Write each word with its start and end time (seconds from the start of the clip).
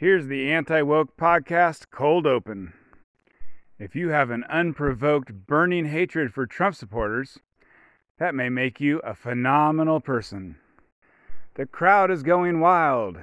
Here's 0.00 0.28
the 0.28 0.52
Anti 0.52 0.80
Woke 0.82 1.16
Podcast 1.16 1.86
Cold 1.90 2.24
Open. 2.24 2.72
If 3.80 3.96
you 3.96 4.10
have 4.10 4.30
an 4.30 4.44
unprovoked, 4.44 5.44
burning 5.48 5.86
hatred 5.86 6.32
for 6.32 6.46
Trump 6.46 6.76
supporters, 6.76 7.40
that 8.20 8.32
may 8.32 8.48
make 8.48 8.80
you 8.80 9.00
a 9.00 9.12
phenomenal 9.12 9.98
person. 9.98 10.54
The 11.54 11.66
crowd 11.66 12.12
is 12.12 12.22
going 12.22 12.60
wild. 12.60 13.18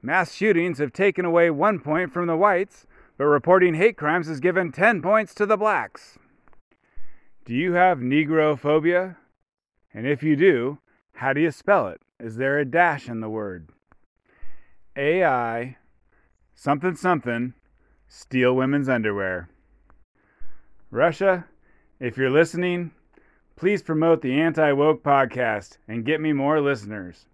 Mass 0.00 0.32
shootings 0.32 0.78
have 0.78 0.92
taken 0.92 1.24
away 1.24 1.50
one 1.50 1.80
point 1.80 2.12
from 2.12 2.28
the 2.28 2.36
whites, 2.36 2.86
but 3.18 3.24
reporting 3.24 3.74
hate 3.74 3.96
crimes 3.96 4.28
has 4.28 4.38
given 4.38 4.70
10 4.70 5.02
points 5.02 5.34
to 5.34 5.44
the 5.44 5.56
blacks. 5.56 6.20
Do 7.44 7.52
you 7.52 7.72
have 7.72 7.98
negrophobia? 7.98 9.16
And 9.92 10.06
if 10.06 10.22
you 10.22 10.36
do, 10.36 10.78
how 11.14 11.32
do 11.32 11.40
you 11.40 11.50
spell 11.50 11.88
it? 11.88 12.00
Is 12.20 12.36
there 12.36 12.60
a 12.60 12.64
dash 12.64 13.08
in 13.08 13.18
the 13.18 13.28
word? 13.28 13.70
AI, 14.96 15.78
something 16.62 16.94
something, 16.94 17.52
steal 18.06 18.54
women's 18.54 18.88
underwear. 18.88 19.48
Russia, 20.92 21.44
if 21.98 22.16
you're 22.16 22.30
listening, 22.30 22.92
please 23.56 23.82
promote 23.82 24.22
the 24.22 24.40
Anti 24.40 24.70
Woke 24.70 25.02
podcast 25.02 25.78
and 25.88 26.04
get 26.04 26.20
me 26.20 26.32
more 26.32 26.60
listeners. 26.60 27.26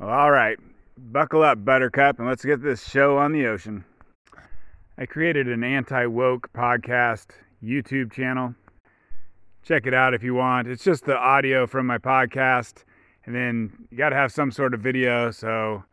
Well, 0.00 0.08
all 0.08 0.32
right, 0.32 0.58
buckle 0.96 1.44
up, 1.44 1.64
Buttercup, 1.64 2.18
and 2.18 2.26
let's 2.26 2.44
get 2.44 2.60
this 2.60 2.84
show 2.88 3.18
on 3.18 3.30
the 3.30 3.46
ocean. 3.46 3.84
I 4.98 5.06
created 5.06 5.46
an 5.46 5.62
Anti 5.62 6.06
Woke 6.06 6.52
podcast 6.52 7.26
YouTube 7.62 8.10
channel. 8.10 8.52
Check 9.62 9.86
it 9.86 9.94
out 9.94 10.12
if 10.12 10.24
you 10.24 10.34
want. 10.34 10.66
It's 10.66 10.82
just 10.82 11.04
the 11.04 11.16
audio 11.16 11.68
from 11.68 11.86
my 11.86 11.98
podcast, 11.98 12.82
and 13.26 13.32
then 13.32 13.86
you 13.92 13.96
got 13.96 14.08
to 14.08 14.16
have 14.16 14.32
some 14.32 14.50
sort 14.50 14.74
of 14.74 14.80
video, 14.80 15.30
so 15.30 15.84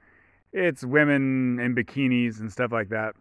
it's 0.56 0.84
women 0.86 1.60
in 1.60 1.76
bikinis 1.76 2.40
and 2.40 2.50
stuff 2.52 2.72
like 2.72 2.90
that. 2.90 3.14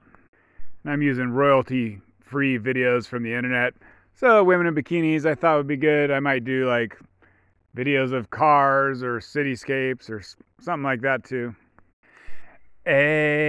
And 0.84 0.92
I'm 0.92 1.02
using 1.02 1.30
royalty 1.30 2.00
free 2.20 2.58
videos 2.58 3.06
from 3.06 3.24
the 3.24 3.34
internet. 3.34 3.74
So, 4.14 4.44
women 4.44 4.68
in 4.68 4.74
bikinis 4.74 5.26
I 5.26 5.34
thought 5.34 5.56
would 5.56 5.66
be 5.66 5.76
good. 5.76 6.12
I 6.12 6.20
might 6.20 6.44
do 6.44 6.68
like 6.68 6.96
videos 7.76 8.12
of 8.12 8.30
cars 8.30 9.02
or 9.02 9.18
cityscapes 9.18 10.08
or 10.08 10.22
something 10.60 10.84
like 10.84 11.00
that 11.00 11.24
too. 11.24 11.56
AI 12.86 13.40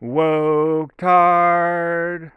woke 0.00 0.96
tard. 0.96 2.30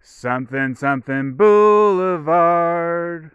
Something 0.00 0.76
something 0.76 1.34
boulevard. 1.34 3.32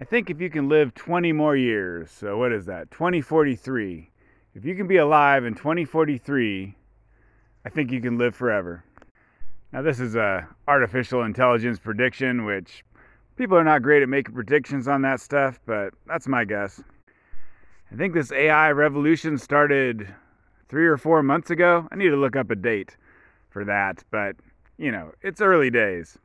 I 0.00 0.04
think 0.04 0.30
if 0.30 0.40
you 0.40 0.50
can 0.50 0.68
live 0.68 0.94
20 0.94 1.32
more 1.32 1.54
years, 1.54 2.10
so 2.10 2.38
what 2.38 2.50
is 2.52 2.66
that? 2.66 2.90
2043. 2.90 4.11
If 4.54 4.66
you 4.66 4.74
can 4.74 4.86
be 4.86 4.98
alive 4.98 5.46
in 5.46 5.54
2043, 5.54 6.74
I 7.64 7.68
think 7.70 7.90
you 7.90 8.02
can 8.02 8.18
live 8.18 8.36
forever. 8.36 8.84
Now, 9.72 9.80
this 9.80 9.98
is 9.98 10.14
a 10.14 10.46
artificial 10.68 11.22
intelligence 11.22 11.78
prediction, 11.78 12.44
which 12.44 12.84
people 13.36 13.56
are 13.56 13.64
not 13.64 13.80
great 13.80 14.02
at 14.02 14.10
making 14.10 14.34
predictions 14.34 14.88
on 14.88 15.00
that 15.02 15.20
stuff, 15.20 15.58
but 15.64 15.94
that's 16.06 16.28
my 16.28 16.44
guess. 16.44 16.82
I 17.90 17.96
think 17.96 18.12
this 18.12 18.30
AI 18.30 18.72
revolution 18.72 19.38
started 19.38 20.14
three 20.68 20.86
or 20.86 20.98
four 20.98 21.22
months 21.22 21.48
ago. 21.48 21.88
I 21.90 21.96
need 21.96 22.10
to 22.10 22.16
look 22.16 22.36
up 22.36 22.50
a 22.50 22.56
date 22.56 22.94
for 23.48 23.64
that, 23.64 24.04
but 24.10 24.36
you 24.76 24.92
know, 24.92 25.12
it's 25.22 25.40
early 25.40 25.70
days. 25.70 26.18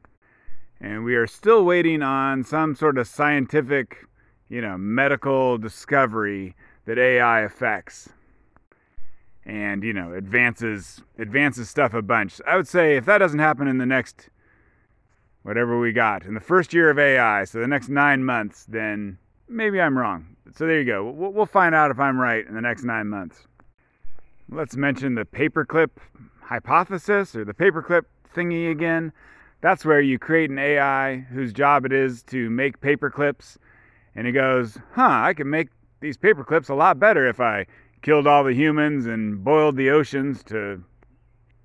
And 0.82 1.06
we 1.06 1.16
are 1.16 1.28
still 1.28 1.64
waiting 1.64 2.04
on 2.04 2.44
some 2.44 2.76
sort 2.76 2.98
of 2.98 3.08
scientific, 3.08 4.06
you 4.50 4.60
know, 4.60 4.78
medical 4.78 5.58
discovery 5.58 6.58
that 6.84 6.98
AI 6.98 7.42
affects 7.42 8.10
and 9.48 9.82
you 9.82 9.94
know 9.94 10.14
advances 10.14 11.02
advances 11.18 11.70
stuff 11.70 11.94
a 11.94 12.02
bunch. 12.02 12.40
I 12.46 12.56
would 12.58 12.68
say 12.68 12.98
if 12.98 13.06
that 13.06 13.18
doesn't 13.18 13.40
happen 13.40 13.68
in 13.68 13.80
the 13.80 13.86
next 13.86 14.30
whatever 15.44 15.80
we 15.80 15.94
got 15.94 16.26
in 16.26 16.34
the 16.34 16.42
first 16.42 16.74
year 16.74 16.90
of 16.90 17.00
AI, 17.00 17.46
so 17.46 17.60
the 17.60 17.68
next 17.68 17.88
nine 17.88 18.24
months, 18.24 18.66
then 18.68 19.18
maybe 19.48 19.80
I'm 19.80 19.98
wrong. 19.98 20.36
So 20.54 20.68
there 20.68 20.80
you 20.80 20.86
go. 20.86 21.10
We'll 21.10 21.46
find 21.46 21.74
out 21.74 21.90
if 21.90 22.00
I'm 22.00 22.20
right 22.20 22.46
in 22.46 22.54
the 22.54 22.62
next 22.62 22.84
nine 22.84 23.08
months. 23.08 23.48
Let's 24.50 24.76
mention 24.76 25.16
the 25.16 25.24
paperclip 25.24 25.90
hypothesis 26.42 27.36
or 27.36 27.46
the 27.46 27.54
paperclip 27.54 28.04
thingy 28.36 28.70
again. 28.70 29.14
That's 29.62 29.86
where 29.86 30.02
you 30.02 30.20
create 30.20 30.50
an 30.50 30.60
AI 30.60 31.18
whose 31.32 31.54
job 31.54 31.86
it 31.86 31.94
is 31.94 32.24
to 32.24 32.50
make 32.50 32.82
paperclips, 32.82 33.58
and 34.16 34.28
he 34.28 34.34
goes, 34.34 34.78
huh, 34.94 35.10
I 35.10 35.34
can 35.34 35.50
make 35.50 35.70
these 36.02 36.18
paperclips 36.18 36.70
a 36.70 36.74
lot 36.74 37.00
better 37.00 37.28
if 37.28 37.40
I 37.40 37.66
killed 38.02 38.28
all 38.28 38.44
the 38.44 38.54
humans 38.54 39.06
and 39.06 39.44
boiled 39.44 39.76
the 39.76 39.90
oceans 39.90 40.44
to, 40.46 40.84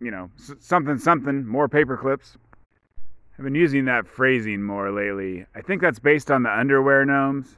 you 0.00 0.10
know, 0.10 0.30
something, 0.60 0.98
something, 0.98 1.46
more 1.46 1.68
paper 1.68 1.96
clips. 1.96 2.36
I've 3.38 3.44
been 3.44 3.54
using 3.54 3.86
that 3.86 4.06
phrasing 4.06 4.62
more 4.62 4.90
lately. 4.90 5.46
I 5.54 5.62
think 5.62 5.80
that's 5.80 5.98
based 5.98 6.30
on 6.30 6.42
the 6.42 6.50
underwear 6.50 7.04
gnomes, 7.04 7.56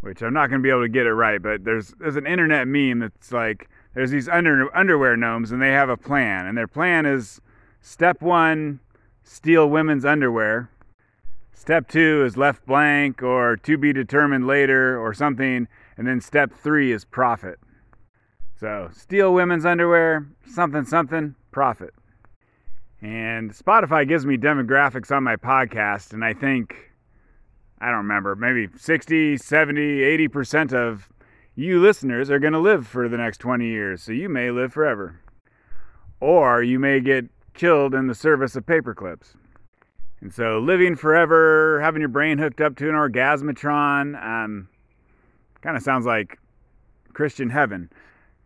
which 0.00 0.22
I'm 0.22 0.32
not 0.32 0.48
going 0.48 0.60
to 0.60 0.62
be 0.62 0.70
able 0.70 0.82
to 0.82 0.88
get 0.88 1.06
it 1.06 1.12
right, 1.12 1.40
but 1.40 1.64
there's 1.64 1.94
there's 2.00 2.16
an 2.16 2.26
internet 2.26 2.66
meme 2.66 3.00
that's 3.00 3.30
like 3.30 3.68
there's 3.94 4.10
these 4.10 4.28
under, 4.28 4.74
underwear 4.76 5.16
gnomes 5.16 5.52
and 5.52 5.60
they 5.60 5.72
have 5.72 5.88
a 5.88 5.96
plan, 5.96 6.46
and 6.46 6.56
their 6.56 6.66
plan 6.66 7.06
is 7.06 7.40
step 7.80 8.22
one, 8.22 8.80
steal 9.22 9.68
women's 9.68 10.04
underwear. 10.04 10.70
Step 11.52 11.88
two 11.88 12.24
is 12.24 12.36
left 12.36 12.66
blank 12.66 13.22
or 13.22 13.56
to 13.56 13.78
be 13.78 13.92
determined 13.92 14.46
later 14.46 14.98
or 14.98 15.14
something, 15.14 15.68
and 15.96 16.06
then 16.06 16.20
step 16.20 16.52
three 16.52 16.92
is 16.92 17.04
profit. 17.04 17.58
So, 18.58 18.88
steal 18.92 19.34
women's 19.34 19.66
underwear, 19.66 20.26
something, 20.46 20.84
something, 20.84 21.34
profit. 21.50 21.92
And 23.02 23.52
Spotify 23.52 24.06
gives 24.06 24.24
me 24.24 24.36
demographics 24.36 25.14
on 25.14 25.24
my 25.24 25.36
podcast, 25.36 26.12
and 26.12 26.24
I 26.24 26.34
think, 26.34 26.92
I 27.80 27.86
don't 27.86 27.98
remember, 27.98 28.36
maybe 28.36 28.68
60, 28.76 29.36
70, 29.36 29.80
80% 30.28 30.72
of 30.72 31.08
you 31.56 31.80
listeners 31.80 32.30
are 32.30 32.38
going 32.38 32.52
to 32.52 32.58
live 32.58 32.86
for 32.86 33.08
the 33.08 33.16
next 33.16 33.38
20 33.38 33.66
years, 33.66 34.02
so 34.02 34.12
you 34.12 34.28
may 34.28 34.50
live 34.50 34.72
forever. 34.72 35.20
Or 36.20 36.62
you 36.62 36.78
may 36.78 37.00
get 37.00 37.26
killed 37.54 37.94
in 37.94 38.06
the 38.06 38.14
service 38.14 38.56
of 38.56 38.66
paperclips. 38.66 39.34
And 40.20 40.32
so, 40.32 40.58
living 40.58 40.96
forever, 40.96 41.80
having 41.82 42.00
your 42.00 42.08
brain 42.08 42.38
hooked 42.38 42.60
up 42.60 42.76
to 42.76 42.88
an 42.88 42.94
orgasmatron, 42.94 44.16
um, 44.24 44.68
kind 45.60 45.76
of 45.76 45.82
sounds 45.82 46.06
like 46.06 46.38
Christian 47.12 47.50
heaven. 47.50 47.90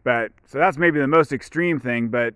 But 0.08 0.32
so 0.46 0.56
that's 0.56 0.78
maybe 0.78 0.98
the 0.98 1.06
most 1.06 1.34
extreme 1.34 1.78
thing, 1.78 2.08
but 2.08 2.32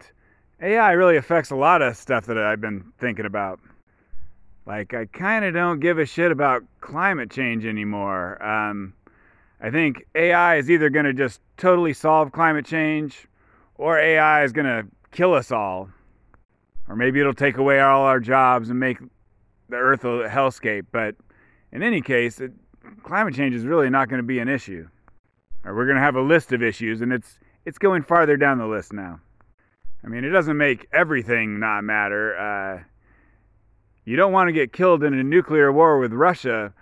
AI 0.60 0.92
really 0.92 1.16
affects 1.16 1.50
a 1.50 1.56
lot 1.56 1.80
of 1.80 1.96
stuff 1.96 2.26
that 2.26 2.36
I've 2.36 2.60
been 2.60 2.92
thinking 2.98 3.24
about. 3.24 3.60
Like, 4.66 4.92
I 4.92 5.06
kind 5.06 5.42
of 5.46 5.54
don't 5.54 5.80
give 5.80 5.98
a 5.98 6.04
shit 6.04 6.30
about 6.30 6.64
climate 6.82 7.30
change 7.30 7.64
anymore. 7.64 8.44
Um, 8.44 8.92
I 9.58 9.70
think 9.70 10.04
AI 10.14 10.56
is 10.56 10.70
either 10.70 10.90
going 10.90 11.06
to 11.06 11.14
just 11.14 11.40
totally 11.56 11.94
solve 11.94 12.30
climate 12.30 12.66
change 12.66 13.26
or 13.76 13.98
AI 13.98 14.44
is 14.44 14.52
going 14.52 14.66
to 14.66 14.86
kill 15.10 15.32
us 15.32 15.50
all. 15.50 15.88
Or 16.90 16.94
maybe 16.94 17.20
it'll 17.20 17.32
take 17.32 17.56
away 17.56 17.80
all 17.80 18.02
our 18.02 18.20
jobs 18.20 18.68
and 18.68 18.78
make 18.78 18.98
the 19.70 19.76
earth 19.76 20.04
a 20.04 20.28
hellscape. 20.28 20.88
But 20.92 21.14
in 21.72 21.82
any 21.82 22.02
case, 22.02 22.38
it, 22.38 22.52
climate 23.02 23.32
change 23.34 23.54
is 23.54 23.64
really 23.64 23.88
not 23.88 24.10
going 24.10 24.20
to 24.20 24.26
be 24.26 24.40
an 24.40 24.50
issue. 24.50 24.86
Or 25.64 25.74
we're 25.74 25.86
going 25.86 25.96
to 25.96 26.02
have 26.02 26.16
a 26.16 26.20
list 26.20 26.52
of 26.52 26.62
issues, 26.62 27.00
and 27.00 27.14
it's 27.14 27.38
it's 27.64 27.78
going 27.78 28.02
farther 28.02 28.36
down 28.36 28.58
the 28.58 28.66
list 28.66 28.92
now. 28.92 29.20
I 30.04 30.08
mean, 30.08 30.24
it 30.24 30.30
doesn't 30.30 30.56
make 30.56 30.88
everything 30.92 31.60
not 31.60 31.84
matter. 31.84 32.36
Uh, 32.36 32.82
you 34.04 34.16
don't 34.16 34.32
want 34.32 34.48
to 34.48 34.52
get 34.52 34.72
killed 34.72 35.04
in 35.04 35.14
a 35.14 35.22
nuclear 35.22 35.72
war 35.72 35.98
with 35.98 36.12
Russia 36.12 36.72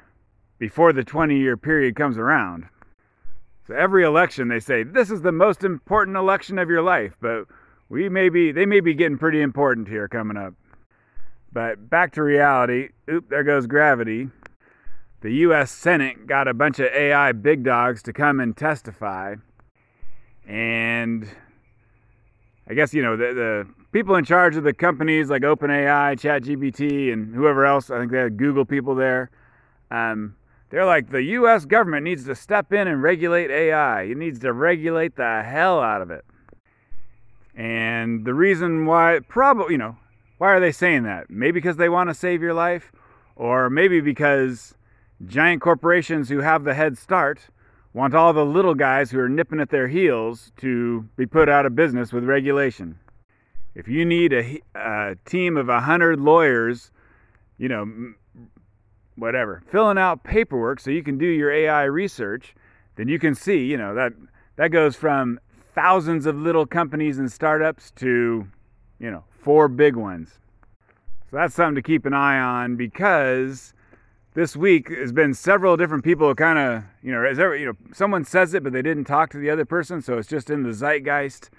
before 0.58 0.92
the 0.92 1.04
20 1.04 1.38
year 1.38 1.56
period 1.56 1.96
comes 1.96 2.16
around. 2.16 2.66
So 3.66 3.74
every 3.74 4.04
election 4.04 4.48
they 4.48 4.60
say 4.60 4.82
this 4.82 5.10
is 5.10 5.20
the 5.20 5.32
most 5.32 5.64
important 5.64 6.16
election 6.16 6.58
of 6.58 6.70
your 6.70 6.82
life, 6.82 7.14
but 7.20 7.44
we 7.88 8.08
may 8.08 8.28
be 8.28 8.52
they 8.52 8.66
may 8.66 8.80
be 8.80 8.94
getting 8.94 9.18
pretty 9.18 9.42
important 9.42 9.88
here 9.88 10.08
coming 10.08 10.36
up. 10.36 10.54
But 11.52 11.90
back 11.90 12.12
to 12.14 12.22
reality. 12.22 12.88
Oop, 13.10 13.28
there 13.28 13.44
goes 13.44 13.66
gravity. 13.66 14.28
The 15.20 15.32
US 15.32 15.70
Senate 15.70 16.26
got 16.26 16.48
a 16.48 16.54
bunch 16.54 16.78
of 16.78 16.86
AI 16.86 17.32
big 17.32 17.64
dogs 17.64 18.02
to 18.04 18.12
come 18.12 18.40
and 18.40 18.56
testify 18.56 19.34
and 20.50 21.28
I 22.68 22.74
guess 22.74 22.92
you 22.92 23.02
know 23.02 23.16
the 23.16 23.32
the 23.32 23.66
people 23.92 24.16
in 24.16 24.24
charge 24.24 24.56
of 24.56 24.64
the 24.64 24.72
companies 24.72 25.30
like 25.30 25.42
OpenAI, 25.42 26.18
ChatGPT, 26.18 27.12
and 27.12 27.34
whoever 27.34 27.64
else. 27.64 27.88
I 27.90 27.98
think 28.00 28.10
they 28.10 28.18
have 28.18 28.36
Google 28.36 28.64
people 28.64 28.96
there. 28.96 29.30
Um, 29.92 30.34
they're 30.70 30.84
like 30.84 31.10
the 31.10 31.22
U.S. 31.22 31.64
government 31.66 32.04
needs 32.04 32.24
to 32.24 32.34
step 32.34 32.72
in 32.72 32.88
and 32.88 33.00
regulate 33.02 33.50
AI. 33.50 34.02
It 34.02 34.16
needs 34.16 34.40
to 34.40 34.52
regulate 34.52 35.16
the 35.16 35.42
hell 35.46 35.80
out 35.80 36.02
of 36.02 36.10
it. 36.10 36.24
And 37.54 38.24
the 38.24 38.34
reason 38.34 38.86
why, 38.86 39.20
probably, 39.28 39.72
you 39.72 39.78
know, 39.78 39.96
why 40.38 40.48
are 40.48 40.60
they 40.60 40.72
saying 40.72 41.02
that? 41.04 41.30
Maybe 41.30 41.52
because 41.52 41.76
they 41.76 41.88
want 41.88 42.10
to 42.10 42.14
save 42.14 42.42
your 42.42 42.54
life, 42.54 42.92
or 43.36 43.70
maybe 43.70 44.00
because 44.00 44.74
giant 45.26 45.60
corporations 45.60 46.28
who 46.28 46.40
have 46.40 46.64
the 46.64 46.74
head 46.74 46.98
start 46.98 47.50
want 47.92 48.14
all 48.14 48.32
the 48.32 48.44
little 48.44 48.74
guys 48.74 49.10
who 49.10 49.18
are 49.18 49.28
nipping 49.28 49.60
at 49.60 49.70
their 49.70 49.88
heels 49.88 50.52
to 50.58 51.08
be 51.16 51.26
put 51.26 51.48
out 51.48 51.66
of 51.66 51.74
business 51.74 52.12
with 52.12 52.24
regulation. 52.24 52.98
If 53.74 53.88
you 53.88 54.04
need 54.04 54.32
a, 54.32 54.60
a 54.74 55.16
team 55.24 55.56
of 55.56 55.68
100 55.68 56.20
lawyers, 56.20 56.90
you 57.58 57.68
know, 57.68 58.14
whatever, 59.16 59.62
filling 59.70 59.98
out 59.98 60.24
paperwork 60.24 60.80
so 60.80 60.90
you 60.90 61.02
can 61.02 61.18
do 61.18 61.26
your 61.26 61.52
AI 61.52 61.84
research, 61.84 62.54
then 62.96 63.08
you 63.08 63.18
can 63.18 63.34
see, 63.34 63.64
you 63.64 63.76
know, 63.76 63.94
that 63.94 64.12
that 64.56 64.68
goes 64.68 64.96
from 64.96 65.40
thousands 65.74 66.26
of 66.26 66.36
little 66.36 66.66
companies 66.66 67.18
and 67.18 67.30
startups 67.30 67.92
to, 67.92 68.46
you 68.98 69.10
know, 69.10 69.24
four 69.42 69.68
big 69.68 69.96
ones. 69.96 70.38
So 71.30 71.36
that's 71.36 71.54
something 71.54 71.76
to 71.76 71.82
keep 71.82 72.06
an 72.06 72.12
eye 72.12 72.38
on 72.40 72.76
because 72.76 73.72
this 74.34 74.56
week 74.56 74.88
has 74.88 75.12
been 75.12 75.34
several 75.34 75.76
different 75.76 76.04
people 76.04 76.34
kind 76.34 76.58
of, 76.58 76.84
you 77.02 77.12
know, 77.12 77.34
there, 77.34 77.54
you 77.56 77.66
know, 77.66 77.76
someone 77.92 78.24
says 78.24 78.54
it 78.54 78.62
but 78.62 78.72
they 78.72 78.82
didn't 78.82 79.04
talk 79.04 79.30
to 79.30 79.38
the 79.38 79.50
other 79.50 79.64
person, 79.64 80.00
so 80.00 80.18
it's 80.18 80.28
just 80.28 80.50
in 80.50 80.62
the 80.62 80.72
zeitgeist. 80.72 81.50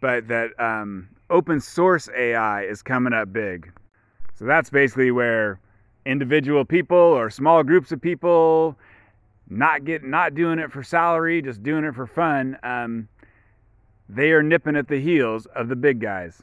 But 0.00 0.28
that 0.28 0.50
um, 0.58 1.08
open 1.30 1.60
source 1.60 2.08
AI 2.16 2.64
is 2.64 2.82
coming 2.82 3.12
up 3.12 3.32
big. 3.32 3.72
So 4.34 4.44
that's 4.44 4.68
basically 4.68 5.10
where 5.10 5.60
individual 6.04 6.64
people 6.64 6.98
or 6.98 7.30
small 7.30 7.62
groups 7.62 7.92
of 7.92 8.00
people 8.00 8.76
not 9.48 9.84
get 9.84 10.02
not 10.02 10.34
doing 10.34 10.58
it 10.58 10.72
for 10.72 10.82
salary, 10.82 11.40
just 11.42 11.62
doing 11.62 11.84
it 11.84 11.94
for 11.94 12.06
fun. 12.06 12.58
Um, 12.62 13.08
they 14.08 14.32
are 14.32 14.42
nipping 14.42 14.76
at 14.76 14.88
the 14.88 15.00
heels 15.00 15.46
of 15.54 15.68
the 15.68 15.76
big 15.76 16.00
guys. 16.00 16.42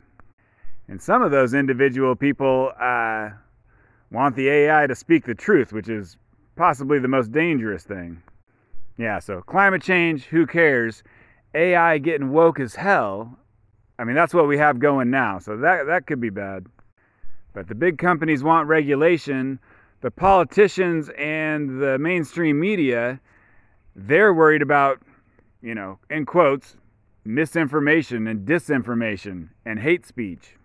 And 0.88 1.02
some 1.02 1.22
of 1.22 1.32
those 1.32 1.54
individual 1.54 2.16
people 2.16 2.72
uh, 2.80 3.30
want 4.12 4.36
the 4.36 4.50
AI 4.50 4.88
to 4.88 4.96
speak 4.96 5.26
the 5.26 5.36
truth, 5.36 5.72
which 5.72 5.90
is 5.90 6.18
possibly 6.56 7.00
the 7.00 7.08
most 7.08 7.32
dangerous 7.32 7.84
thing. 7.84 8.22
Yeah, 8.98 9.20
so 9.20 9.42
climate 9.42 9.82
change, 9.82 10.26
who 10.26 10.46
cares? 10.46 11.04
AI 11.56 11.98
getting 11.98 12.32
woke 12.32 12.60
as 12.60 12.76
hell. 12.76 13.38
I 13.98 14.04
mean, 14.04 14.16
that's 14.16 14.34
what 14.34 14.48
we 14.48 14.58
have 14.58 14.80
going 14.80 15.10
now, 15.10 15.40
so 15.40 15.58
that, 15.58 15.86
that 15.88 16.08
could 16.08 16.20
be 16.20 16.30
bad. 16.30 16.66
But 17.54 17.68
the 17.68 17.76
big 17.76 17.98
companies 17.98 18.44
want 18.44 18.68
regulation. 18.68 19.60
The 20.02 20.12
politicians 20.12 21.10
and 21.18 21.82
the 21.82 22.00
mainstream 22.00 22.60
media, 22.60 23.20
they're 23.96 24.34
worried 24.34 24.62
about, 24.62 25.00
you 25.62 25.76
know, 25.76 26.00
in 26.10 26.26
quotes, 26.26 26.76
misinformation 27.24 28.28
and 28.28 28.48
disinformation 28.48 29.50
and 29.66 29.80
hate 29.80 30.06
speech. 30.06 30.56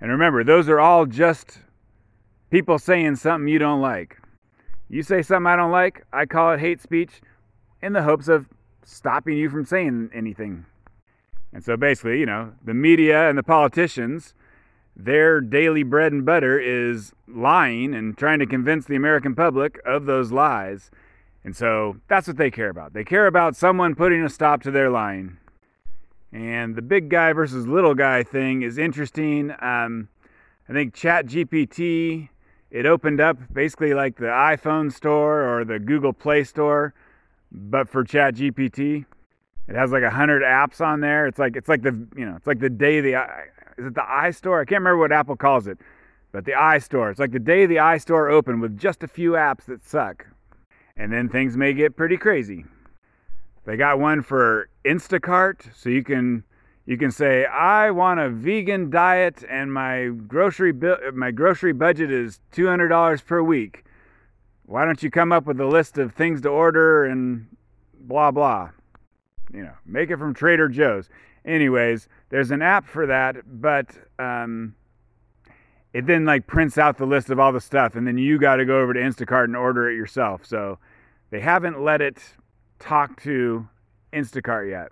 And 0.00 0.10
remember, 0.10 0.44
those 0.44 0.68
are 0.68 0.80
all 0.80 1.06
just 1.06 1.60
people 2.52 2.78
saying 2.78 3.16
something 3.16 3.48
you 3.48 3.58
don't 3.58 3.80
like. 3.80 4.18
You 4.90 5.02
say 5.02 5.22
something 5.22 5.46
I 5.46 5.56
don't 5.56 5.72
like, 5.72 6.04
I 6.12 6.26
call 6.26 6.52
it 6.52 6.60
hate 6.60 6.82
speech 6.82 7.22
in 7.80 7.94
the 7.94 8.02
hopes 8.02 8.28
of 8.28 8.46
stopping 8.84 9.38
you 9.38 9.48
from 9.48 9.64
saying 9.64 10.10
anything. 10.12 10.66
And 11.54 11.64
so 11.64 11.78
basically, 11.78 12.20
you 12.20 12.26
know, 12.26 12.52
the 12.62 12.74
media 12.74 13.26
and 13.26 13.38
the 13.38 13.42
politicians, 13.42 14.34
their 14.94 15.40
daily 15.40 15.82
bread 15.82 16.12
and 16.12 16.26
butter 16.26 16.60
is 16.60 17.14
lying 17.26 17.94
and 17.94 18.18
trying 18.18 18.38
to 18.40 18.46
convince 18.46 18.84
the 18.84 18.96
American 18.96 19.34
public 19.34 19.80
of 19.86 20.04
those 20.04 20.30
lies. 20.30 20.90
And 21.44 21.56
so 21.56 21.96
that's 22.08 22.28
what 22.28 22.36
they 22.36 22.50
care 22.50 22.68
about. 22.68 22.92
They 22.92 23.04
care 23.04 23.26
about 23.26 23.56
someone 23.56 23.94
putting 23.94 24.22
a 24.22 24.28
stop 24.28 24.62
to 24.64 24.70
their 24.70 24.90
lying. 24.90 25.38
And 26.32 26.76
the 26.76 26.82
big 26.82 27.08
guy 27.08 27.32
versus 27.32 27.66
little 27.66 27.94
guy 27.94 28.22
thing 28.22 28.60
is 28.60 28.76
interesting. 28.76 29.52
Um, 29.62 30.10
I 30.68 30.74
think 30.74 30.94
ChatGPT 30.94 32.28
it 32.72 32.86
opened 32.86 33.20
up 33.20 33.36
basically 33.52 33.92
like 33.92 34.16
the 34.16 34.24
iPhone 34.24 34.90
store 34.90 35.42
or 35.42 35.64
the 35.64 35.78
Google 35.78 36.14
Play 36.14 36.42
store, 36.42 36.94
but 37.52 37.88
for 37.88 38.02
ChatGPT. 38.02 39.04
It 39.68 39.76
has 39.76 39.92
like 39.92 40.02
a 40.02 40.10
hundred 40.10 40.42
apps 40.42 40.80
on 40.80 41.00
there. 41.00 41.26
It's 41.26 41.38
like 41.38 41.54
it's 41.54 41.68
like 41.68 41.82
the 41.82 42.06
you 42.16 42.24
know 42.24 42.34
it's 42.34 42.46
like 42.46 42.58
the 42.58 42.70
day 42.70 43.00
the 43.00 43.14
is 43.78 43.86
it 43.86 43.94
the 43.94 44.00
iStore? 44.00 44.60
I 44.60 44.64
can't 44.64 44.80
remember 44.80 44.96
what 44.96 45.12
Apple 45.12 45.36
calls 45.36 45.66
it, 45.66 45.78
but 46.32 46.46
the 46.46 46.52
iStore. 46.52 47.10
It's 47.10 47.20
like 47.20 47.30
the 47.30 47.38
day 47.38 47.66
the 47.66 47.76
iStore 47.76 48.32
opened 48.32 48.60
with 48.60 48.76
just 48.76 49.02
a 49.04 49.08
few 49.08 49.32
apps 49.32 49.66
that 49.66 49.84
suck, 49.84 50.26
and 50.96 51.12
then 51.12 51.28
things 51.28 51.56
may 51.56 51.74
get 51.74 51.94
pretty 51.94 52.16
crazy. 52.16 52.64
They 53.64 53.76
got 53.76 54.00
one 54.00 54.22
for 54.22 54.68
Instacart, 54.84 55.74
so 55.76 55.90
you 55.90 56.02
can 56.02 56.42
you 56.86 56.96
can 56.96 57.10
say 57.10 57.44
I 57.44 57.90
want 57.90 58.20
a 58.20 58.28
vegan 58.28 58.90
diet 58.90 59.44
and 59.48 59.72
my 59.72 60.08
grocery 60.26 60.72
bill, 60.72 60.98
my 61.14 61.30
grocery 61.30 61.72
budget 61.72 62.10
is 62.10 62.40
$200 62.52 63.24
per 63.24 63.42
week. 63.42 63.84
Why 64.64 64.84
don't 64.84 65.02
you 65.02 65.10
come 65.10 65.32
up 65.32 65.46
with 65.46 65.60
a 65.60 65.66
list 65.66 65.98
of 65.98 66.14
things 66.14 66.40
to 66.42 66.48
order 66.48 67.04
and 67.04 67.46
blah 67.94 68.30
blah. 68.30 68.70
You 69.52 69.64
know, 69.64 69.74
make 69.86 70.10
it 70.10 70.18
from 70.18 70.34
Trader 70.34 70.68
Joe's. 70.68 71.08
Anyways, 71.44 72.08
there's 72.30 72.50
an 72.50 72.62
app 72.62 72.86
for 72.86 73.06
that, 73.06 73.36
but 73.60 73.88
um, 74.18 74.74
it 75.92 76.06
then 76.06 76.24
like 76.24 76.46
prints 76.46 76.78
out 76.78 76.96
the 76.96 77.06
list 77.06 77.30
of 77.30 77.38
all 77.38 77.52
the 77.52 77.60
stuff, 77.60 77.96
and 77.96 78.06
then 78.06 78.16
you 78.16 78.38
got 78.38 78.56
to 78.56 78.64
go 78.64 78.80
over 78.80 78.94
to 78.94 79.00
Instacart 79.00 79.44
and 79.44 79.56
order 79.56 79.90
it 79.90 79.96
yourself. 79.96 80.46
So 80.46 80.78
they 81.30 81.40
haven't 81.40 81.82
let 81.82 82.00
it 82.00 82.18
talk 82.78 83.20
to 83.22 83.68
Instacart 84.12 84.70
yet. 84.70 84.88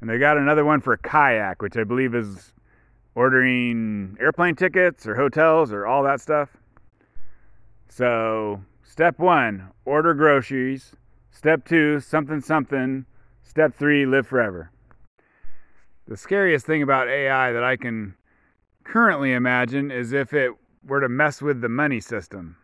And 0.00 0.10
they 0.10 0.18
got 0.18 0.36
another 0.36 0.64
one 0.64 0.80
for 0.80 0.92
a 0.92 0.98
kayak, 0.98 1.62
which 1.62 1.76
I 1.76 1.84
believe 1.84 2.14
is 2.14 2.52
ordering 3.14 4.16
airplane 4.20 4.54
tickets 4.54 5.06
or 5.06 5.14
hotels 5.14 5.72
or 5.72 5.86
all 5.86 6.02
that 6.02 6.20
stuff. 6.20 6.50
So, 7.88 8.60
step 8.82 9.18
one, 9.18 9.70
order 9.84 10.12
groceries. 10.14 10.94
Step 11.30 11.64
two, 11.64 12.00
something, 12.00 12.40
something. 12.40 13.06
Step 13.42 13.74
three, 13.74 14.04
live 14.04 14.26
forever. 14.26 14.70
The 16.08 16.16
scariest 16.16 16.66
thing 16.66 16.82
about 16.82 17.08
AI 17.08 17.52
that 17.52 17.64
I 17.64 17.76
can 17.76 18.14
currently 18.84 19.32
imagine 19.32 19.90
is 19.90 20.12
if 20.12 20.32
it 20.34 20.52
were 20.86 21.00
to 21.00 21.08
mess 21.08 21.42
with 21.42 21.60
the 21.62 21.68
money 21.68 22.00
system. 22.00 22.56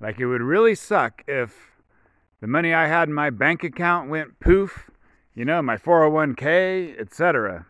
Like, 0.00 0.18
it 0.18 0.26
would 0.26 0.42
really 0.42 0.74
suck 0.74 1.22
if 1.28 1.54
the 2.40 2.46
money 2.46 2.74
I 2.74 2.86
had 2.86 3.08
in 3.08 3.14
my 3.14 3.30
bank 3.30 3.64
account 3.64 4.10
went 4.10 4.40
poof 4.40 4.90
you 5.36 5.44
know, 5.44 5.62
my 5.62 5.76
401k, 5.76 6.98
etc. 6.98 7.66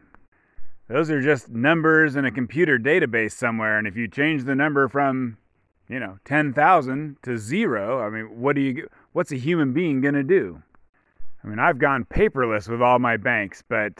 Those 0.88 1.10
are 1.10 1.20
just 1.20 1.50
numbers 1.50 2.14
in 2.14 2.24
a 2.24 2.30
computer 2.30 2.78
database 2.78 3.32
somewhere. 3.32 3.76
And 3.76 3.88
if 3.88 3.96
you 3.96 4.06
change 4.06 4.44
the 4.44 4.54
number 4.54 4.88
from, 4.88 5.36
you 5.88 5.98
know, 5.98 6.18
10,000 6.24 7.16
to 7.22 7.36
zero, 7.36 8.00
I 8.06 8.08
mean, 8.08 8.40
what 8.40 8.54
do 8.54 8.62
you, 8.62 8.88
what's 9.12 9.32
a 9.32 9.36
human 9.36 9.72
being 9.72 10.00
going 10.00 10.14
to 10.14 10.22
do? 10.22 10.62
I 11.42 11.48
mean, 11.48 11.58
I've 11.58 11.78
gone 11.78 12.04
paperless 12.04 12.68
with 12.68 12.80
all 12.80 13.00
my 13.00 13.16
banks, 13.16 13.62
but 13.68 13.92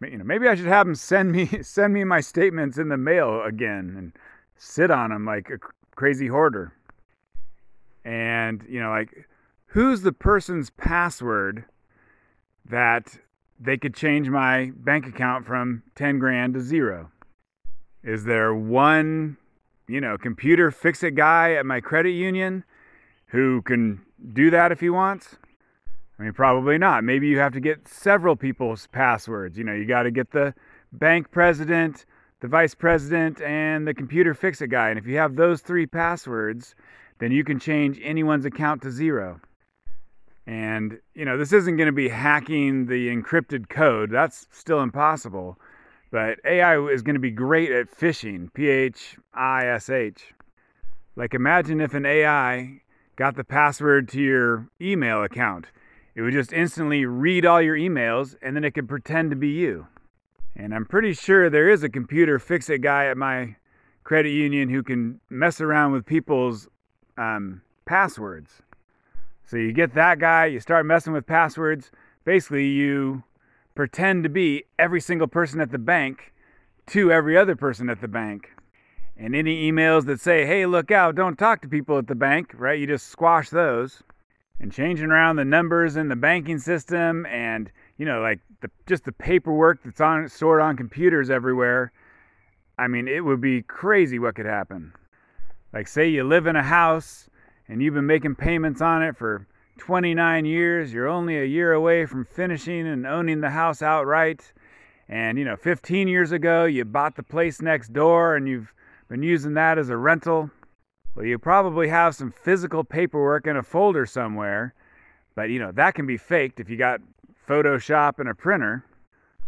you 0.00 0.18
know, 0.18 0.24
maybe 0.24 0.48
I 0.48 0.54
should 0.54 0.66
have 0.66 0.86
them 0.86 0.94
send 0.94 1.32
me 1.32 1.46
send 1.62 1.94
me 1.94 2.04
my 2.04 2.20
statements 2.20 2.78
in 2.78 2.88
the 2.88 2.96
mail 2.96 3.42
again 3.42 3.94
and 3.96 4.12
sit 4.56 4.90
on 4.90 5.10
them 5.10 5.24
like 5.24 5.50
a 5.50 5.58
crazy 5.94 6.26
hoarder. 6.26 6.72
And 8.04 8.64
you 8.68 8.80
know, 8.80 8.90
like 8.90 9.26
who's 9.66 10.02
the 10.02 10.12
person's 10.12 10.70
password 10.70 11.64
that 12.68 13.18
they 13.60 13.76
could 13.76 13.94
change 13.94 14.28
my 14.28 14.72
bank 14.76 15.06
account 15.06 15.46
from 15.46 15.82
10 15.94 16.18
grand 16.18 16.54
to 16.54 16.60
zero? 16.60 17.10
Is 18.02 18.24
there 18.24 18.54
one, 18.54 19.36
you 19.88 20.00
know, 20.00 20.18
computer 20.18 20.70
fix 20.70 21.02
it 21.02 21.14
guy 21.14 21.52
at 21.54 21.64
my 21.64 21.80
credit 21.80 22.10
union 22.10 22.64
who 23.26 23.62
can 23.62 24.00
do 24.32 24.50
that 24.50 24.72
if 24.72 24.80
he 24.80 24.90
wants? 24.90 25.36
I 26.18 26.22
mean, 26.22 26.32
probably 26.32 26.78
not. 26.78 27.02
Maybe 27.02 27.26
you 27.26 27.38
have 27.38 27.52
to 27.54 27.60
get 27.60 27.88
several 27.88 28.36
people's 28.36 28.86
passwords. 28.88 29.58
You 29.58 29.64
know, 29.64 29.74
you 29.74 29.84
got 29.84 30.04
to 30.04 30.10
get 30.10 30.30
the 30.30 30.54
bank 30.92 31.30
president, 31.30 32.06
the 32.40 32.46
vice 32.48 32.74
president, 32.74 33.40
and 33.40 33.86
the 33.86 33.94
computer 33.94 34.32
fix 34.34 34.60
it 34.60 34.68
guy. 34.68 34.90
And 34.90 34.98
if 34.98 35.06
you 35.06 35.16
have 35.16 35.34
those 35.34 35.60
three 35.60 35.86
passwords, 35.86 36.74
then 37.18 37.32
you 37.32 37.42
can 37.42 37.58
change 37.58 37.98
anyone's 38.02 38.44
account 38.44 38.82
to 38.82 38.90
zero. 38.90 39.40
And, 40.46 40.98
you 41.14 41.24
know, 41.24 41.38
this 41.38 41.52
isn't 41.52 41.76
going 41.76 41.86
to 41.86 41.92
be 41.92 42.08
hacking 42.08 42.86
the 42.86 43.08
encrypted 43.08 43.68
code. 43.68 44.10
That's 44.10 44.46
still 44.50 44.80
impossible. 44.80 45.58
But 46.10 46.38
AI 46.44 46.78
is 46.78 47.02
going 47.02 47.14
to 47.14 47.20
be 47.20 47.30
great 47.30 47.72
at 47.72 47.90
phishing, 47.90 48.52
P 48.52 48.68
H 48.68 49.16
I 49.32 49.66
S 49.66 49.88
H. 49.88 50.34
Like, 51.16 51.34
imagine 51.34 51.80
if 51.80 51.94
an 51.94 52.06
AI 52.06 52.82
got 53.16 53.36
the 53.36 53.44
password 53.44 54.08
to 54.08 54.20
your 54.20 54.68
email 54.80 55.22
account. 55.22 55.66
It 56.14 56.22
would 56.22 56.32
just 56.32 56.52
instantly 56.52 57.06
read 57.06 57.44
all 57.44 57.60
your 57.60 57.76
emails 57.76 58.36
and 58.42 58.54
then 58.54 58.64
it 58.64 58.72
could 58.72 58.88
pretend 58.88 59.30
to 59.30 59.36
be 59.36 59.48
you. 59.48 59.86
And 60.56 60.74
I'm 60.74 60.84
pretty 60.84 61.14
sure 61.14 61.50
there 61.50 61.68
is 61.68 61.82
a 61.82 61.88
computer 61.88 62.38
fix 62.38 62.70
it 62.70 62.80
guy 62.80 63.06
at 63.06 63.16
my 63.16 63.56
credit 64.04 64.30
union 64.30 64.68
who 64.68 64.82
can 64.82 65.20
mess 65.30 65.60
around 65.60 65.92
with 65.92 66.06
people's 66.06 66.68
um, 67.18 67.62
passwords. 67.86 68.62
So 69.46 69.56
you 69.56 69.72
get 69.72 69.94
that 69.94 70.18
guy, 70.18 70.46
you 70.46 70.60
start 70.60 70.86
messing 70.86 71.12
with 71.12 71.26
passwords. 71.26 71.90
Basically, 72.24 72.66
you 72.66 73.22
pretend 73.74 74.22
to 74.24 74.28
be 74.30 74.64
every 74.78 75.00
single 75.00 75.26
person 75.26 75.60
at 75.60 75.70
the 75.70 75.78
bank 75.78 76.32
to 76.86 77.12
every 77.12 77.36
other 77.36 77.56
person 77.56 77.90
at 77.90 78.00
the 78.00 78.08
bank. 78.08 78.50
And 79.16 79.34
any 79.36 79.70
emails 79.70 80.06
that 80.06 80.20
say, 80.20 80.44
hey, 80.46 80.66
look 80.66 80.90
out, 80.90 81.14
don't 81.14 81.38
talk 81.38 81.62
to 81.62 81.68
people 81.68 81.98
at 81.98 82.06
the 82.06 82.14
bank, 82.14 82.52
right? 82.54 82.78
You 82.78 82.86
just 82.86 83.08
squash 83.08 83.50
those. 83.50 84.02
and 84.60 84.72
changing 84.72 85.10
around 85.10 85.36
the 85.36 85.44
numbers 85.44 85.96
in 85.96 86.08
the 86.08 86.16
banking 86.16 86.58
system 86.58 87.26
and 87.26 87.70
you 87.98 88.06
know 88.06 88.20
like 88.20 88.40
the 88.60 88.70
just 88.86 89.04
the 89.04 89.12
paperwork 89.12 89.82
that's 89.82 90.00
on 90.00 90.28
stored 90.28 90.60
on 90.60 90.76
computers 90.76 91.28
everywhere 91.30 91.92
i 92.78 92.86
mean 92.86 93.08
it 93.08 93.24
would 93.24 93.40
be 93.40 93.62
crazy 93.62 94.18
what 94.18 94.34
could 94.34 94.46
happen 94.46 94.92
like 95.72 95.88
say 95.88 96.08
you 96.08 96.24
live 96.24 96.46
in 96.46 96.56
a 96.56 96.62
house 96.62 97.28
and 97.68 97.82
you've 97.82 97.94
been 97.94 98.06
making 98.06 98.34
payments 98.34 98.80
on 98.80 99.02
it 99.02 99.16
for 99.16 99.46
29 99.78 100.44
years 100.44 100.92
you're 100.92 101.08
only 101.08 101.38
a 101.38 101.44
year 101.44 101.72
away 101.72 102.06
from 102.06 102.24
finishing 102.24 102.86
and 102.86 103.06
owning 103.06 103.40
the 103.40 103.50
house 103.50 103.82
outright 103.82 104.52
and 105.08 105.38
you 105.38 105.44
know 105.44 105.56
15 105.56 106.06
years 106.06 106.32
ago 106.32 106.64
you 106.64 106.84
bought 106.84 107.16
the 107.16 107.22
place 107.22 107.60
next 107.60 107.92
door 107.92 108.36
and 108.36 108.48
you've 108.48 108.72
been 109.08 109.22
using 109.22 109.54
that 109.54 109.78
as 109.78 109.88
a 109.88 109.96
rental 109.96 110.50
well, 111.14 111.26
you 111.26 111.38
probably 111.38 111.88
have 111.88 112.16
some 112.16 112.32
physical 112.32 112.82
paperwork 112.82 113.46
in 113.46 113.56
a 113.56 113.62
folder 113.62 114.04
somewhere, 114.04 114.74
but 115.36 115.48
you 115.48 115.60
know, 115.60 115.70
that 115.72 115.94
can 115.94 116.06
be 116.06 116.16
faked 116.16 116.58
if 116.58 116.68
you 116.68 116.76
got 116.76 117.00
Photoshop 117.48 118.18
and 118.18 118.28
a 118.28 118.34
printer. 118.34 118.84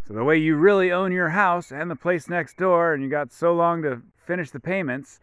So 0.06 0.14
the 0.14 0.22
way 0.22 0.36
you 0.36 0.54
really 0.54 0.92
own 0.92 1.10
your 1.10 1.30
house 1.30 1.72
and 1.72 1.90
the 1.90 1.96
place 1.96 2.28
next 2.28 2.56
door 2.56 2.94
and 2.94 3.02
you 3.02 3.08
got 3.08 3.32
so 3.32 3.52
long 3.52 3.82
to 3.82 4.00
finish 4.24 4.50
the 4.50 4.60
payments, 4.60 5.18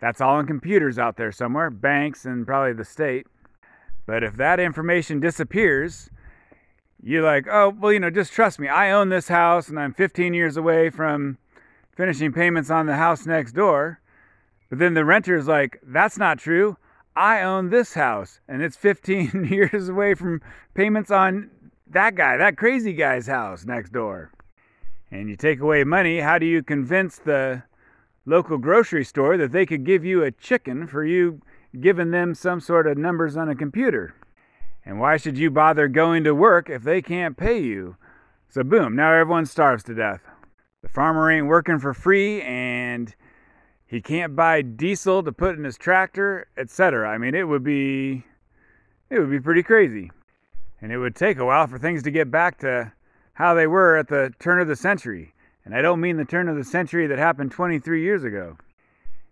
that's 0.00 0.20
all 0.20 0.38
in 0.38 0.46
computers 0.46 0.98
out 0.98 1.16
there 1.16 1.32
somewhere, 1.32 1.70
banks 1.70 2.24
and 2.24 2.46
probably 2.46 2.72
the 2.72 2.84
state. 2.84 3.26
But 4.06 4.22
if 4.22 4.36
that 4.36 4.60
information 4.60 5.20
disappears, 5.20 6.08
you're 7.02 7.22
like, 7.22 7.46
oh, 7.50 7.70
well, 7.70 7.92
you 7.92 8.00
know, 8.00 8.10
just 8.10 8.32
trust 8.32 8.58
me. 8.58 8.68
I 8.68 8.90
own 8.90 9.08
this 9.08 9.28
house 9.28 9.68
and 9.68 9.78
I'm 9.78 9.92
15 9.92 10.34
years 10.34 10.56
away 10.56 10.90
from 10.90 11.38
finishing 11.96 12.32
payments 12.32 12.70
on 12.70 12.86
the 12.86 12.96
house 12.96 13.26
next 13.26 13.52
door. 13.52 14.00
But 14.70 14.78
then 14.78 14.94
the 14.94 15.04
renter's 15.04 15.46
like, 15.46 15.80
that's 15.82 16.18
not 16.18 16.38
true. 16.38 16.76
I 17.14 17.42
own 17.42 17.70
this 17.70 17.94
house 17.94 18.40
and 18.48 18.62
it's 18.62 18.76
15 18.76 19.44
years 19.50 19.88
away 19.88 20.14
from 20.14 20.40
payments 20.74 21.10
on 21.10 21.50
that 21.90 22.14
guy, 22.14 22.36
that 22.36 22.56
crazy 22.56 22.92
guy's 22.92 23.26
house 23.26 23.64
next 23.64 23.92
door. 23.92 24.30
And 25.10 25.28
you 25.28 25.36
take 25.36 25.60
away 25.60 25.84
money, 25.84 26.20
how 26.20 26.38
do 26.38 26.46
you 26.46 26.62
convince 26.62 27.18
the 27.18 27.62
local 28.28 28.58
grocery 28.58 29.04
store 29.04 29.36
that 29.38 29.52
they 29.52 29.64
could 29.64 29.84
give 29.84 30.04
you 30.04 30.22
a 30.22 30.30
chicken 30.30 30.86
for 30.86 31.04
you 31.04 31.40
giving 31.80 32.10
them 32.10 32.34
some 32.34 32.60
sort 32.60 32.86
of 32.86 32.98
numbers 32.98 33.36
on 33.36 33.48
a 33.48 33.54
computer? 33.54 34.14
And 34.84 35.00
why 35.00 35.16
should 35.16 35.38
you 35.38 35.50
bother 35.50 35.88
going 35.88 36.24
to 36.24 36.34
work 36.34 36.68
if 36.68 36.82
they 36.82 37.00
can't 37.02 37.36
pay 37.36 37.58
you? 37.58 37.96
So, 38.50 38.62
boom, 38.62 38.94
now 38.94 39.12
everyone 39.12 39.46
starves 39.46 39.82
to 39.84 39.94
death. 39.94 40.20
The 40.82 40.88
farmer 40.88 41.30
ain't 41.30 41.46
working 41.46 41.78
for 41.78 41.94
free 41.94 42.42
and 42.42 43.14
he 43.86 44.00
can't 44.02 44.36
buy 44.36 44.62
diesel 44.62 45.22
to 45.22 45.32
put 45.32 45.56
in 45.56 45.64
his 45.64 45.78
tractor, 45.78 46.46
etc. 46.56 47.08
I 47.10 47.18
mean, 47.18 47.34
it 47.34 47.48
would 47.48 47.64
be 47.64 48.24
it 49.10 49.18
would 49.18 49.30
be 49.30 49.40
pretty 49.40 49.62
crazy. 49.62 50.10
And 50.80 50.92
it 50.92 50.98
would 50.98 51.16
take 51.16 51.38
a 51.38 51.44
while 51.44 51.66
for 51.66 51.78
things 51.78 52.02
to 52.02 52.10
get 52.10 52.30
back 52.30 52.58
to 52.58 52.92
how 53.32 53.54
they 53.54 53.66
were 53.66 53.96
at 53.96 54.08
the 54.08 54.32
turn 54.38 54.60
of 54.60 54.68
the 54.68 54.76
century. 54.76 55.32
And 55.68 55.76
I 55.76 55.82
don't 55.82 56.00
mean 56.00 56.16
the 56.16 56.24
turn 56.24 56.48
of 56.48 56.56
the 56.56 56.64
century 56.64 57.06
that 57.06 57.18
happened 57.18 57.52
23 57.52 58.00
years 58.00 58.24
ago. 58.24 58.56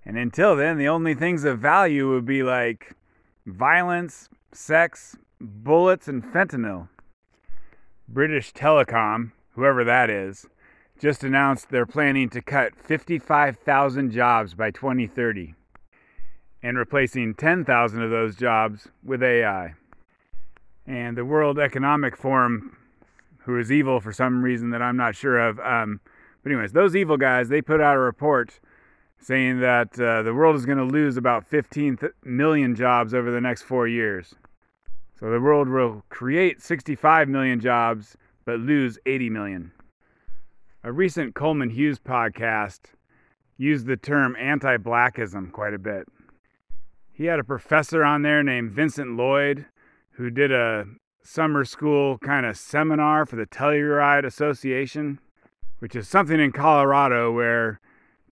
And 0.04 0.18
until 0.18 0.54
then, 0.54 0.76
the 0.76 0.86
only 0.86 1.14
things 1.14 1.44
of 1.44 1.60
value 1.60 2.10
would 2.10 2.26
be 2.26 2.42
like 2.42 2.94
violence, 3.46 4.28
sex, 4.52 5.16
bullets, 5.40 6.08
and 6.08 6.22
fentanyl. 6.22 6.90
British 8.06 8.52
Telecom, 8.52 9.32
whoever 9.54 9.82
that 9.84 10.10
is, 10.10 10.44
just 11.00 11.24
announced 11.24 11.70
they're 11.70 11.86
planning 11.86 12.28
to 12.28 12.42
cut 12.42 12.74
55,000 12.76 14.10
jobs 14.10 14.52
by 14.52 14.70
2030 14.70 15.54
and 16.62 16.76
replacing 16.76 17.32
10,000 17.32 18.02
of 18.02 18.10
those 18.10 18.36
jobs 18.36 18.88
with 19.02 19.22
AI. 19.22 19.72
And 20.86 21.16
the 21.16 21.24
World 21.24 21.58
Economic 21.58 22.14
Forum, 22.14 22.76
who 23.46 23.58
is 23.58 23.72
evil 23.72 24.00
for 24.00 24.12
some 24.12 24.44
reason 24.44 24.68
that 24.72 24.82
I'm 24.82 24.98
not 24.98 25.16
sure 25.16 25.38
of, 25.38 25.58
um, 25.60 25.98
but 26.46 26.52
anyways, 26.52 26.70
those 26.70 26.94
evil 26.94 27.16
guys, 27.16 27.48
they 27.48 27.60
put 27.60 27.80
out 27.80 27.96
a 27.96 27.98
report 27.98 28.60
saying 29.18 29.58
that 29.58 29.98
uh, 29.98 30.22
the 30.22 30.32
world 30.32 30.54
is 30.54 30.64
going 30.64 30.78
to 30.78 30.84
lose 30.84 31.16
about 31.16 31.44
15 31.44 31.98
million 32.22 32.76
jobs 32.76 33.12
over 33.14 33.32
the 33.32 33.40
next 33.40 33.62
four 33.62 33.88
years. 33.88 34.32
So 35.18 35.28
the 35.28 35.40
world 35.40 35.68
will 35.68 36.04
create 36.08 36.62
65 36.62 37.28
million 37.28 37.58
jobs, 37.58 38.16
but 38.44 38.60
lose 38.60 38.96
80 39.06 39.28
million. 39.28 39.72
A 40.84 40.92
recent 40.92 41.34
Coleman 41.34 41.70
Hughes 41.70 41.98
podcast 41.98 42.92
used 43.56 43.86
the 43.86 43.96
term 43.96 44.36
anti 44.38 44.76
blackism 44.76 45.50
quite 45.50 45.74
a 45.74 45.80
bit. 45.80 46.06
He 47.12 47.24
had 47.24 47.40
a 47.40 47.44
professor 47.44 48.04
on 48.04 48.22
there 48.22 48.44
named 48.44 48.70
Vincent 48.70 49.16
Lloyd 49.16 49.66
who 50.12 50.30
did 50.30 50.52
a 50.52 50.84
summer 51.24 51.64
school 51.64 52.18
kind 52.18 52.46
of 52.46 52.56
seminar 52.56 53.26
for 53.26 53.34
the 53.34 53.46
Telluride 53.46 54.24
Association, 54.24 55.18
which 55.78 55.94
is 55.94 56.08
something 56.08 56.40
in 56.40 56.52
Colorado 56.52 57.32
where 57.32 57.80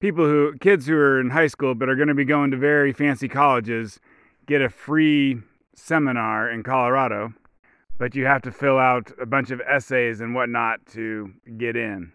people 0.01 0.25
who, 0.25 0.57
kids 0.59 0.87
who 0.87 0.95
are 0.95 1.21
in 1.21 1.31
high 1.31 1.47
school 1.47 1.75
but 1.75 1.89
are 1.89 1.97
going 1.97 2.09
to 2.09 2.15
be 2.15 2.25
going 2.25 2.51
to 2.51 2.57
very 2.57 2.93
fancy 2.93 3.29
colleges, 3.29 4.01
get 4.47 4.61
a 4.61 4.69
free 4.69 5.41
seminar 5.75 6.51
in 6.51 6.63
Colorado, 6.63 7.33
but 7.99 8.15
you 8.15 8.27
have 8.27 8.43
to 8.43 8.53
fill 8.53 8.79
out 8.79 9.13
a 9.21 9.27
bunch 9.27 9.51
of 9.51 9.61
essays 9.61 10.21
and 10.21 10.35
whatnot 10.35 10.85
to 10.87 11.33
get 11.57 11.77
in. 11.77 12.13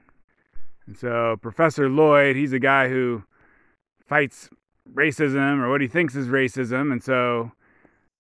And 0.88 0.98
so 0.98 1.38
Professor 1.42 1.90
Lloyd, 1.90 2.36
he's 2.36 2.54
a 2.54 2.60
guy 2.60 2.90
who 2.90 3.24
fights 4.06 4.50
racism 4.92 5.62
or 5.62 5.70
what 5.70 5.82
he 5.82 5.88
thinks 5.88 6.16
is 6.16 6.28
racism. 6.28 6.92
And 6.92 7.04
so 7.04 7.52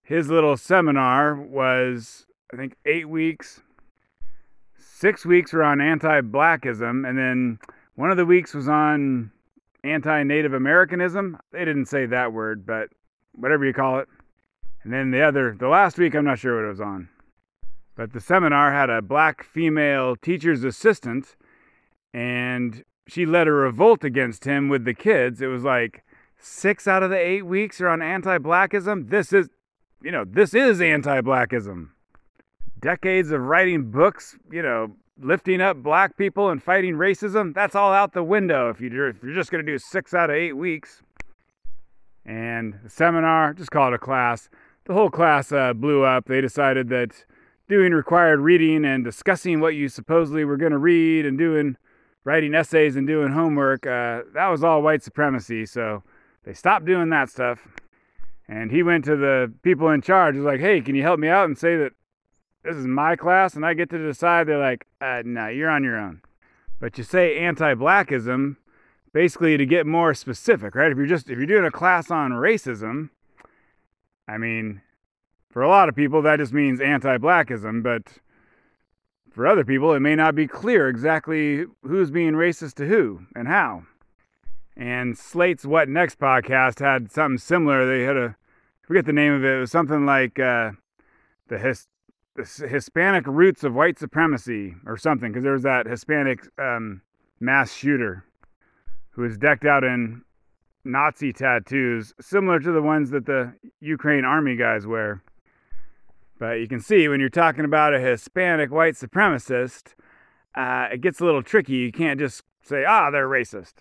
his 0.04 0.30
little 0.30 0.58
seminar 0.58 1.36
was, 1.36 2.26
I 2.54 2.58
think, 2.58 2.76
eight 2.86 3.10
weeks. 3.10 3.62
Six 5.00 5.26
weeks 5.26 5.54
were 5.54 5.64
on 5.64 5.80
anti 5.80 6.20
blackism. 6.20 7.08
And 7.08 7.18
then 7.18 7.60
one 7.96 8.12
of 8.12 8.18
the 8.18 8.26
weeks 8.26 8.54
was 8.54 8.68
on 8.68 9.32
anti 9.82 10.24
Native 10.24 10.54
Americanism. 10.54 11.40
They 11.54 11.64
didn't 11.64 11.86
say 11.86 12.06
that 12.08 12.34
word, 12.34 12.66
but 12.66 12.90
whatever 13.32 13.66
you 13.66 13.72
call 13.72 14.00
it. 14.00 14.10
And 14.84 14.92
then 14.92 15.12
the 15.12 15.22
other, 15.22 15.56
the 15.58 15.70
last 15.70 15.98
week, 15.98 16.16
I'm 16.16 16.26
not 16.26 16.40
sure 16.40 16.58
what 16.58 16.66
it 16.66 16.72
was 16.72 16.82
on. 16.82 17.08
But 17.96 18.12
the 18.12 18.20
seminar 18.20 18.74
had 18.74 18.90
a 18.90 19.02
black 19.02 19.46
female 19.46 20.18
teacher's 20.18 20.66
assistant 20.66 21.38
and 22.14 22.84
she 23.08 23.26
led 23.26 23.48
a 23.48 23.54
revolt 23.54 24.04
against 24.04 24.44
him 24.44 24.68
with 24.68 24.84
the 24.84 24.94
kids. 24.94 25.42
It 25.42 25.48
was 25.48 25.64
like 25.64 26.04
six 26.38 26.90
out 26.90 27.04
of 27.04 27.10
the 27.10 27.18
eight 27.18 27.46
weeks 27.46 27.80
are 27.80 27.88
on 27.88 28.02
anti-blackism. 28.02 29.10
This 29.10 29.32
is, 29.32 29.48
you 30.04 30.12
know, 30.12 30.26
this 30.26 30.54
is 30.54 30.82
anti-blackism. 30.82 31.92
Decades 32.82 33.32
of 33.32 33.42
writing 33.42 33.92
books, 33.92 34.38
you 34.52 34.62
know, 34.62 34.96
lifting 35.22 35.62
up 35.62 35.78
black 35.78 36.18
people 36.18 36.50
and 36.50 36.64
fighting 36.64 36.96
racism. 36.96 37.54
That's 37.54 37.76
all 37.76 37.92
out 37.92 38.14
the 38.14 38.24
window 38.24 38.70
if 38.70 38.80
you're 38.80 39.10
if 39.10 39.22
you're 39.22 39.36
just 39.36 39.52
going 39.52 39.66
to 39.66 39.72
do 39.72 39.78
six 39.78 40.14
out 40.14 40.30
of 40.30 40.36
eight 40.36 40.54
weeks. 40.54 41.02
And 42.26 42.80
the 42.84 42.90
seminar, 42.90 43.54
just 43.54 43.72
call 43.72 43.88
it 43.90 43.96
a 43.96 44.00
class. 44.00 44.50
The 44.86 44.94
whole 44.94 45.10
class 45.10 45.52
uh, 45.52 45.74
blew 45.74 46.04
up. 46.04 46.26
They 46.26 46.42
decided 46.42 46.90
that 46.90 47.26
doing 47.68 47.92
required 47.92 48.40
reading 48.40 48.86
and 48.86 49.04
discussing 49.04 49.60
what 49.60 49.76
you 49.76 49.90
supposedly 49.90 50.46
were 50.46 50.58
going 50.58 50.72
to 50.72 50.78
read 50.78 51.26
and 51.26 51.38
doing 51.38 51.78
writing 52.24 52.54
essays 52.54 52.96
and 52.96 53.08
doing 53.08 53.32
homework, 53.32 53.86
uh, 53.86 54.22
that 54.34 54.48
was 54.48 54.64
all 54.64 54.82
white 54.82 55.04
supremacy. 55.04 55.66
So 55.66 56.04
they 56.44 56.54
stopped 56.54 56.86
doing 56.86 57.10
that 57.10 57.30
stuff. 57.30 57.68
And 58.48 58.72
he 58.72 58.82
went 58.84 59.06
to 59.06 59.16
the 59.16 59.54
people 59.62 59.90
in 59.90 60.02
charge. 60.02 60.36
Was 60.36 60.46
like, 60.46 60.60
hey, 60.60 60.82
can 60.82 60.96
you 60.96 61.04
help 61.04 61.20
me 61.20 61.28
out 61.28 61.46
and 61.46 61.58
say 61.58 61.78
that 61.78 61.94
this 62.64 62.76
is 62.76 62.86
my 62.86 63.16
class 63.16 63.56
and 63.56 63.66
I 63.66 63.74
get 63.74 63.90
to 63.92 63.98
decide? 63.98 64.48
They're 64.48 64.58
like, 64.58 64.86
uh, 65.02 65.24
no, 65.26 65.48
you're 65.48 65.70
on 65.70 65.84
your 65.84 65.98
own. 65.98 66.22
But 66.80 66.98
you 66.98 67.04
say 67.04 67.38
anti-blackism 67.38 68.58
basically 69.14 69.58
to 69.58 69.66
get 69.66 69.86
more 69.86 70.14
specific, 70.14 70.76
right? 70.76 70.92
If 70.92 70.98
you're 70.98 71.08
just 71.08 71.30
if 71.30 71.38
you're 71.38 71.48
doing 71.48 71.66
a 71.66 71.72
class 71.72 72.12
on 72.12 72.32
racism, 72.32 73.10
I 74.28 74.38
mean, 74.38 74.82
for 75.52 75.62
a 75.62 75.70
lot 75.70 75.90
of 75.90 75.96
people 75.96 76.22
that 76.22 76.40
just 76.40 76.54
means 76.54 76.80
anti-blackism, 76.80 77.84
but 77.84 78.20
for 79.32 79.46
other 79.48 79.66
people, 79.66 79.94
it 79.94 80.00
may 80.00 80.16
not 80.16 80.36
be 80.36 80.48
clear 80.48 80.88
exactly 80.90 81.66
who's 81.84 82.12
being 82.12 82.34
racist 82.34 82.76
to 82.76 82.88
who 82.88 83.22
and 83.36 83.48
how. 83.48 83.84
And 84.76 85.18
Slate's 85.18 85.66
What 85.66 85.90
Next 85.90 86.20
podcast 86.20 86.80
had 86.80 87.12
something 87.12 87.38
similar. 87.38 87.86
They 87.86 88.04
had 88.04 88.16
a, 88.16 88.36
I 88.84 88.88
forget 88.88 89.06
the 89.06 89.14
name 89.14 89.34
of 89.34 89.44
it, 89.44 89.58
it 89.58 89.60
was 89.60 89.72
something 89.72 90.06
like 90.06 90.40
uh, 90.40 90.72
the, 91.50 91.58
his, 91.58 91.88
Hispanic 92.46 93.26
roots 93.28 93.64
of 93.64 93.74
white 93.74 94.00
supremacy 94.00 94.76
or 94.86 94.98
something, 94.98 95.32
because 95.32 95.44
there 95.44 95.54
was 95.54 95.64
that 95.64 95.86
Hispanic 95.86 96.48
um, 96.58 97.02
mass 97.40 97.74
shooter 97.74 98.26
who 99.12 99.24
was 99.24 99.38
decked 99.38 99.66
out 99.66 99.84
in 99.84 100.24
Nazi 100.84 101.34
tattoos, 101.34 102.14
similar 102.22 102.60
to 102.60 102.72
the 102.72 102.82
ones 102.82 103.12
that 103.12 103.26
the 103.26 103.54
Ukraine 103.82 104.26
army 104.26 104.56
guys 104.56 104.88
wear. 104.88 105.24
But 106.40 106.60
you 106.60 106.68
can 106.68 106.80
see 106.80 107.08
when 107.08 107.20
you're 107.20 107.30
talking 107.30 107.66
about 107.66 107.94
a 107.94 108.00
Hispanic 108.00 108.72
white 108.72 108.94
supremacist, 108.94 109.94
uh, 110.56 110.88
it 110.94 111.02
gets 111.02 111.20
a 111.20 111.26
little 111.26 111.44
tricky. 111.44 111.74
You 111.74 111.92
can't 111.92 112.20
just 112.20 112.44
say, 112.62 112.86
ah, 112.86 113.12
they're 113.12 113.28
racist. 113.28 113.74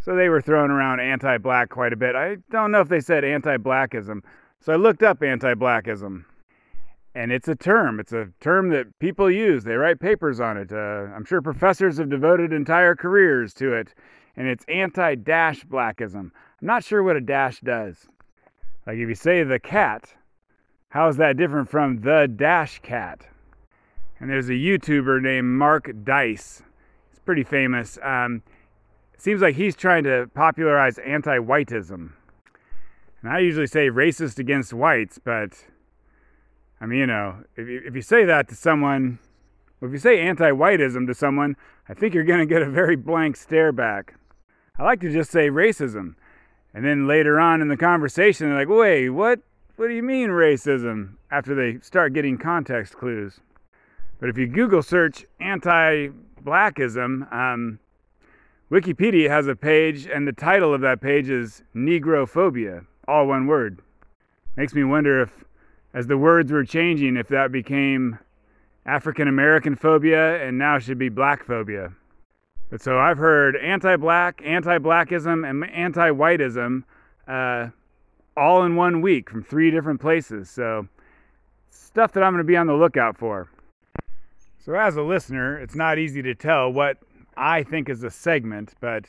So 0.00 0.14
they 0.14 0.28
were 0.28 0.40
throwing 0.40 0.70
around 0.70 1.00
anti 1.00 1.38
black 1.38 1.70
quite 1.70 1.92
a 1.92 1.96
bit. 1.96 2.14
I 2.14 2.36
don't 2.50 2.70
know 2.70 2.80
if 2.80 2.88
they 2.88 3.00
said 3.00 3.24
anti 3.24 3.56
blackism. 3.56 4.20
So 4.60 4.72
I 4.72 4.76
looked 4.76 5.02
up 5.02 5.22
anti 5.22 5.54
blackism. 5.54 6.24
And 7.14 7.30
it's 7.30 7.48
a 7.48 7.54
term. 7.54 8.00
It's 8.00 8.12
a 8.12 8.28
term 8.40 8.70
that 8.70 8.98
people 8.98 9.30
use. 9.30 9.64
They 9.64 9.74
write 9.74 10.00
papers 10.00 10.40
on 10.40 10.56
it. 10.56 10.72
Uh, 10.72 11.12
I'm 11.14 11.24
sure 11.24 11.40
professors 11.40 11.98
have 11.98 12.10
devoted 12.10 12.52
entire 12.52 12.96
careers 12.96 13.54
to 13.54 13.72
it. 13.72 13.94
And 14.36 14.48
it's 14.48 14.64
anti 14.68 15.14
dash 15.14 15.64
blackism. 15.64 16.16
I'm 16.60 16.66
not 16.66 16.82
sure 16.82 17.02
what 17.02 17.16
a 17.16 17.20
dash 17.20 17.60
does. 17.60 18.08
Like 18.86 18.96
if 18.96 19.08
you 19.08 19.14
say 19.14 19.44
the 19.44 19.60
cat, 19.60 20.12
how 20.88 21.08
is 21.08 21.16
that 21.18 21.36
different 21.36 21.70
from 21.70 22.00
the 22.00 22.28
dash 22.34 22.80
cat? 22.80 23.26
And 24.18 24.28
there's 24.28 24.48
a 24.48 24.52
YouTuber 24.52 25.22
named 25.22 25.46
Mark 25.46 25.90
Dice. 26.02 26.62
He's 27.10 27.20
pretty 27.20 27.44
famous. 27.44 27.98
Um, 28.02 28.42
seems 29.16 29.40
like 29.40 29.54
he's 29.54 29.76
trying 29.76 30.04
to 30.04 30.28
popularize 30.34 30.98
anti 30.98 31.38
whiteism. 31.38 32.12
And 33.22 33.32
I 33.32 33.38
usually 33.38 33.66
say 33.68 33.88
racist 33.88 34.38
against 34.38 34.72
whites, 34.72 35.18
but 35.22 35.64
I 36.80 36.86
mean, 36.86 36.98
you 37.00 37.06
know, 37.06 37.36
if 37.56 37.68
you, 37.68 37.82
if 37.84 37.94
you 37.94 38.02
say 38.02 38.24
that 38.24 38.48
to 38.48 38.54
someone, 38.54 39.18
if 39.80 39.92
you 39.92 39.98
say 39.98 40.20
anti 40.20 40.50
whiteism 40.50 41.06
to 41.06 41.14
someone, 41.14 41.56
I 41.88 41.94
think 41.94 42.14
you're 42.14 42.24
going 42.24 42.40
to 42.40 42.46
get 42.46 42.62
a 42.62 42.70
very 42.70 42.96
blank 42.96 43.36
stare 43.36 43.72
back. 43.72 44.14
I 44.78 44.82
like 44.82 45.00
to 45.00 45.12
just 45.12 45.30
say 45.30 45.50
racism. 45.50 46.14
And 46.72 46.84
then 46.84 47.06
later 47.06 47.38
on 47.38 47.62
in 47.62 47.68
the 47.68 47.76
conversation, 47.76 48.48
they're 48.48 48.58
like, 48.58 48.68
wait, 48.68 49.10
what? 49.10 49.40
What 49.76 49.88
do 49.88 49.94
you 49.94 50.02
mean 50.02 50.28
racism? 50.28 51.14
After 51.30 51.54
they 51.54 51.80
start 51.80 52.12
getting 52.12 52.38
context 52.38 52.94
clues. 52.94 53.40
But 54.20 54.28
if 54.28 54.38
you 54.38 54.46
Google 54.46 54.82
search 54.82 55.24
anti 55.40 56.08
blackism, 56.42 57.32
um, 57.32 57.78
Wikipedia 58.70 59.28
has 59.28 59.46
a 59.46 59.54
page, 59.54 60.06
and 60.06 60.26
the 60.26 60.32
title 60.32 60.72
of 60.72 60.80
that 60.80 61.00
page 61.00 61.28
is 61.28 61.62
Negrophobia, 61.74 62.86
all 63.06 63.26
one 63.26 63.46
word. 63.46 63.80
Makes 64.56 64.74
me 64.74 64.84
wonder 64.84 65.22
if 65.22 65.30
as 65.94 66.06
the 66.06 66.18
words 66.18 66.52
were 66.52 66.64
changing, 66.64 67.16
if 67.16 67.28
that 67.28 67.52
became 67.52 68.18
African 68.84 69.28
American 69.28 69.76
phobia 69.76 70.46
and 70.46 70.58
now 70.58 70.78
should 70.78 70.98
be 70.98 71.08
black 71.08 71.44
phobia. 71.44 71.92
But 72.70 72.82
so 72.82 72.98
I've 72.98 73.18
heard 73.18 73.56
anti 73.56 73.96
black, 73.96 74.42
anti 74.44 74.78
blackism, 74.78 75.48
and 75.48 75.64
anti 75.70 76.10
whiteism 76.10 76.82
uh, 77.26 77.68
all 78.36 78.64
in 78.64 78.76
one 78.76 79.00
week 79.00 79.30
from 79.30 79.42
three 79.42 79.70
different 79.70 80.00
places. 80.00 80.50
So 80.50 80.88
stuff 81.70 82.12
that 82.12 82.22
I'm 82.22 82.32
going 82.32 82.44
to 82.44 82.46
be 82.46 82.56
on 82.56 82.66
the 82.66 82.74
lookout 82.74 83.16
for. 83.16 83.48
So, 84.64 84.74
as 84.74 84.96
a 84.96 85.02
listener, 85.02 85.58
it's 85.58 85.74
not 85.74 85.98
easy 85.98 86.22
to 86.22 86.34
tell 86.34 86.72
what 86.72 86.96
I 87.36 87.62
think 87.62 87.88
is 87.88 88.02
a 88.02 88.10
segment, 88.10 88.74
but 88.80 89.04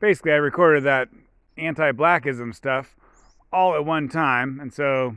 basically, 0.00 0.32
I 0.32 0.36
recorded 0.36 0.84
that 0.84 1.08
anti 1.56 1.92
blackism 1.92 2.54
stuff 2.54 2.94
all 3.52 3.74
at 3.74 3.84
one 3.84 4.08
time. 4.08 4.60
And 4.60 4.72
so 4.72 5.16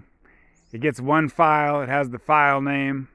it 0.73 0.81
gets 0.81 0.99
one 0.99 1.29
file, 1.29 1.81
it 1.81 1.89
has 1.89 2.09
the 2.09 2.19
file 2.19 2.61
name, 2.61 3.07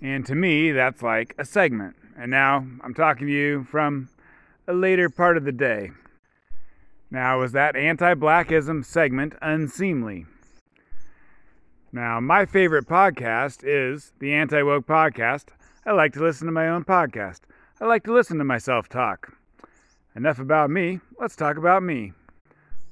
and 0.00 0.26
to 0.26 0.34
me, 0.34 0.72
that's 0.72 1.02
like 1.02 1.34
a 1.38 1.44
segment. 1.44 1.96
And 2.16 2.30
now 2.30 2.66
I'm 2.82 2.94
talking 2.94 3.26
to 3.26 3.32
you 3.32 3.64
from 3.64 4.08
a 4.68 4.72
later 4.72 5.08
part 5.08 5.36
of 5.36 5.44
the 5.44 5.52
day. 5.52 5.90
Now, 7.10 7.40
was 7.40 7.52
that 7.52 7.76
anti 7.76 8.14
blackism 8.14 8.84
segment 8.84 9.34
unseemly? 9.40 10.26
Now, 11.92 12.18
my 12.20 12.44
favorite 12.44 12.88
podcast 12.88 13.60
is 13.62 14.12
the 14.18 14.32
Anti 14.32 14.62
Woke 14.62 14.86
Podcast. 14.86 15.50
I 15.86 15.92
like 15.92 16.12
to 16.14 16.22
listen 16.22 16.46
to 16.46 16.52
my 16.52 16.68
own 16.68 16.84
podcast. 16.84 17.40
I 17.80 17.84
like 17.84 18.04
to 18.04 18.12
listen 18.12 18.38
to 18.38 18.44
myself 18.44 18.88
talk. 18.88 19.32
Enough 20.16 20.38
about 20.38 20.70
me, 20.70 21.00
let's 21.20 21.36
talk 21.36 21.56
about 21.56 21.82
me. 21.82 22.12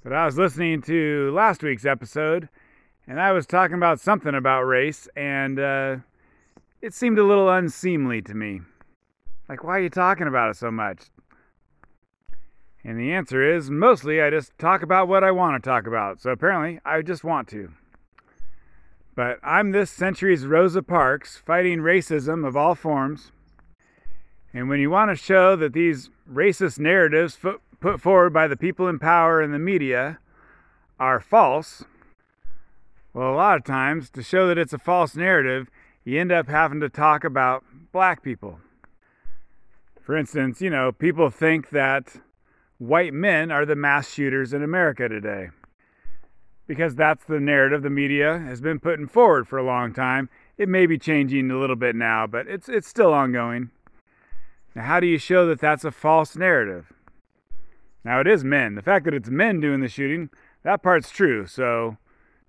But 0.02 0.12
I 0.12 0.24
was 0.24 0.38
listening 0.38 0.82
to 0.82 1.32
last 1.34 1.62
week's 1.62 1.84
episode, 1.84 2.48
and 3.06 3.20
I 3.20 3.32
was 3.32 3.46
talking 3.46 3.76
about 3.76 4.00
something 4.00 4.34
about 4.34 4.62
race, 4.62 5.08
and 5.16 5.58
uh, 5.58 5.96
it 6.80 6.94
seemed 6.94 7.18
a 7.18 7.24
little 7.24 7.50
unseemly 7.50 8.22
to 8.22 8.34
me. 8.34 8.60
Like, 9.48 9.64
why 9.64 9.78
are 9.78 9.82
you 9.82 9.90
talking 9.90 10.26
about 10.26 10.50
it 10.50 10.56
so 10.56 10.70
much? 10.70 11.04
And 12.84 12.98
the 12.98 13.12
answer 13.12 13.54
is 13.54 13.70
mostly 13.70 14.20
I 14.20 14.30
just 14.30 14.56
talk 14.58 14.82
about 14.82 15.08
what 15.08 15.22
I 15.22 15.30
want 15.30 15.62
to 15.62 15.68
talk 15.68 15.86
about. 15.86 16.20
So 16.20 16.30
apparently, 16.30 16.80
I 16.84 17.02
just 17.02 17.22
want 17.22 17.48
to. 17.48 17.70
But 19.14 19.38
I'm 19.42 19.72
this 19.72 19.90
century's 19.90 20.46
Rosa 20.46 20.82
Parks 20.82 21.36
fighting 21.36 21.80
racism 21.80 22.46
of 22.46 22.56
all 22.56 22.74
forms. 22.74 23.30
And 24.54 24.68
when 24.68 24.80
you 24.80 24.90
want 24.90 25.10
to 25.10 25.16
show 25.16 25.54
that 25.56 25.72
these 25.72 26.10
racist 26.30 26.78
narratives 26.78 27.38
put 27.80 28.00
forward 28.00 28.32
by 28.32 28.48
the 28.48 28.56
people 28.56 28.88
in 28.88 28.98
power 28.98 29.40
and 29.40 29.52
the 29.52 29.58
media 29.58 30.18
are 30.98 31.20
false, 31.20 31.84
well, 33.14 33.32
a 33.32 33.36
lot 33.36 33.56
of 33.56 33.64
times, 33.64 34.10
to 34.10 34.22
show 34.22 34.48
that 34.48 34.58
it's 34.58 34.72
a 34.72 34.78
false 34.78 35.14
narrative, 35.14 35.68
you 36.04 36.18
end 36.18 36.32
up 36.32 36.48
having 36.48 36.80
to 36.80 36.88
talk 36.88 37.24
about 37.24 37.64
black 37.92 38.22
people. 38.22 38.58
For 40.00 40.16
instance, 40.16 40.60
you 40.60 40.70
know, 40.70 40.92
people 40.92 41.30
think 41.30 41.70
that 41.70 42.16
white 42.78 43.12
men 43.12 43.50
are 43.50 43.64
the 43.64 43.76
mass 43.76 44.12
shooters 44.12 44.52
in 44.52 44.62
America 44.62 45.08
today. 45.08 45.50
Because 46.66 46.94
that's 46.94 47.24
the 47.24 47.38
narrative 47.38 47.82
the 47.82 47.90
media 47.90 48.38
has 48.38 48.60
been 48.60 48.80
putting 48.80 49.06
forward 49.06 49.46
for 49.46 49.58
a 49.58 49.64
long 49.64 49.92
time. 49.92 50.28
It 50.56 50.68
may 50.68 50.86
be 50.86 50.98
changing 50.98 51.50
a 51.50 51.58
little 51.58 51.76
bit 51.76 51.94
now, 51.94 52.26
but 52.26 52.46
it's, 52.46 52.68
it's 52.68 52.88
still 52.88 53.12
ongoing. 53.12 53.70
Now, 54.74 54.84
how 54.84 55.00
do 55.00 55.06
you 55.06 55.18
show 55.18 55.46
that 55.46 55.60
that's 55.60 55.84
a 55.84 55.90
false 55.90 56.34
narrative? 56.34 56.92
Now, 58.04 58.20
it 58.20 58.26
is 58.26 58.42
men. 58.42 58.74
The 58.74 58.82
fact 58.82 59.04
that 59.04 59.14
it's 59.14 59.28
men 59.28 59.60
doing 59.60 59.80
the 59.80 59.88
shooting, 59.88 60.30
that 60.62 60.82
part's 60.82 61.10
true. 61.10 61.46
So, 61.46 61.98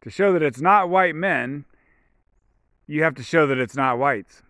to 0.03 0.09
show 0.09 0.33
that 0.33 0.43
it's 0.43 0.61
not 0.61 0.89
white 0.89 1.15
men, 1.15 1.65
you 2.87 3.03
have 3.03 3.15
to 3.15 3.23
show 3.23 3.47
that 3.47 3.57
it's 3.57 3.75
not 3.75 3.97
whites. 3.97 4.43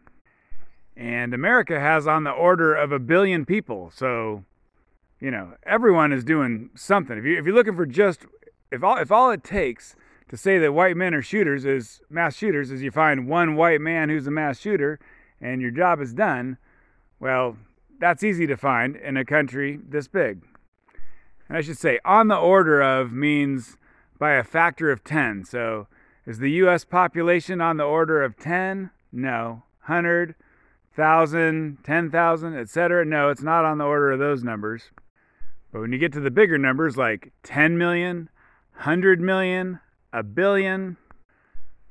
And 0.98 1.34
America 1.34 1.80
has 1.80 2.08
on 2.08 2.24
the 2.24 2.32
order 2.32 2.74
of 2.74 2.92
a 2.92 3.00
billion 3.00 3.46
people. 3.46 3.92
So, 3.96 4.44
you 5.20 5.32
know, 5.32 5.54
everyone 5.64 6.12
is 6.12 6.24
doing 6.24 6.72
something. 6.76 7.18
If, 7.18 7.24
you, 7.24 7.38
if 7.38 7.46
you're 7.46 7.56
looking 7.56 7.76
for 7.76 7.86
just, 7.86 8.26
if 8.72 8.84
all, 8.84 8.98
if 8.98 9.12
all 9.12 9.32
it 9.32 9.44
takes 9.44 9.96
to 10.30 10.38
say 10.38 10.58
that 10.58 10.74
white 10.74 10.98
men 10.98 11.14
are 11.14 11.22
shooters 11.22 11.66
is 11.66 12.02
mass 12.10 12.36
shooters 12.36 12.72
is 12.72 12.82
you 12.82 12.92
find 12.92 13.28
one 13.28 13.56
white 13.56 13.82
man 13.82 14.10
who's 14.10 14.26
a 14.26 14.32
mass 14.32 14.60
shooter 14.60 15.00
and 15.40 15.62
your 15.62 15.72
job 15.72 16.02
is 16.02 16.14
done, 16.14 16.58
well, 17.20 17.58
that's 18.00 18.24
easy 18.24 18.48
to 18.48 18.58
find 18.58 18.96
in 18.96 19.18
a 19.18 19.26
country 19.26 19.80
this 19.88 20.08
big. 20.08 20.42
And 21.48 21.58
I 21.58 21.62
should 21.62 21.78
say, 21.78 22.00
on 22.04 22.28
the 22.28 22.38
order 22.38 22.82
of 22.82 23.12
means 23.12 23.78
by 24.24 24.36
a 24.36 24.44
factor 24.46 24.90
of 24.90 25.04
10. 25.04 25.44
So 25.44 25.88
is 26.26 26.40
the 26.40 26.52
US 26.52 26.86
population 26.86 27.60
on 27.60 27.76
the 27.76 27.84
order 27.84 28.24
of 28.24 28.38
10? 28.38 28.90
No. 29.12 29.64
100, 29.88 30.36
1,000, 30.96 31.80
10,000, 31.84 32.58
etc. 32.58 33.04
No, 33.04 33.28
it's 33.28 33.42
not 33.42 33.66
on 33.66 33.80
the 33.80 33.84
order 33.84 34.14
of 34.14 34.20
those 34.20 34.42
numbers. 34.42 34.92
But 35.74 35.82
when 35.82 35.92
you 35.92 36.00
get 36.00 36.14
to 36.14 36.22
the 36.22 36.32
bigger 36.32 36.58
numbers 36.58 36.96
like 36.96 37.34
10 37.44 37.78
million, 37.78 38.30
100 38.76 39.20
million, 39.20 39.82
a 40.14 40.24
billion, 40.24 40.96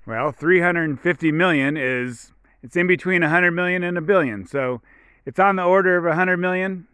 well, 0.07 0.33
350 0.33 1.33
million 1.33 1.77
is 1.77 2.33
it's 2.63 2.77
in 2.77 2.87
between 2.87 3.21
100 3.21 3.51
million 3.51 3.83
and 3.83 3.99
a 3.99 4.01
billion. 4.01 4.47
So 4.47 4.81
it's 5.27 5.39
on 5.39 5.57
the 5.57 5.65
order 5.65 5.99
of 5.99 6.05
100 6.05 6.39
million. 6.39 6.89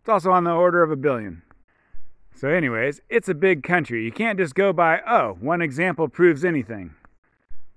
It's 0.00 0.08
also 0.08 0.32
on 0.32 0.42
the 0.42 0.50
order 0.50 0.82
of 0.82 0.90
a 0.90 0.96
billion. 0.96 1.42
So, 2.40 2.48
anyways, 2.48 3.02
it's 3.10 3.28
a 3.28 3.34
big 3.34 3.62
country. 3.62 4.02
You 4.02 4.10
can't 4.10 4.38
just 4.38 4.54
go 4.54 4.72
by, 4.72 5.02
oh, 5.06 5.36
one 5.40 5.60
example 5.60 6.08
proves 6.08 6.42
anything. 6.42 6.94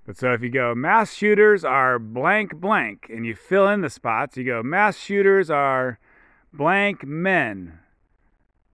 But 0.06 0.16
so 0.16 0.32
if 0.32 0.40
you 0.40 0.48
go, 0.48 0.74
mass 0.74 1.12
shooters 1.12 1.66
are 1.66 1.98
blank 1.98 2.54
blank, 2.56 3.10
and 3.10 3.26
you 3.26 3.34
fill 3.34 3.68
in 3.68 3.82
the 3.82 3.90
spots, 3.90 4.38
you 4.38 4.44
go, 4.44 4.62
mass 4.62 4.96
shooters 4.96 5.50
are 5.50 5.98
blank 6.50 7.04
men. 7.04 7.78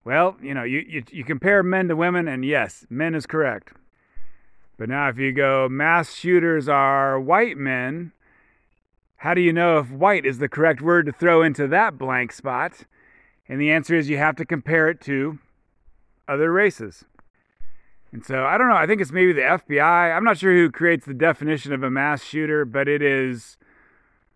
Well, 0.05 0.37
you 0.40 0.55
know, 0.55 0.62
you, 0.62 0.85
you, 0.88 1.03
you 1.11 1.24
compare 1.24 1.64
men 1.64 1.88
to 1.88 1.96
women, 1.96 2.29
and 2.29 2.44
yes, 2.44 2.87
men 2.88 3.16
is 3.16 3.26
correct. 3.26 3.72
But 4.79 4.88
now 4.88 5.09
if 5.09 5.18
you 5.18 5.33
go, 5.33 5.68
mass 5.68 6.14
shooters 6.14 6.68
are 6.68 7.18
white 7.18 7.57
men, 7.57 8.12
how 9.16 9.35
do 9.35 9.40
you 9.40 9.53
know 9.53 9.79
if 9.79 9.90
white 9.90 10.24
is 10.24 10.38
the 10.38 10.48
correct 10.48 10.83
word 10.83 11.07
to 11.07 11.12
throw 11.12 11.42
into 11.42 11.66
that 11.66 11.98
blank 11.98 12.31
spot? 12.31 12.85
And 13.48 13.61
the 13.61 13.72
answer 13.72 13.96
is 13.96 14.09
you 14.09 14.18
have 14.18 14.37
to 14.37 14.44
compare 14.44 14.88
it 14.88 15.00
to 15.00 15.40
other 16.30 16.52
races. 16.52 17.04
And 18.12 18.24
so 18.24 18.44
I 18.44 18.58
don't 18.58 18.68
know. 18.68 18.76
I 18.76 18.86
think 18.86 19.00
it's 19.00 19.12
maybe 19.12 19.32
the 19.32 19.42
FBI. 19.42 20.16
I'm 20.16 20.24
not 20.24 20.38
sure 20.38 20.52
who 20.52 20.70
creates 20.70 21.06
the 21.06 21.14
definition 21.14 21.72
of 21.72 21.82
a 21.82 21.90
mass 21.90 22.24
shooter, 22.24 22.64
but 22.64 22.88
it 22.88 23.02
is 23.02 23.56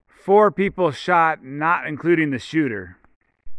four 0.07 0.51
people 0.51 0.91
shot, 0.91 1.45
not 1.45 1.87
including 1.87 2.31
the 2.31 2.39
shooter. 2.39 2.97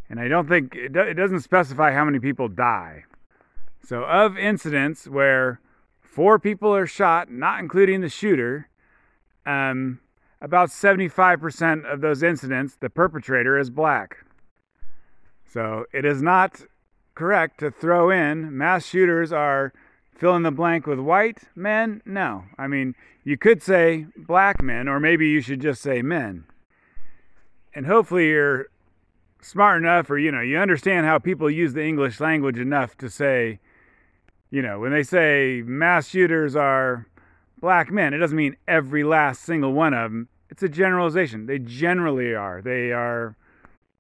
And 0.10 0.20
I 0.20 0.28
don't 0.28 0.48
think 0.48 0.76
it, 0.76 0.94
do, 0.94 1.02
it 1.02 1.16
doesn't 1.16 1.42
specify 1.42 1.92
how 1.92 2.06
many 2.06 2.20
people 2.20 2.48
die. 2.48 3.04
So, 3.84 4.04
of 4.04 4.38
incidents 4.38 5.08
where 5.08 5.60
four 6.02 6.40
people 6.40 6.74
are 6.74 6.88
shot, 6.88 7.30
not 7.30 7.60
including 7.60 8.02
the 8.02 8.10
shooter, 8.10 8.70
um, 9.46 10.00
about 10.42 10.70
75% 10.70 11.92
of 11.92 12.02
those 12.02 12.24
incidents, 12.24 12.78
the 12.80 12.90
perpetrator 12.90 13.60
is 13.60 13.70
black. 13.70 14.26
So, 15.46 15.86
it 15.94 16.06
is 16.06 16.22
not 16.22 16.62
correct 17.16 17.60
to 17.62 17.72
throw 17.72 18.10
in 18.10 18.56
mass 18.56 18.86
shooters 18.86 19.32
are 19.32 19.74
fill 20.16 20.36
in 20.36 20.44
the 20.44 20.52
blank 20.52 20.86
with 20.86 21.00
white 21.00 21.40
men? 21.56 22.02
No. 22.06 22.44
I 22.58 22.68
mean, 22.68 22.96
you 23.24 23.38
could 23.38 23.64
say 23.64 24.06
black 24.16 24.62
men, 24.62 24.88
or 24.88 25.00
maybe 25.00 25.28
you 25.28 25.42
should 25.42 25.62
just 25.62 25.82
say 25.82 26.02
men. 26.02 26.46
And 27.74 27.86
hopefully 27.88 28.30
you're 28.30 28.68
smart 29.42 29.82
enough, 29.82 30.10
or 30.10 30.18
you 30.18 30.32
know, 30.32 30.42
you 30.42 30.58
understand 30.58 31.06
how 31.06 31.20
people 31.20 31.50
use 31.50 31.74
the 31.74 31.84
English 31.84 32.20
language 32.20 32.58
enough 32.58 32.98
to 32.98 33.10
say, 33.10 33.60
you 34.50 34.62
know, 34.62 34.80
when 34.80 34.92
they 34.92 35.04
say 35.04 35.62
mass 35.66 36.08
shooters 36.08 36.56
are 36.56 37.08
black 37.60 37.92
men, 37.92 38.14
it 38.14 38.20
doesn't 38.20 38.38
mean 38.38 38.56
every 38.68 39.04
last 39.04 39.42
single 39.42 39.74
one 39.74 39.94
of 39.94 40.12
them. 40.12 40.30
It's 40.50 40.64
a 40.64 40.70
generalization. 40.70 41.48
They 41.48 41.60
generally 41.60 42.34
are. 42.34 42.62
They 42.62 42.92
are, 42.92 43.36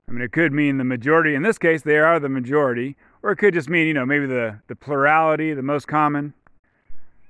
I 0.08 0.12
mean, 0.12 0.22
it 0.22 0.32
could 0.32 0.54
mean 0.54 0.78
the 0.78 0.84
majority. 0.84 1.34
In 1.34 1.42
this 1.42 1.58
case, 1.58 1.82
they 1.82 1.98
are 1.98 2.20
the 2.20 2.30
majority. 2.30 2.96
Or 3.24 3.32
it 3.32 3.38
could 3.38 3.54
just 3.54 3.70
mean, 3.70 3.88
you 3.88 3.94
know, 3.94 4.06
maybe 4.06 4.28
the, 4.28 4.60
the 4.68 4.76
plurality, 4.76 5.54
the 5.54 5.64
most 5.64 5.88
common. 5.88 6.34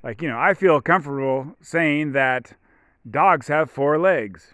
Like, 0.03 0.21
you 0.21 0.27
know, 0.27 0.37
I 0.37 0.53
feel 0.53 0.81
comfortable 0.81 1.55
saying 1.61 2.11
that 2.11 2.53
dogs 3.09 3.47
have 3.47 3.71
four 3.71 3.97
legs. 3.97 4.53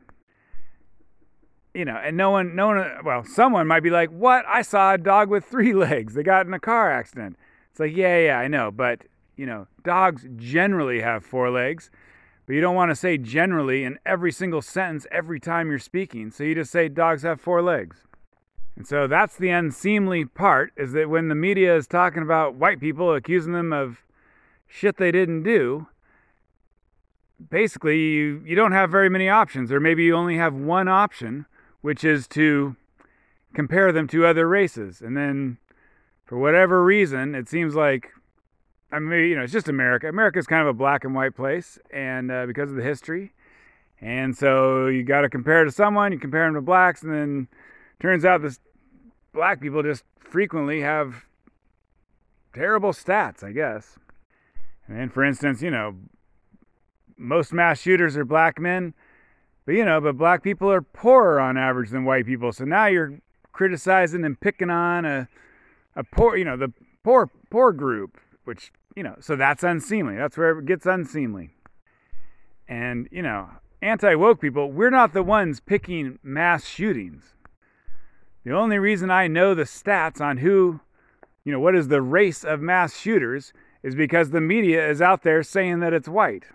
You 1.74 1.86
know, 1.86 1.96
and 1.96 2.16
no 2.16 2.30
one, 2.30 2.56
no 2.56 2.68
one, 2.68 2.92
well, 3.04 3.24
someone 3.24 3.66
might 3.66 3.80
be 3.80 3.90
like, 3.90 4.10
what? 4.10 4.46
I 4.48 4.62
saw 4.62 4.94
a 4.94 4.98
dog 4.98 5.30
with 5.30 5.46
three 5.46 5.74
legs. 5.74 6.14
They 6.14 6.24
got 6.24 6.46
in 6.46 6.54
a 6.54 6.60
car 6.60 6.92
accident. 6.92 7.38
It's 7.72 7.80
like, 7.80 7.96
yeah, 7.96 8.20
yeah, 8.20 8.38
I 8.38 8.48
know. 8.48 8.72
But 8.72 9.04
you 9.42 9.46
know, 9.46 9.68
dogs 9.84 10.28
generally 10.36 11.02
have 11.02 11.26
four 11.26 11.50
legs, 11.50 11.90
but 12.46 12.54
you 12.54 12.62
don't 12.62 12.76
want 12.76 12.92
to 12.92 12.96
say 12.96 13.18
generally 13.18 13.84
in 13.84 13.98
every 14.06 14.32
single 14.32 14.62
sentence 14.62 15.08
every 15.12 15.40
time 15.40 15.70
you're 15.70 15.80
speaking. 15.80 16.30
So 16.30 16.44
you 16.44 16.54
just 16.54 16.72
say 16.72 16.90
dogs 16.90 17.24
have 17.24 17.42
four 17.42 17.62
legs. 17.62 18.06
And 18.82 18.88
so 18.88 19.06
that's 19.06 19.38
the 19.38 19.50
unseemly 19.50 20.26
part 20.26 20.74
is 20.76 20.94
that 20.94 21.08
when 21.08 21.28
the 21.28 21.36
media 21.36 21.76
is 21.76 21.86
talking 21.86 22.24
about 22.24 22.56
white 22.56 22.80
people, 22.80 23.14
accusing 23.14 23.54
them 23.54 23.72
of 23.72 24.00
shit 24.68 24.98
they 24.98 25.12
didn't 25.12 25.44
do, 25.44 25.86
basically 27.52 28.00
you, 28.00 28.42
you 28.44 28.56
don't 28.56 28.72
have 28.72 28.90
very 28.90 29.08
many 29.08 29.30
options, 29.30 29.72
or 29.72 29.80
maybe 29.80 30.04
you 30.04 30.16
only 30.16 30.36
have 30.38 30.56
one 30.56 30.88
option, 30.88 31.46
which 31.82 32.04
is 32.04 32.28
to 32.30 32.76
compare 33.54 33.92
them 33.92 34.08
to 34.08 34.26
other 34.26 34.48
races. 34.48 35.00
And 35.00 35.16
then 35.16 35.60
for 36.26 36.40
whatever 36.40 36.84
reason, 36.84 37.36
it 37.36 37.48
seems 37.48 37.76
like 37.76 38.10
I 38.92 38.98
mean, 38.98 39.30
you 39.30 39.36
know, 39.36 39.44
it's 39.44 39.54
just 39.54 39.70
America. 39.70 40.10
America 40.10 40.40
is 40.40 40.48
kind 40.48 40.64
of 40.64 40.70
a 40.70 40.74
black 40.74 41.04
and 41.04 41.14
white 41.14 41.36
place, 41.36 41.78
and 41.94 42.32
uh, 42.32 42.48
because 42.48 42.72
of 42.72 42.78
the 42.78 42.84
history, 42.84 43.32
and 44.02 44.36
so 44.36 44.88
you 44.88 45.04
got 45.04 45.22
to 45.22 45.30
compare 45.30 45.66
to 45.66 45.72
someone. 45.72 46.12
You 46.12 46.18
compare 46.18 46.46
them 46.46 46.56
to 46.56 46.62
blacks, 46.62 47.04
and 47.04 47.14
then 47.14 47.48
turns 48.00 48.26
out 48.26 48.42
this 48.42 48.60
black 49.34 49.62
people 49.62 49.84
just 49.84 50.04
frequently 50.20 50.82
have 50.82 51.26
terrible 52.54 52.92
stats, 52.92 53.44
I 53.44 53.52
guess. 53.52 53.98
And 54.88 55.14
for 55.14 55.24
instance, 55.24 55.62
you 55.62 55.72
know, 55.72 55.96
most 57.18 57.54
mass 57.54 57.80
shooters 57.80 58.18
are 58.18 58.26
black 58.26 58.60
men, 58.60 58.94
but 59.66 59.74
you 59.76 59.86
know, 59.86 60.02
but 60.02 60.18
black 60.18 60.44
people 60.44 60.72
are 60.72 60.82
poorer 60.82 61.40
on 61.40 61.58
average 61.58 61.92
than 61.92 62.04
white 62.04 62.26
people. 62.26 62.52
So 62.52 62.66
now 62.66 62.88
you're 62.88 63.20
criticizing 63.52 64.26
and 64.26 64.40
picking 64.40 64.70
on 64.70 65.06
a 65.06 65.28
a 65.96 66.04
poor, 66.04 66.36
you 66.38 66.46
know, 66.46 66.58
the 66.58 66.74
poor 67.04 67.30
poor 67.50 67.72
group, 67.72 68.18
which 68.44 68.72
you 68.96 69.04
know, 69.04 69.16
so 69.20 69.36
that's 69.36 69.64
unseemly. 69.64 70.16
That's 70.16 70.38
where 70.38 70.60
it 70.60 70.66
gets 70.66 70.86
unseemly. 70.86 71.52
And, 72.68 73.08
you 73.12 73.22
know, 73.22 73.50
anti 73.82 74.16
woke 74.16 74.42
people, 74.42 74.72
we're 74.72 74.90
not 74.90 75.14
the 75.14 75.24
ones 75.24 75.60
picking 75.60 76.20
mass 76.24 76.66
shootings. 76.66 77.34
The 78.44 78.54
only 78.54 78.80
reason 78.80 79.12
I 79.12 79.28
know 79.28 79.54
the 79.54 79.64
stats 79.64 80.20
on 80.20 80.38
who, 80.38 80.80
you 81.44 81.52
know, 81.52 81.60
what 81.60 81.76
is 81.76 81.88
the 81.88 82.02
race 82.02 82.44
of 82.44 82.60
mass 82.60 82.98
shooters 82.98 83.54
is 83.84 83.96
because 83.96 84.30
the 84.30 84.42
media 84.42 84.90
is 84.90 85.02
out 85.02 85.24
there 85.24 85.44
saying 85.44 85.80
that 85.80 85.94
it's 85.94 86.08
white. 86.08 86.46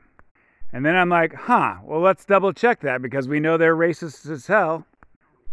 And 0.73 0.85
then 0.85 0.97
I'm 0.97 1.09
like, 1.09 1.35
huh, 1.35 1.77
well, 1.85 2.01
let's 2.01 2.25
double 2.25 2.53
check 2.53 2.81
that 2.81 3.03
because 3.03 3.29
we 3.29 3.41
know 3.41 3.57
they're 3.57 3.77
racist 3.77 4.29
as 4.29 4.47
hell. 4.47 4.85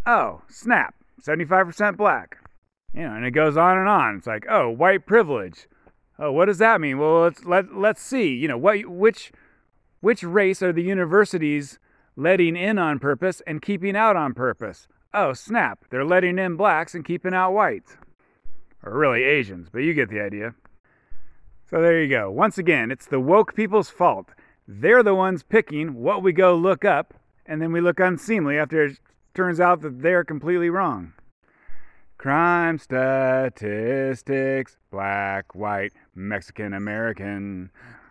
Oh, 0.05 0.41
snap, 0.49 0.95
75% 1.21 1.97
black. 1.97 2.37
You 2.93 3.03
know, 3.03 3.15
and 3.15 3.25
it 3.25 3.31
goes 3.31 3.55
on 3.57 3.77
and 3.77 3.87
on. 3.87 4.17
It's 4.17 4.27
like, 4.27 4.45
oh, 4.49 4.69
white 4.69 5.05
privilege. 5.05 5.67
Oh, 6.19 6.31
what 6.31 6.45
does 6.45 6.59
that 6.59 6.81
mean? 6.81 6.99
Well, 6.99 7.21
let's 7.21 7.43
let 7.43 7.75
let's 7.75 8.01
see. 8.01 8.35
You 8.35 8.47
know, 8.47 8.57
what 8.57 8.85
which 8.85 9.31
which 10.01 10.23
race 10.23 10.61
are 10.61 10.71
the 10.71 10.83
universities 10.83 11.79
letting 12.15 12.55
in 12.55 12.77
on 12.77 12.99
purpose 12.99 13.41
and 13.47 13.61
keeping 13.61 13.95
out 13.95 14.15
on 14.15 14.35
purpose? 14.35 14.87
Oh, 15.13 15.33
snap! 15.33 15.85
They're 15.89 16.03
letting 16.03 16.39
in 16.39 16.55
blacks 16.55 16.95
and 16.95 17.05
keeping 17.05 17.35
out 17.35 17.51
whites, 17.51 17.97
or 18.81 18.97
really 18.97 19.23
Asians, 19.23 19.69
but 19.71 19.79
you 19.79 19.93
get 19.93 20.09
the 20.09 20.21
idea. 20.21 20.55
So 21.69 21.81
there 21.81 22.01
you 22.01 22.09
go. 22.09 22.31
Once 22.31 22.57
again, 22.57 22.89
it's 22.89 23.05
the 23.05 23.19
woke 23.19 23.55
people's 23.55 23.89
fault. 23.89 24.29
They're 24.67 25.03
the 25.03 25.13
ones 25.13 25.43
picking 25.43 25.95
what 25.95 26.23
we 26.23 26.33
go 26.33 26.55
look 26.55 26.83
up, 26.83 27.13
and 27.45 27.61
then 27.61 27.71
we 27.71 27.81
look 27.81 27.99
unseemly 27.99 28.57
after 28.57 28.85
it 28.85 28.99
turns 29.33 29.59
out 29.59 29.81
that 29.81 30.01
they're 30.01 30.23
completely 30.23 30.69
wrong. 30.69 31.13
Crime 32.17 32.77
statistics, 32.79 34.77
black, 34.91 35.53
white, 35.53 35.93
Mexican, 36.15 36.73
American. 36.73 37.69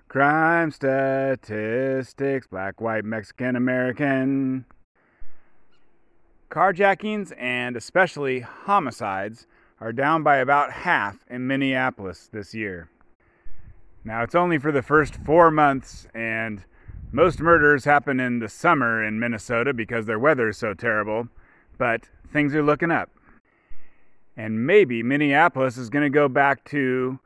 Crime 0.09 0.71
statistics, 0.71 2.47
black, 2.47 2.81
white, 2.81 3.05
Mexican, 3.05 3.57
American. 3.57 4.67
Carjackings 6.53 7.33
and 7.39 7.79
especially 7.79 8.41
homicides 8.41 9.47
are 9.81 9.91
down 9.91 10.23
by 10.23 10.37
about 10.37 10.71
half 10.71 11.25
in 11.31 11.47
Minneapolis 11.47 12.29
this 12.31 12.53
year. 12.53 12.91
Now, 14.05 14.23
it's 14.23 14.35
only 14.35 14.59
for 14.59 14.71
the 14.71 14.83
first 14.83 15.17
four 15.25 15.51
months, 15.51 16.07
and 16.13 16.63
most 17.11 17.41
murders 17.41 17.87
happen 17.87 18.21
in 18.21 18.39
the 18.39 18.51
summer 18.51 19.03
in 19.03 19.19
Minnesota 19.19 19.73
because 19.73 20.05
their 20.05 20.19
weather 20.19 20.51
is 20.51 20.59
so 20.59 20.75
terrible, 20.75 21.29
but 21.79 22.11
things 22.31 22.55
are 22.55 22.63
looking 22.63 22.91
up. 22.91 23.09
And 24.37 24.67
maybe 24.67 25.03
Minneapolis 25.03 25.79
is 25.79 25.89
going 25.89 26.05
to 26.05 26.11
go 26.11 26.29
back 26.29 26.67
to 26.67 27.19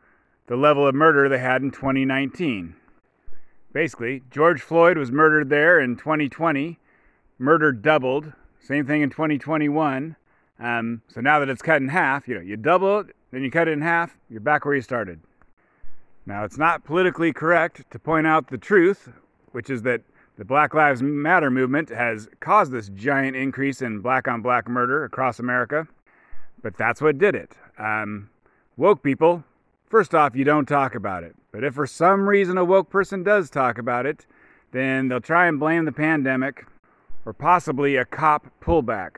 the 0.46 0.56
level 0.56 0.86
of 0.86 0.94
murder 0.94 1.28
they 1.28 1.38
had 1.38 1.62
in 1.62 1.72
2019. 1.72 2.76
Basically, 3.72 4.22
George 4.30 4.62
Floyd 4.62 4.96
was 4.96 5.10
murdered 5.10 5.50
there 5.50 5.80
in 5.80 5.96
2020. 5.96 6.78
Murder 7.40 7.72
doubled. 7.72 8.32
Same 8.66 8.84
thing 8.84 9.02
in 9.02 9.10
2021. 9.10 10.16
Um, 10.58 11.02
so 11.06 11.20
now 11.20 11.38
that 11.38 11.48
it's 11.48 11.62
cut 11.62 11.80
in 11.80 11.88
half, 11.88 12.26
you 12.26 12.34
know, 12.34 12.40
you 12.40 12.56
double 12.56 13.00
it, 13.00 13.14
then 13.30 13.44
you 13.44 13.50
cut 13.50 13.68
it 13.68 13.72
in 13.72 13.80
half, 13.80 14.16
you're 14.28 14.40
back 14.40 14.64
where 14.64 14.74
you 14.74 14.82
started. 14.82 15.20
Now, 16.24 16.42
it's 16.42 16.58
not 16.58 16.82
politically 16.82 17.32
correct 17.32 17.88
to 17.92 17.98
point 18.00 18.26
out 18.26 18.48
the 18.48 18.58
truth, 18.58 19.08
which 19.52 19.70
is 19.70 19.82
that 19.82 20.00
the 20.36 20.44
Black 20.44 20.74
Lives 20.74 21.00
Matter 21.00 21.48
movement 21.48 21.90
has 21.90 22.28
caused 22.40 22.72
this 22.72 22.88
giant 22.88 23.36
increase 23.36 23.82
in 23.82 24.00
black 24.00 24.26
on 24.26 24.42
black 24.42 24.68
murder 24.68 25.04
across 25.04 25.38
America. 25.38 25.86
But 26.60 26.76
that's 26.76 27.00
what 27.00 27.18
did 27.18 27.36
it. 27.36 27.52
Um, 27.78 28.30
woke 28.76 29.00
people, 29.00 29.44
first 29.88 30.12
off, 30.12 30.34
you 30.34 30.42
don't 30.42 30.66
talk 30.66 30.96
about 30.96 31.22
it. 31.22 31.36
But 31.52 31.62
if 31.62 31.74
for 31.74 31.86
some 31.86 32.28
reason 32.28 32.58
a 32.58 32.64
woke 32.64 32.90
person 32.90 33.22
does 33.22 33.48
talk 33.48 33.78
about 33.78 34.06
it, 34.06 34.26
then 34.72 35.06
they'll 35.06 35.20
try 35.20 35.46
and 35.46 35.60
blame 35.60 35.84
the 35.84 35.92
pandemic 35.92 36.66
or 37.26 37.32
possibly 37.32 37.96
a 37.96 38.04
cop 38.04 38.46
pullback. 38.62 39.16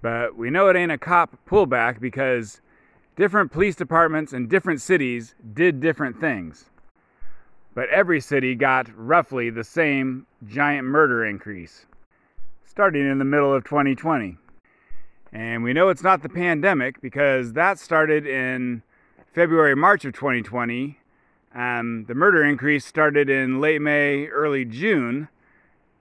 But 0.00 0.36
we 0.36 0.50
know 0.50 0.68
it 0.68 0.76
ain't 0.76 0.90
a 0.90 0.98
cop 0.98 1.36
pullback 1.46 2.00
because 2.00 2.62
different 3.14 3.52
police 3.52 3.76
departments 3.76 4.32
in 4.32 4.48
different 4.48 4.80
cities 4.80 5.34
did 5.52 5.80
different 5.80 6.18
things. 6.18 6.70
But 7.74 7.90
every 7.90 8.20
city 8.20 8.54
got 8.54 8.88
roughly 8.96 9.50
the 9.50 9.62
same 9.62 10.26
giant 10.46 10.86
murder 10.86 11.24
increase, 11.24 11.86
starting 12.64 13.08
in 13.08 13.18
the 13.18 13.24
middle 13.24 13.52
of 13.52 13.64
2020. 13.64 14.36
And 15.32 15.62
we 15.62 15.74
know 15.74 15.90
it's 15.90 16.02
not 16.02 16.22
the 16.22 16.28
pandemic 16.28 17.00
because 17.02 17.52
that 17.52 17.78
started 17.78 18.26
in 18.26 18.82
February, 19.34 19.76
March 19.76 20.06
of 20.06 20.14
2020. 20.14 20.98
Um, 21.54 22.04
the 22.08 22.14
murder 22.14 22.42
increase 22.42 22.86
started 22.86 23.28
in 23.28 23.60
late 23.60 23.82
May, 23.82 24.26
early 24.26 24.64
June. 24.64 25.28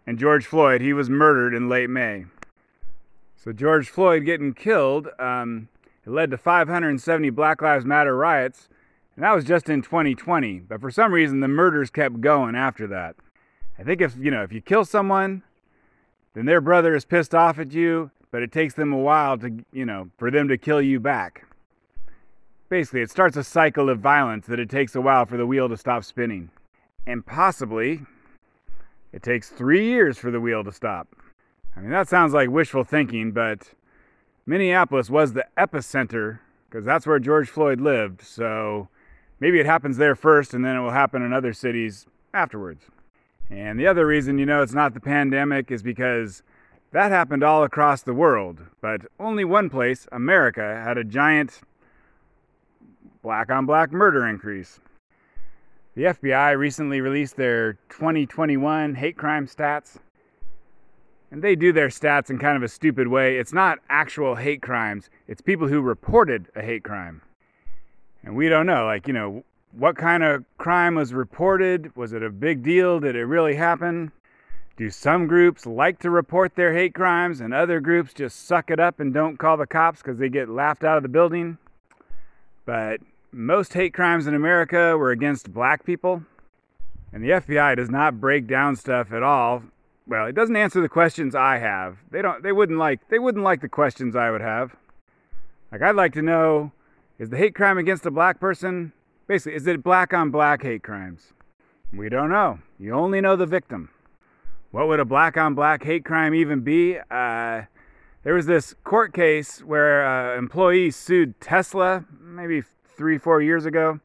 And 0.08 0.18
George 0.18 0.46
Floyd, 0.46 0.80
he 0.80 0.94
was 0.94 1.10
murdered 1.10 1.54
in 1.54 1.68
late 1.68 1.90
May. 1.90 2.26
So 3.36 3.52
George 3.52 3.90
Floyd 3.90 4.24
getting 4.24 4.54
killed, 4.54 5.10
um, 5.20 5.68
it 6.06 6.10
led 6.10 6.32
to 6.32 6.38
570 6.38 7.30
Black 7.32 7.62
Lives 7.62 7.84
Matter 7.84 8.16
riots, 8.16 8.70
and 9.16 9.26
that 9.26 9.36
was 9.36 9.44
just 9.44 9.68
in 9.68 9.82
2020. 9.82 10.60
But 10.60 10.80
for 10.80 10.90
some 10.90 11.14
reason, 11.14 11.42
the 11.42 11.50
murders 11.50 11.90
kept 11.90 12.22
going 12.22 12.56
after 12.56 12.88
that. 12.88 13.18
I 13.78 13.84
think 13.84 14.00
if 14.00 14.16
you 14.18 14.32
know 14.32 14.44
if 14.44 14.54
you 14.54 14.62
kill 14.62 14.86
someone, 14.86 15.44
then 16.34 16.46
their 16.46 16.62
brother 16.62 16.96
is 16.96 17.04
pissed 17.04 17.36
off 17.36 17.60
at 17.60 17.74
you, 17.74 18.10
but 18.32 18.42
it 18.42 18.52
takes 18.52 18.76
them 18.76 18.94
a 18.94 18.98
while 18.98 19.38
to, 19.40 19.66
you 19.74 19.86
know, 19.86 20.10
for 20.18 20.32
them 20.32 20.48
to 20.48 20.58
kill 20.58 20.82
you 20.82 21.00
back. 21.02 21.46
Basically, 22.70 23.02
it 23.02 23.12
starts 23.12 23.36
a 23.36 23.44
cycle 23.44 23.90
of 23.90 24.00
violence 24.00 24.46
that 24.48 24.60
it 24.60 24.70
takes 24.70 24.96
a 24.96 25.02
while 25.02 25.26
for 25.26 25.36
the 25.36 25.46
wheel 25.46 25.68
to 25.68 25.78
stop 25.78 26.04
spinning. 26.04 26.50
And 27.06 27.26
possibly, 27.26 28.06
it 29.12 29.24
takes 29.24 29.50
three 29.50 29.86
years 29.86 30.18
for 30.18 30.32
the 30.32 30.40
wheel 30.40 30.64
to 30.64 30.72
stop. 30.72 31.08
I 31.76 31.80
mean, 31.80 31.92
that 31.92 32.08
sounds 32.08 32.34
like 32.34 32.50
wishful 32.50 32.84
thinking, 32.84 33.32
but 33.32 33.74
Minneapolis 34.46 35.10
was 35.10 35.34
the 35.34 35.46
epicenter 35.58 36.40
because 36.70 36.86
that's 36.86 37.06
where 37.06 37.20
George 37.20 37.50
Floyd 37.50 37.80
lived. 37.80 38.22
So 38.22 38.90
maybe 39.40 39.60
it 39.60 39.66
happens 39.66 39.98
there 39.98 40.16
first 40.16 40.54
and 40.54 40.66
then 40.66 40.76
it 40.76 40.82
will 40.82 40.92
happen 40.92 41.22
in 41.22 41.34
other 41.34 41.54
cities 41.54 42.08
afterwards. 42.34 42.86
And 43.50 43.80
the 43.80 43.88
other 43.88 44.06
reason 44.06 44.38
you 44.38 44.46
know 44.46 44.62
it's 44.62 44.74
not 44.74 44.94
the 44.94 45.00
pandemic 45.00 45.72
is 45.72 45.82
because 45.82 46.44
that 46.92 47.12
happened 47.12 47.44
all 47.44 47.64
across 47.64 48.02
the 48.02 48.14
world, 48.14 48.62
but 48.82 49.02
only 49.20 49.46
one 49.46 49.70
place, 49.70 50.08
America, 50.12 50.82
had 50.84 50.98
a 50.98 51.04
giant 51.04 51.62
black 53.22 53.50
on 53.50 53.66
black 53.66 53.92
murder 53.92 54.26
increase. 54.26 54.80
The 55.98 56.04
FBI 56.04 56.56
recently 56.56 57.02
released 57.02 57.38
their 57.38 57.74
2021 57.90 58.94
hate 58.94 59.18
crime 59.18 59.48
stats. 59.48 59.98
And 61.32 61.42
they 61.42 61.56
do 61.56 61.74
their 61.74 61.88
stats 61.88 62.30
in 62.30 62.38
kind 62.38 62.56
of 62.56 62.62
a 62.62 62.68
stupid 62.68 63.08
way. 63.08 63.40
It's 63.40 63.52
not 63.52 63.80
actual 63.90 64.36
hate 64.36 64.62
crimes, 64.62 65.10
it's 65.28 65.42
people 65.42 65.68
who 65.68 65.82
reported 65.82 66.50
a 66.56 66.62
hate 66.62 66.84
crime. 66.84 67.24
And 68.22 68.36
we 68.36 68.48
don't 68.48 68.68
know, 68.68 68.86
like, 68.86 69.08
you 69.08 69.14
know, 69.14 69.44
what 69.72 69.98
kind 69.98 70.22
of 70.22 70.46
crime 70.60 70.94
was 70.94 71.16
reported? 71.16 71.96
Was 71.96 72.14
it 72.14 72.22
a 72.22 72.30
big 72.30 72.62
deal? 72.62 73.00
Did 73.00 73.16
it 73.16 73.26
really 73.26 73.56
happen? 73.56 74.12
Do 74.76 74.92
some 74.92 75.26
groups 75.26 75.66
like 75.66 75.98
to 76.02 76.12
report 76.12 76.54
their 76.54 76.76
hate 76.76 76.94
crimes 76.94 77.42
and 77.42 77.56
other 77.56 77.80
groups 77.80 78.14
just 78.14 78.46
suck 78.46 78.70
it 78.70 78.80
up 78.80 79.00
and 79.00 79.16
don't 79.16 79.38
call 79.38 79.58
the 79.58 79.66
cops 79.66 80.04
because 80.04 80.20
they 80.20 80.30
get 80.30 80.48
laughed 80.48 80.84
out 80.84 80.98
of 80.98 81.02
the 81.02 81.10
building? 81.10 81.58
But 82.68 83.02
most 83.32 83.74
hate 83.74 83.94
crimes 83.94 84.28
in 84.28 84.34
America 84.34 84.98
were 84.98 85.12
against 85.12 85.54
black 85.54 85.86
people. 85.86 86.24
And 87.12 87.24
the 87.24 87.30
FBI 87.30 87.76
does 87.76 87.90
not 87.90 88.20
break 88.20 88.48
down 88.48 88.76
stuff 88.76 89.12
at 89.12 89.24
all. 89.24 89.64
Well, 90.06 90.28
it 90.28 90.36
doesn't 90.36 90.56
answer 90.56 90.82
the 90.82 90.90
questions 90.90 91.36
I 91.36 91.58
have. 91.58 91.98
They 92.12 92.22
don't 92.22 92.44
they 92.44 92.52
wouldn't 92.52 92.80
like 92.80 93.08
they 93.10 93.20
wouldn't 93.20 93.44
like 93.44 93.62
the 93.62 93.70
questions 93.70 94.16
I 94.16 94.32
would 94.32 94.42
have. 94.42 94.76
Like 95.72 95.82
I'd 95.82 95.96
like 95.96 96.14
to 96.14 96.22
know 96.22 96.72
is 97.20 97.30
the 97.30 97.38
hate 97.38 97.56
crime 97.56 97.78
against 97.78 98.06
a 98.06 98.12
black 98.12 98.40
person 98.40 98.94
basically 99.28 99.56
is 99.56 99.68
it 99.68 99.84
black 99.84 100.14
on 100.14 100.32
black 100.32 100.64
hate 100.64 100.84
crimes? 100.84 101.34
We 101.94 102.10
don't 102.10 102.30
know. 102.30 102.60
You 102.80 102.94
only 102.94 103.22
know 103.22 103.36
the 103.36 103.46
victim. 103.46 103.90
What 104.72 104.88
would 104.88 105.00
a 105.00 105.06
black 105.06 105.38
on 105.38 105.56
black 105.56 105.84
hate 105.84 106.06
crime 106.06 106.34
even 106.34 106.62
be? 106.62 106.98
Uh, 107.10 107.64
there 108.24 108.34
was 108.34 108.46
this 108.46 108.76
court 108.84 109.14
case 109.14 109.64
where 109.64 110.06
uh, 110.06 110.38
employees 110.38 110.96
sued 110.96 111.40
Tesla 111.40 112.06
maybe 112.20 112.62
three, 112.98 113.18
four 113.18 113.42
years 113.42 113.66
ago. 113.66 114.00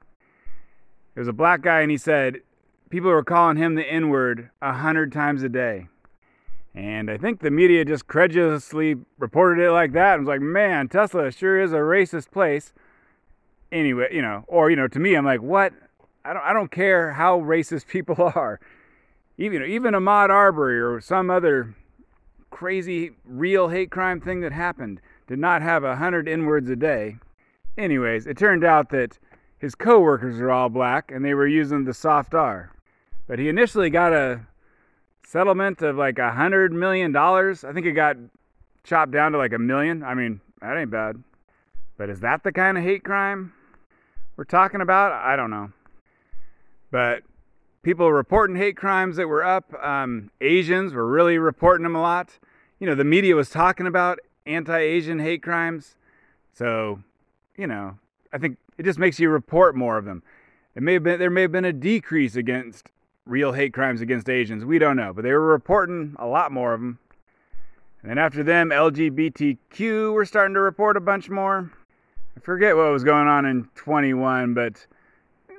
It 1.15 1.19
was 1.19 1.29
a 1.29 1.33
black 1.33 1.63
guy, 1.63 1.81
and 1.81 1.91
he 1.91 1.97
said 1.97 2.41
people 2.91 3.11
were 3.11 3.25
calling 3.25 3.57
him 3.57 3.75
the 3.75 3.91
N 3.91 4.11
word 4.11 4.51
a 4.61 4.75
hundred 4.75 5.13
times 5.13 5.43
a 5.43 5.49
day. 5.49 5.89
And 6.75 7.11
I 7.11 7.19
think 7.19 7.41
the 7.41 7.51
media 7.51 7.85
just 7.85 8.07
credulously 8.07 8.97
reported 9.19 9.63
it 9.63 9.73
like 9.73 9.93
that 9.93 10.15
and 10.15 10.27
was 10.27 10.29
like, 10.29 10.41
man, 10.41 10.89
Tesla 10.89 11.31
sure 11.31 11.61
is 11.61 11.73
a 11.73 11.77
racist 11.77 12.31
place. 12.31 12.73
Anyway, 13.71 14.09
you 14.11 14.23
know, 14.23 14.45
or, 14.47 14.71
you 14.71 14.77
know, 14.77 14.89
to 14.89 14.99
me, 14.99 15.15
I'm 15.15 15.25
like, 15.25 15.43
what? 15.43 15.73
I 16.25 16.33
don't, 16.33 16.43
I 16.43 16.53
don't 16.53 16.71
care 16.71 17.13
how 17.13 17.41
racist 17.41 17.87
people 17.89 18.33
are. 18.35 18.61
Even, 19.37 19.63
even 19.65 19.95
Ahmaud 19.95 20.31
Arbery 20.31 20.81
or 20.81 21.01
some 21.01 21.31
other 21.31 21.75
crazy 22.51 23.13
real 23.25 23.69
hate 23.69 23.91
crime 23.91 24.21
thing 24.21 24.41
that 24.41 24.53
happened 24.53 25.01
did 25.27 25.39
not 25.39 25.63
have 25.63 25.85
a 25.85 25.97
hundred 25.97 26.29
N 26.29 26.47
words 26.47 26.71
a 26.71 26.77
day. 26.77 27.17
Anyways, 27.77 28.27
it 28.27 28.37
turned 28.37 28.65
out 28.65 28.91
that 28.91 29.19
his 29.59 29.75
coworkers 29.75 30.39
were 30.39 30.51
all 30.51 30.69
black 30.69 31.11
and 31.11 31.25
they 31.25 31.35
were 31.35 31.47
using 31.47 31.85
the 31.85 31.95
soft 31.95 32.35
R. 32.35 32.73
But 33.27 33.39
he 33.39 33.49
initially 33.49 33.91
got 33.91 34.13
a 34.13 34.47
settlement 35.25 35.81
of 35.83 35.97
like 35.97 36.19
a 36.19 36.33
hundred 36.33 36.73
million 36.73 37.13
dollars. 37.13 37.65
I 37.65 37.73
think 37.73 37.87
it 37.87 37.93
got 37.93 38.17
chopped 38.85 39.13
down 39.13 39.33
to 39.33 39.39
like 39.39 39.53
a 39.53 39.59
million. 39.59 40.03
I 40.03 40.15
mean, 40.15 40.41
that 40.61 40.77
ain't 40.77 40.91
bad. 40.91 41.23
But 41.97 42.11
is 42.11 42.21
that 42.21 42.43
the 42.43 42.53
kind 42.53 42.77
of 42.77 42.85
hate 42.85 43.05
crime 43.05 43.53
we're 44.37 44.45
talking 44.45 44.81
about? 44.81 45.13
I 45.13 45.37
don't 45.37 45.51
know. 45.51 45.73
But 46.91 47.23
people 47.83 48.13
reporting 48.13 48.57
hate 48.57 48.77
crimes 48.77 49.17
that 49.17 49.29
were 49.29 49.45
up. 49.45 49.73
Um, 49.83 50.31
Asians 50.41 50.93
were 50.93 51.07
really 51.07 51.39
reporting 51.39 51.85
them 51.85 51.97
a 51.97 52.03
lot. 52.03 52.39
You 52.79 52.87
know, 52.87 52.95
the 52.95 53.05
media 53.05 53.37
was 53.37 53.49
talking 53.49 53.87
about 53.87 54.19
anti 54.45 54.77
Asian 54.77 55.21
hate 55.21 55.43
crimes. 55.43 55.97
So 56.53 57.03
you 57.57 57.67
know, 57.67 57.99
I 58.33 58.39
think 58.39 58.59
it 58.79 58.85
just 58.85 58.99
makes 58.99 59.19
you 59.19 59.29
report 59.31 59.77
more 59.77 59.99
of 59.99 60.05
them. 60.05 60.23
It 60.75 60.83
may 60.83 60.95
have 60.95 61.03
been 61.03 61.19
there 61.19 61.31
may 61.31 61.43
have 61.43 61.53
been 61.53 61.65
a 61.65 61.73
decrease 61.73 62.37
against 62.37 62.89
real 63.27 63.53
hate 63.53 63.73
crimes 63.73 64.01
against 64.01 64.29
Asians. 64.29 64.65
We 64.65 64.79
don't 64.79 64.97
know, 64.97 65.13
but 65.13 65.23
they 65.23 65.33
were 65.33 65.47
reporting 65.47 66.17
a 66.19 66.27
lot 66.27 66.51
more 66.53 66.75
of 66.75 66.81
them. 66.81 66.99
And 68.03 68.11
then 68.11 68.19
after 68.19 68.43
them, 68.43 68.71
LGBTQ 68.71 70.13
were 70.13 70.25
starting 70.25 70.55
to 70.55 70.61
report 70.61 70.97
a 70.97 71.01
bunch 71.01 71.31
more. 71.31 71.71
I 72.37 72.41
forget 72.41 72.77
what 72.77 72.91
was 72.91 73.05
going 73.05 73.29
on 73.29 73.45
in 73.45 73.69
21, 73.75 74.55
but 74.55 74.87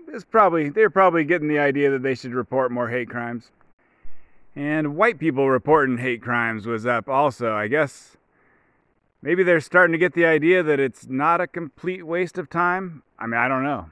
it's 0.07 0.25
probably 0.25 0.69
they're 0.69 0.89
probably 0.89 1.23
getting 1.23 1.47
the 1.47 1.59
idea 1.59 1.89
that 1.91 2.03
they 2.03 2.15
should 2.15 2.33
report 2.33 2.71
more 2.71 2.89
hate 2.89 3.09
crimes. 3.09 3.51
And 4.55 4.95
white 4.95 5.17
people 5.17 5.49
reporting 5.49 5.97
hate 5.97 6.21
crimes 6.21 6.65
was 6.65 6.85
up 6.85 7.07
also. 7.07 7.53
I 7.53 7.67
guess 7.67 8.17
maybe 9.23 9.41
they're 9.41 9.61
starting 9.61 9.93
to 9.93 9.97
get 9.97 10.13
the 10.13 10.25
idea 10.25 10.61
that 10.61 10.79
it's 10.79 11.07
not 11.07 11.41
a 11.41 11.47
complete 11.47 12.05
waste 12.05 12.37
of 12.37 12.49
time. 12.49 13.01
I 13.17 13.25
mean, 13.25 13.39
I 13.39 13.47
don't 13.47 13.63
know. 13.63 13.89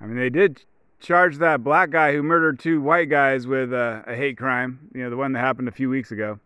I 0.00 0.06
mean, 0.06 0.16
they 0.16 0.30
did 0.30 0.62
charge 1.00 1.38
that 1.38 1.64
black 1.64 1.90
guy 1.90 2.12
who 2.12 2.22
murdered 2.22 2.58
two 2.58 2.80
white 2.80 3.10
guys 3.10 3.46
with 3.46 3.72
a, 3.72 4.04
a 4.06 4.14
hate 4.14 4.38
crime, 4.38 4.88
you 4.94 5.02
know, 5.02 5.10
the 5.10 5.16
one 5.16 5.32
that 5.32 5.40
happened 5.40 5.68
a 5.68 5.72
few 5.72 5.90
weeks 5.90 6.12
ago. 6.12 6.38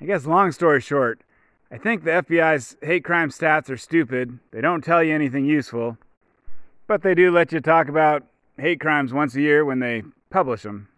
I 0.00 0.06
guess, 0.06 0.26
long 0.26 0.50
story 0.50 0.80
short, 0.80 1.20
I 1.70 1.76
think 1.76 2.02
the 2.02 2.10
FBI's 2.10 2.76
hate 2.82 3.04
crime 3.04 3.28
stats 3.28 3.68
are 3.68 3.76
stupid. 3.76 4.38
They 4.50 4.62
don't 4.62 4.82
tell 4.82 5.04
you 5.04 5.14
anything 5.14 5.44
useful, 5.44 5.98
but 6.86 7.02
they 7.02 7.14
do 7.14 7.30
let 7.30 7.52
you 7.52 7.60
talk 7.60 7.88
about 7.88 8.24
hate 8.56 8.80
crimes 8.80 9.12
once 9.12 9.34
a 9.34 9.42
year 9.42 9.64
when 9.64 9.80
they 9.80 10.02
publish 10.30 10.62
them. 10.62 10.88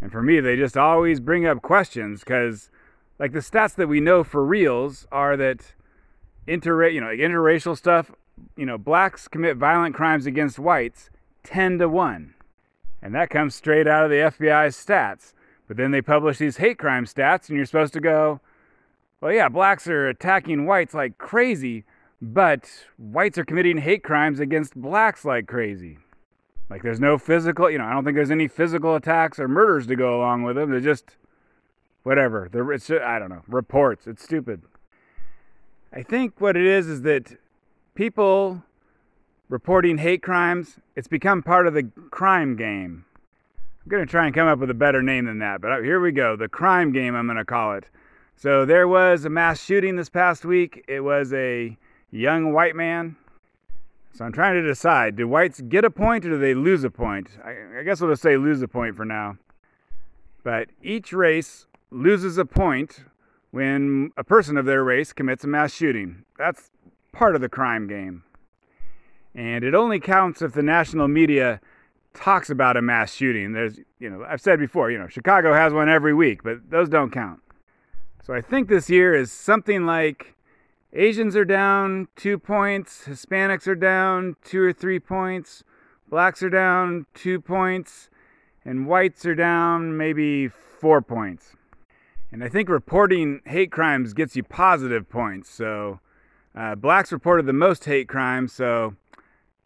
And 0.00 0.10
for 0.10 0.22
me, 0.22 0.40
they 0.40 0.56
just 0.56 0.76
always 0.76 1.20
bring 1.20 1.46
up 1.46 1.62
questions 1.62 2.20
because 2.20 2.70
like 3.18 3.32
the 3.32 3.40
stats 3.40 3.74
that 3.74 3.88
we 3.88 4.00
know 4.00 4.22
for 4.22 4.44
reals 4.44 5.06
are 5.10 5.36
that 5.36 5.74
inter 6.46 6.86
you 6.88 7.00
know 7.00 7.08
like 7.08 7.18
interracial 7.18 7.76
stuff 7.76 8.10
you 8.56 8.64
know 8.64 8.78
blacks 8.78 9.28
commit 9.28 9.56
violent 9.56 9.94
crimes 9.94 10.26
against 10.26 10.58
whites 10.58 11.10
10 11.44 11.78
to 11.78 11.88
1 11.88 12.34
and 13.02 13.14
that 13.14 13.30
comes 13.30 13.54
straight 13.54 13.86
out 13.86 14.04
of 14.04 14.10
the 14.10 14.16
FBI's 14.16 14.76
stats. 14.76 15.32
But 15.66 15.76
then 15.76 15.90
they 15.90 16.02
publish 16.02 16.38
these 16.38 16.56
hate 16.56 16.78
crime 16.78 17.04
stats 17.04 17.48
and 17.48 17.56
you're 17.56 17.66
supposed 17.66 17.92
to 17.92 18.00
go 18.00 18.40
well 19.20 19.32
yeah 19.32 19.48
blacks 19.48 19.86
are 19.86 20.08
attacking 20.08 20.66
whites 20.66 20.94
like 20.94 21.18
crazy 21.18 21.84
but 22.20 22.68
whites 22.96 23.38
are 23.38 23.44
committing 23.44 23.78
hate 23.78 24.02
crimes 24.02 24.40
against 24.40 24.74
blacks 24.74 25.24
like 25.24 25.46
crazy. 25.46 25.98
Like 26.70 26.82
there's 26.82 27.00
no 27.00 27.18
physical 27.18 27.70
you 27.70 27.78
know 27.78 27.84
i 27.84 27.92
don't 27.92 28.04
think 28.04 28.16
there's 28.16 28.30
any 28.30 28.48
physical 28.48 28.94
attacks 28.94 29.38
or 29.38 29.48
murders 29.48 29.86
to 29.88 29.96
go 29.96 30.16
along 30.18 30.42
with 30.42 30.56
them. 30.56 30.70
They're 30.70 30.80
just 30.80 31.16
whatever. 32.02 32.48
The 32.50 32.68
it's 32.70 32.90
I 32.90 33.18
don't 33.18 33.30
know 33.30 33.42
reports. 33.48 34.06
It's 34.06 34.22
stupid. 34.22 34.62
I 35.92 36.02
think 36.02 36.40
what 36.40 36.56
it 36.56 36.66
is 36.66 36.86
is 36.86 37.02
that 37.02 37.38
people 37.94 38.62
reporting 39.48 39.98
hate 39.98 40.22
crimes. 40.22 40.78
It's 40.96 41.08
become 41.08 41.42
part 41.42 41.66
of 41.66 41.74
the 41.74 41.84
crime 42.10 42.56
game. 42.56 43.04
I'm 43.84 43.90
gonna 43.90 44.06
try 44.06 44.26
and 44.26 44.34
come 44.34 44.48
up 44.48 44.58
with 44.58 44.70
a 44.70 44.74
better 44.74 45.02
name 45.02 45.24
than 45.24 45.38
that, 45.38 45.60
but 45.60 45.82
here 45.82 46.00
we 46.00 46.12
go. 46.12 46.36
The 46.36 46.48
crime 46.48 46.92
game. 46.92 47.14
I'm 47.14 47.26
gonna 47.26 47.44
call 47.44 47.74
it. 47.74 47.84
So 48.36 48.64
there 48.64 48.86
was 48.86 49.24
a 49.24 49.30
mass 49.30 49.62
shooting 49.62 49.96
this 49.96 50.08
past 50.08 50.44
week. 50.44 50.84
It 50.86 51.00
was 51.00 51.32
a 51.32 51.76
young 52.10 52.52
white 52.52 52.76
man. 52.76 53.16
So 54.12 54.24
I'm 54.24 54.32
trying 54.32 54.54
to 54.54 54.62
decide: 54.62 55.16
do 55.16 55.26
whites 55.26 55.60
get 55.60 55.84
a 55.84 55.90
point 55.90 56.24
or 56.26 56.30
do 56.30 56.38
they 56.38 56.54
lose 56.54 56.84
a 56.84 56.90
point? 56.90 57.30
I, 57.44 57.80
I 57.80 57.82
guess 57.82 58.00
we'll 58.00 58.10
just 58.10 58.22
say 58.22 58.36
lose 58.36 58.60
a 58.62 58.68
point 58.68 58.96
for 58.96 59.04
now. 59.04 59.38
But 60.44 60.68
each 60.82 61.12
race 61.12 61.66
loses 61.90 62.38
a 62.38 62.44
point 62.44 63.04
when 63.50 64.10
a 64.16 64.24
person 64.24 64.56
of 64.56 64.66
their 64.66 64.84
race 64.84 65.12
commits 65.12 65.44
a 65.44 65.48
mass 65.48 65.72
shooting. 65.72 66.24
That's 66.36 66.70
part 67.12 67.34
of 67.34 67.40
the 67.40 67.48
crime 67.48 67.86
game. 67.86 68.24
And 69.34 69.64
it 69.64 69.74
only 69.74 70.00
counts 70.00 70.42
if 70.42 70.52
the 70.52 70.62
national 70.62 71.08
media 71.08 71.60
talks 72.14 72.50
about 72.50 72.76
a 72.76 72.82
mass 72.82 73.12
shooting. 73.14 73.52
There's, 73.52 73.78
you 73.98 74.10
know, 74.10 74.24
I've 74.28 74.40
said 74.40 74.58
before, 74.58 74.90
you 74.90 74.98
know, 74.98 75.08
Chicago 75.08 75.54
has 75.54 75.72
one 75.72 75.88
every 75.88 76.14
week, 76.14 76.42
but 76.42 76.70
those 76.70 76.88
don't 76.88 77.12
count. 77.12 77.40
So 78.22 78.34
I 78.34 78.40
think 78.40 78.68
this 78.68 78.90
year 78.90 79.14
is 79.14 79.32
something 79.32 79.86
like 79.86 80.34
Asians 80.92 81.36
are 81.36 81.44
down 81.44 82.08
two 82.16 82.38
points, 82.38 83.04
Hispanics 83.06 83.66
are 83.66 83.74
down 83.74 84.36
two 84.44 84.60
or 84.60 84.72
three 84.72 84.98
points, 84.98 85.62
blacks 86.10 86.42
are 86.42 86.50
down 86.50 87.06
two 87.14 87.40
points, 87.40 88.10
and 88.64 88.86
whites 88.86 89.24
are 89.24 89.34
down 89.34 89.96
maybe 89.96 90.48
four 90.48 91.00
points. 91.00 91.56
And 92.30 92.44
I 92.44 92.48
think 92.48 92.68
reporting 92.68 93.40
hate 93.46 93.72
crimes 93.72 94.12
gets 94.12 94.36
you 94.36 94.42
positive 94.42 95.08
points. 95.08 95.50
So 95.50 96.00
uh, 96.54 96.74
blacks 96.74 97.10
reported 97.10 97.46
the 97.46 97.52
most 97.52 97.84
hate 97.84 98.08
crimes, 98.08 98.52
so 98.52 98.94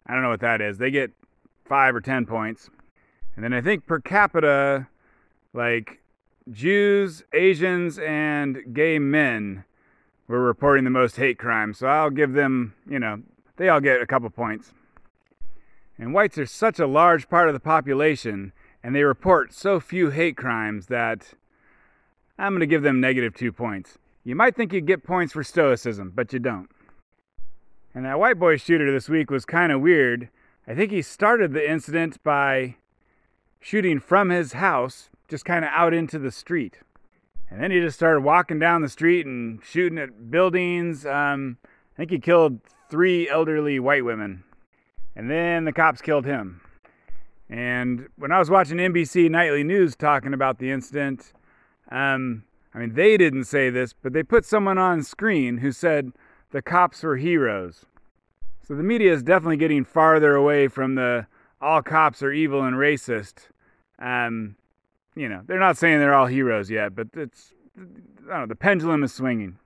I 0.07 0.15
don't 0.15 0.23
know 0.23 0.31
what 0.31 0.41
that 0.41 0.61
is. 0.61 0.79
They 0.79 0.91
get 0.91 1.11
five 1.65 1.95
or 1.95 2.01
ten 2.01 2.27
points. 2.27 2.71
And 3.35 3.45
then 3.45 3.53
I 3.53 3.61
think 3.61 3.87
per 3.87 3.99
capita, 3.99 4.87
like 5.53 6.03
Jews, 6.51 7.25
Asians, 7.33 7.99
and 7.99 8.75
gay 8.75 8.99
men 8.99 9.65
were 10.29 10.41
reporting 10.41 10.85
the 10.85 10.91
most 10.91 11.17
hate 11.17 11.39
crimes. 11.39 11.79
So 11.79 11.87
I'll 11.89 12.11
give 12.11 12.33
them, 12.33 12.75
you 12.89 12.99
know, 12.99 13.23
they 13.57 13.69
all 13.69 13.81
get 13.81 14.01
a 14.01 14.07
couple 14.07 14.31
points. 14.31 14.73
And 15.99 16.15
whites 16.15 16.39
are 16.39 16.47
such 16.47 16.79
a 16.79 16.87
large 16.87 17.29
part 17.29 17.49
of 17.49 17.55
the 17.55 17.61
population, 17.61 18.53
and 18.83 18.95
they 18.95 19.03
report 19.03 19.53
so 19.53 19.79
few 19.79 20.11
hate 20.11 20.37
crimes 20.37 20.87
that 20.87 21.35
I'm 22.39 22.53
going 22.53 22.61
to 22.61 22.67
give 22.67 22.83
them 22.83 23.01
negative 23.01 23.35
two 23.35 23.53
points. 23.53 23.99
You 24.25 24.37
might 24.37 24.57
think 24.57 24.73
you'd 24.73 24.87
get 24.87 25.05
points 25.05 25.33
for 25.33 25.43
stoicism, 25.43 26.13
but 26.15 26.33
you 26.33 26.39
don't. 26.39 26.69
And 27.95 28.05
that 28.05 28.19
white 28.19 28.39
boy 28.39 28.57
shooter 28.57 28.91
this 28.91 29.09
week 29.09 29.31
was 29.31 29.45
kind 29.45 29.73
of 29.73 29.81
weird. 29.81 30.29
I 30.67 30.75
think 30.75 30.93
he 30.93 31.03
started 31.03 31.53
the 31.53 31.71
incident 31.71 32.23
by 32.23 32.77
shooting 33.61 34.01
from 34.01 34.31
his 34.31 34.55
house, 34.55 35.11
just 35.29 35.45
kind 35.45 35.65
of 35.65 35.71
out 35.75 35.93
into 35.93 36.19
the 36.19 36.31
street. 36.31 36.79
And 37.51 37.63
then 37.63 37.71
he 37.71 37.81
just 37.81 37.97
started 37.97 38.21
walking 38.21 38.59
down 38.59 38.81
the 38.81 38.89
street 38.89 39.27
and 39.27 39.61
shooting 39.63 39.99
at 39.99 40.31
buildings. 40.31 41.05
Um, 41.05 41.59
I 41.65 41.97
think 41.99 42.11
he 42.11 42.19
killed 42.19 42.61
three 42.89 43.29
elderly 43.29 43.79
white 43.79 44.05
women. 44.05 44.45
And 45.15 45.31
then 45.31 45.65
the 45.65 45.73
cops 45.73 46.01
killed 46.01 46.25
him. 46.25 46.63
And 47.51 48.09
when 48.17 48.33
I 48.33 48.39
was 48.39 48.49
watching 48.49 48.79
NBC 48.79 49.31
Nightly 49.31 49.63
News 49.63 49.95
talking 49.95 50.33
about 50.33 50.59
the 50.59 50.71
incident, 50.71 51.35
um, 51.93 52.45
I 52.75 52.79
mean, 52.79 52.95
they 52.95 53.17
didn't 53.17 53.45
say 53.45 53.69
this, 53.69 53.93
but 53.93 54.15
they 54.15 54.23
put 54.23 54.47
someone 54.47 54.79
on 54.79 55.03
screen 55.03 55.59
who 55.59 55.73
said 55.73 56.13
the 56.51 56.63
cops 56.63 57.03
were 57.03 57.19
heroes. 57.19 57.85
So 58.67 58.75
the 58.75 58.83
media 58.83 59.13
is 59.13 59.23
definitely 59.23 59.59
getting 59.59 59.85
farther 59.85 60.35
away 60.35 60.69
from 60.69 60.95
the 60.95 61.27
all 61.61 61.83
cops 61.83 62.23
are 62.23 62.33
evil 62.33 62.65
and 62.65 62.77
racist. 62.77 63.51
Um, 63.99 64.57
you 65.15 65.29
know, 65.29 65.43
they're 65.47 65.61
not 65.61 65.77
saying 65.77 65.99
they're 65.99 66.15
all 66.15 66.27
heroes 66.27 66.71
yet, 66.71 66.95
but 66.95 67.09
it's, 67.15 67.53
I 67.77 67.81
don't 67.81 68.41
know, 68.41 68.47
the 68.47 68.57
pendulum 68.57 69.05
is 69.05 69.13
swinging. 69.13 69.59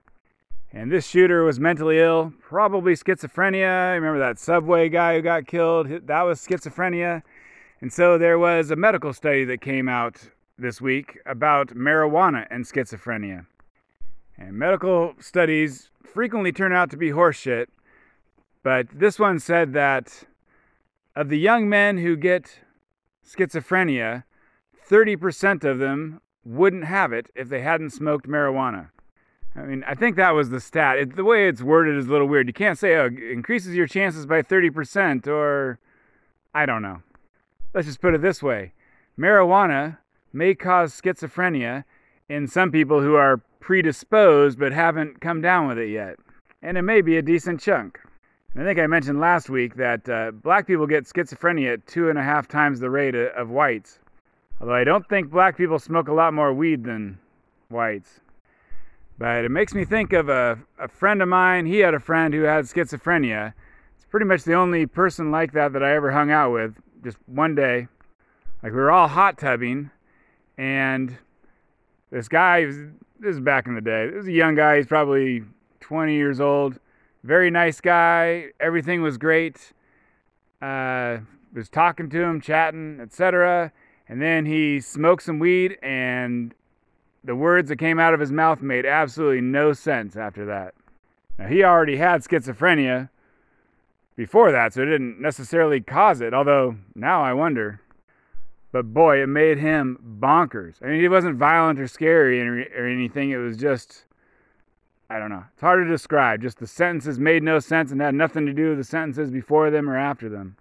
And 0.73 0.91
this 0.91 1.07
shooter 1.07 1.43
was 1.43 1.61
mentally 1.61 1.99
ill, 1.99 2.33
probably 2.41 2.93
schizophrenia. 2.93 3.93
Remember 3.93 4.19
that 4.19 4.37
subway 4.37 4.89
guy 4.89 5.15
who 5.15 5.21
got 5.21 5.47
killed? 5.47 5.87
That 6.07 6.23
was 6.23 6.45
schizophrenia. 6.45 7.23
And 7.79 7.91
so 7.93 8.17
there 8.17 8.37
was 8.37 8.69
a 8.69 8.75
medical 8.75 9.13
study 9.13 9.45
that 9.45 9.61
came 9.61 9.87
out 9.87 10.29
this 10.57 10.81
week 10.81 11.19
about 11.25 11.69
marijuana 11.69 12.47
and 12.49 12.65
schizophrenia. 12.65 13.45
And 14.37 14.53
medical 14.53 15.13
studies 15.19 15.89
frequently 16.03 16.51
turn 16.51 16.73
out 16.73 16.89
to 16.91 16.97
be 16.97 17.09
horseshit, 17.09 17.67
but 18.63 18.87
this 18.93 19.19
one 19.19 19.39
said 19.39 19.73
that 19.73 20.23
of 21.15 21.29
the 21.29 21.39
young 21.39 21.69
men 21.69 21.97
who 21.97 22.15
get 22.15 22.59
schizophrenia, 23.25 24.23
30% 24.89 25.63
of 25.63 25.79
them 25.79 26.21
wouldn't 26.43 26.85
have 26.85 27.11
it 27.11 27.27
if 27.35 27.49
they 27.49 27.61
hadn't 27.61 27.89
smoked 27.91 28.27
marijuana. 28.27 28.89
I 29.55 29.61
mean, 29.61 29.83
I 29.87 29.95
think 29.95 30.15
that 30.15 30.31
was 30.31 30.49
the 30.49 30.61
stat. 30.61 30.99
It, 30.99 31.15
the 31.15 31.23
way 31.23 31.47
it's 31.47 31.63
worded 31.63 31.97
is 31.97 32.07
a 32.07 32.11
little 32.11 32.27
weird. 32.27 32.47
You 32.47 32.53
can't 32.53 32.77
say, 32.77 32.95
oh, 32.95 33.07
it 33.07 33.31
increases 33.31 33.75
your 33.75 33.87
chances 33.87 34.25
by 34.25 34.43
30%, 34.43 35.27
or 35.27 35.79
I 36.53 36.65
don't 36.65 36.83
know. 36.83 37.01
Let's 37.73 37.87
just 37.87 38.01
put 38.01 38.13
it 38.13 38.21
this 38.21 38.41
way 38.41 38.73
marijuana 39.19 39.97
may 40.37 40.53
cause 40.53 40.99
schizophrenia 40.99 41.83
in 42.29 42.47
some 42.47 42.71
people 42.71 43.01
who 43.01 43.15
are 43.15 43.41
predisposed 43.59 44.59
but 44.59 44.71
haven't 44.71 45.19
come 45.19 45.41
down 45.41 45.67
with 45.67 45.79
it 45.79 45.89
yet. 45.89 46.17
And 46.61 46.77
it 46.77 46.83
may 46.83 47.01
be 47.01 47.17
a 47.17 47.21
decent 47.21 47.59
chunk. 47.59 47.99
I 48.55 48.63
think 48.63 48.79
I 48.79 48.87
mentioned 48.87 49.19
last 49.19 49.49
week 49.49 49.75
that 49.75 50.07
uh, 50.07 50.31
black 50.31 50.65
people 50.65 50.87
get 50.87 51.05
schizophrenia 51.05 51.73
at 51.73 51.87
two 51.87 52.09
and 52.09 52.17
a 52.17 52.23
half 52.23 52.47
times 52.47 52.79
the 52.79 52.89
rate 52.89 53.15
of 53.15 53.49
whites. 53.49 53.99
Although 54.59 54.73
I 54.73 54.83
don't 54.83 55.07
think 55.07 55.29
black 55.29 55.57
people 55.57 55.79
smoke 55.79 56.07
a 56.07 56.13
lot 56.13 56.33
more 56.33 56.53
weed 56.53 56.83
than 56.83 57.19
whites. 57.69 58.19
But 59.19 59.45
it 59.45 59.51
makes 59.51 59.73
me 59.73 59.85
think 59.85 60.13
of 60.13 60.29
a, 60.29 60.59
a 60.79 60.87
friend 60.87 61.21
of 61.21 61.27
mine. 61.27 61.65
He 61.65 61.79
had 61.79 61.93
a 61.93 61.99
friend 61.99 62.33
who 62.33 62.43
had 62.43 62.65
schizophrenia. 62.65 63.53
It's 63.95 64.05
pretty 64.05 64.25
much 64.25 64.43
the 64.43 64.53
only 64.53 64.85
person 64.85 65.31
like 65.31 65.51
that 65.53 65.73
that 65.73 65.83
I 65.83 65.95
ever 65.95 66.11
hung 66.11 66.31
out 66.31 66.51
with. 66.51 66.75
Just 67.03 67.17
one 67.25 67.55
day. 67.55 67.87
Like 68.63 68.71
we 68.71 68.79
were 68.79 68.91
all 68.91 69.07
hot 69.07 69.37
tubbing, 69.37 69.91
and 70.57 71.17
this 72.11 72.27
guy, 72.27 72.65
this 72.65 73.35
is 73.35 73.39
back 73.39 73.67
in 73.67 73.75
the 73.75 73.81
day, 73.81 74.09
this 74.09 74.21
is 74.21 74.27
a 74.27 74.31
young 74.31 74.55
guy, 74.55 74.77
he's 74.77 74.87
probably 74.87 75.43
20 75.79 76.13
years 76.13 76.39
old. 76.39 76.79
Very 77.23 77.49
nice 77.49 77.81
guy. 77.81 78.47
Everything 78.59 79.01
was 79.01 79.17
great. 79.17 79.73
Uh, 80.61 81.17
was 81.53 81.69
talking 81.69 82.09
to 82.09 82.21
him, 82.21 82.39
chatting, 82.39 82.99
etc. 83.01 83.71
And 84.07 84.21
then 84.21 84.45
he 84.45 84.79
smoked 84.79 85.23
some 85.23 85.39
weed, 85.39 85.77
and 85.81 86.53
the 87.23 87.35
words 87.35 87.69
that 87.69 87.77
came 87.77 87.99
out 87.99 88.13
of 88.13 88.19
his 88.19 88.31
mouth 88.31 88.61
made 88.61 88.85
absolutely 88.85 89.41
no 89.41 89.73
sense 89.73 90.15
after 90.15 90.45
that. 90.45 90.73
Now, 91.37 91.47
he 91.47 91.63
already 91.63 91.97
had 91.97 92.21
schizophrenia 92.21 93.09
before 94.15 94.51
that, 94.51 94.73
so 94.73 94.81
it 94.81 94.85
didn't 94.85 95.21
necessarily 95.21 95.81
cause 95.81 96.21
it, 96.21 96.33
although 96.33 96.77
now 96.95 97.21
I 97.23 97.33
wonder. 97.33 97.81
But 98.71 98.93
boy, 98.93 99.21
it 99.21 99.27
made 99.27 99.59
him 99.59 100.17
bonkers. 100.19 100.75
I 100.83 100.87
mean, 100.87 101.01
he 101.01 101.07
wasn't 101.07 101.37
violent 101.37 101.79
or 101.79 101.87
scary 101.87 102.41
or 102.41 102.87
anything. 102.87 103.31
It 103.31 103.37
was 103.37 103.57
just, 103.57 104.05
I 105.09 105.19
don't 105.19 105.29
know. 105.29 105.45
It's 105.53 105.61
hard 105.61 105.85
to 105.85 105.89
describe. 105.89 106.41
Just 106.41 106.59
the 106.59 106.67
sentences 106.67 107.17
made 107.17 107.43
no 107.43 107.59
sense 107.59 107.91
and 107.91 108.01
had 108.01 108.13
nothing 108.13 108.45
to 108.45 108.53
do 108.53 108.69
with 108.69 108.79
the 108.79 108.83
sentences 108.83 109.31
before 109.31 109.69
them 109.69 109.89
or 109.89 109.97
after 109.97 110.27
them. 110.27 110.57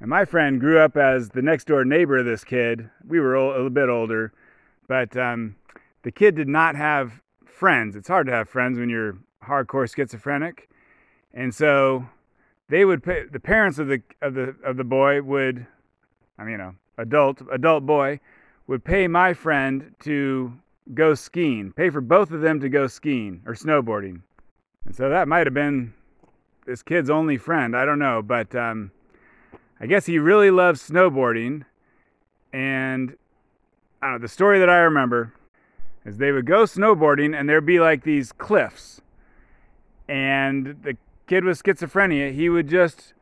And 0.00 0.08
my 0.08 0.24
friend 0.24 0.58
grew 0.58 0.78
up 0.78 0.96
as 0.96 1.30
the 1.30 1.42
next 1.42 1.66
door 1.66 1.84
neighbor 1.84 2.18
of 2.18 2.26
this 2.26 2.44
kid. 2.44 2.88
We 3.06 3.20
were 3.20 3.34
a 3.34 3.46
little 3.46 3.70
bit 3.70 3.88
older, 3.88 4.32
but 4.88 5.16
um, 5.16 5.56
the 6.02 6.12
kid 6.12 6.34
did 6.34 6.48
not 6.48 6.76
have 6.76 7.20
friends. 7.44 7.94
It's 7.94 8.08
hard 8.08 8.26
to 8.26 8.32
have 8.32 8.48
friends 8.48 8.78
when 8.78 8.88
you're 8.88 9.18
hardcore 9.44 9.92
schizophrenic. 9.92 10.68
And 11.32 11.54
so 11.54 12.06
they 12.68 12.84
would 12.84 13.02
pay, 13.02 13.24
the 13.30 13.40
parents 13.40 13.78
of 13.78 13.88
the 13.88 14.02
of 14.20 14.34
the 14.34 14.56
of 14.64 14.76
the 14.76 14.84
boy 14.84 15.22
would 15.22 15.66
I 16.38 16.42
mean, 16.42 16.52
you 16.52 16.58
know, 16.58 16.74
adult 16.98 17.42
adult 17.52 17.86
boy 17.86 18.20
would 18.66 18.84
pay 18.84 19.06
my 19.08 19.34
friend 19.34 19.94
to 20.00 20.52
go 20.92 21.14
skiing, 21.14 21.72
pay 21.72 21.90
for 21.90 22.00
both 22.00 22.30
of 22.30 22.40
them 22.40 22.60
to 22.60 22.68
go 22.68 22.86
skiing 22.86 23.42
or 23.46 23.54
snowboarding. 23.54 24.22
And 24.84 24.94
so 24.94 25.08
that 25.08 25.28
might 25.28 25.46
have 25.46 25.54
been 25.54 25.94
this 26.66 26.82
kid's 26.82 27.10
only 27.10 27.36
friend. 27.36 27.76
I 27.76 27.84
don't 27.84 27.98
know, 27.98 28.22
but 28.22 28.54
um, 28.54 28.90
I 29.80 29.86
guess 29.86 30.06
he 30.06 30.18
really 30.18 30.50
loves 30.50 30.88
snowboarding. 30.88 31.64
And 32.52 33.16
I 34.02 34.06
don't 34.06 34.14
know, 34.14 34.18
the 34.18 34.28
story 34.28 34.58
that 34.58 34.70
I 34.70 34.78
remember 34.78 35.32
is 36.04 36.18
they 36.18 36.32
would 36.32 36.46
go 36.46 36.64
snowboarding 36.64 37.38
and 37.38 37.48
there'd 37.48 37.66
be 37.66 37.80
like 37.80 38.04
these 38.04 38.32
cliffs. 38.32 39.00
And 40.06 40.76
the 40.82 40.96
kid 41.26 41.44
with 41.44 41.62
schizophrenia, 41.62 42.32
he 42.32 42.48
would 42.48 42.68
just 42.68 43.14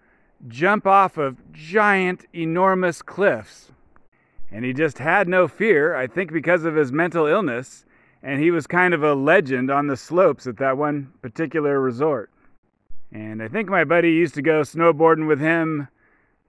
jump 0.49 0.87
off 0.87 1.17
of 1.19 1.53
giant, 1.53 2.27
enormous 2.35 3.03
cliffs. 3.03 3.71
And 4.51 4.65
he 4.65 4.73
just 4.73 4.99
had 4.99 5.29
no 5.29 5.49
fear, 5.49 5.95
I 5.95 6.07
think 6.07 6.33
because 6.33 6.65
of 6.65 6.75
his 6.75 6.93
mental 6.93 7.27
illness, 7.27 7.85
and 8.23 8.41
he 8.41 8.51
was 8.51 8.67
kind 8.67 8.95
of 8.95 9.03
a 9.03 9.15
legend 9.15 9.71
on 9.71 9.87
the 9.87 9.97
slopes 9.97 10.47
at 10.47 10.59
that 10.59 10.77
one 10.77 11.13
particular 11.23 11.81
resort. 11.81 12.31
And 13.11 13.43
I 13.43 13.49
think 13.49 13.69
my 13.69 13.85
buddy 13.85 14.13
used 14.13 14.35
to 14.35 14.43
go 14.43 14.61
snowboarding 14.61 15.27
with 15.27 15.41
him 15.41 15.89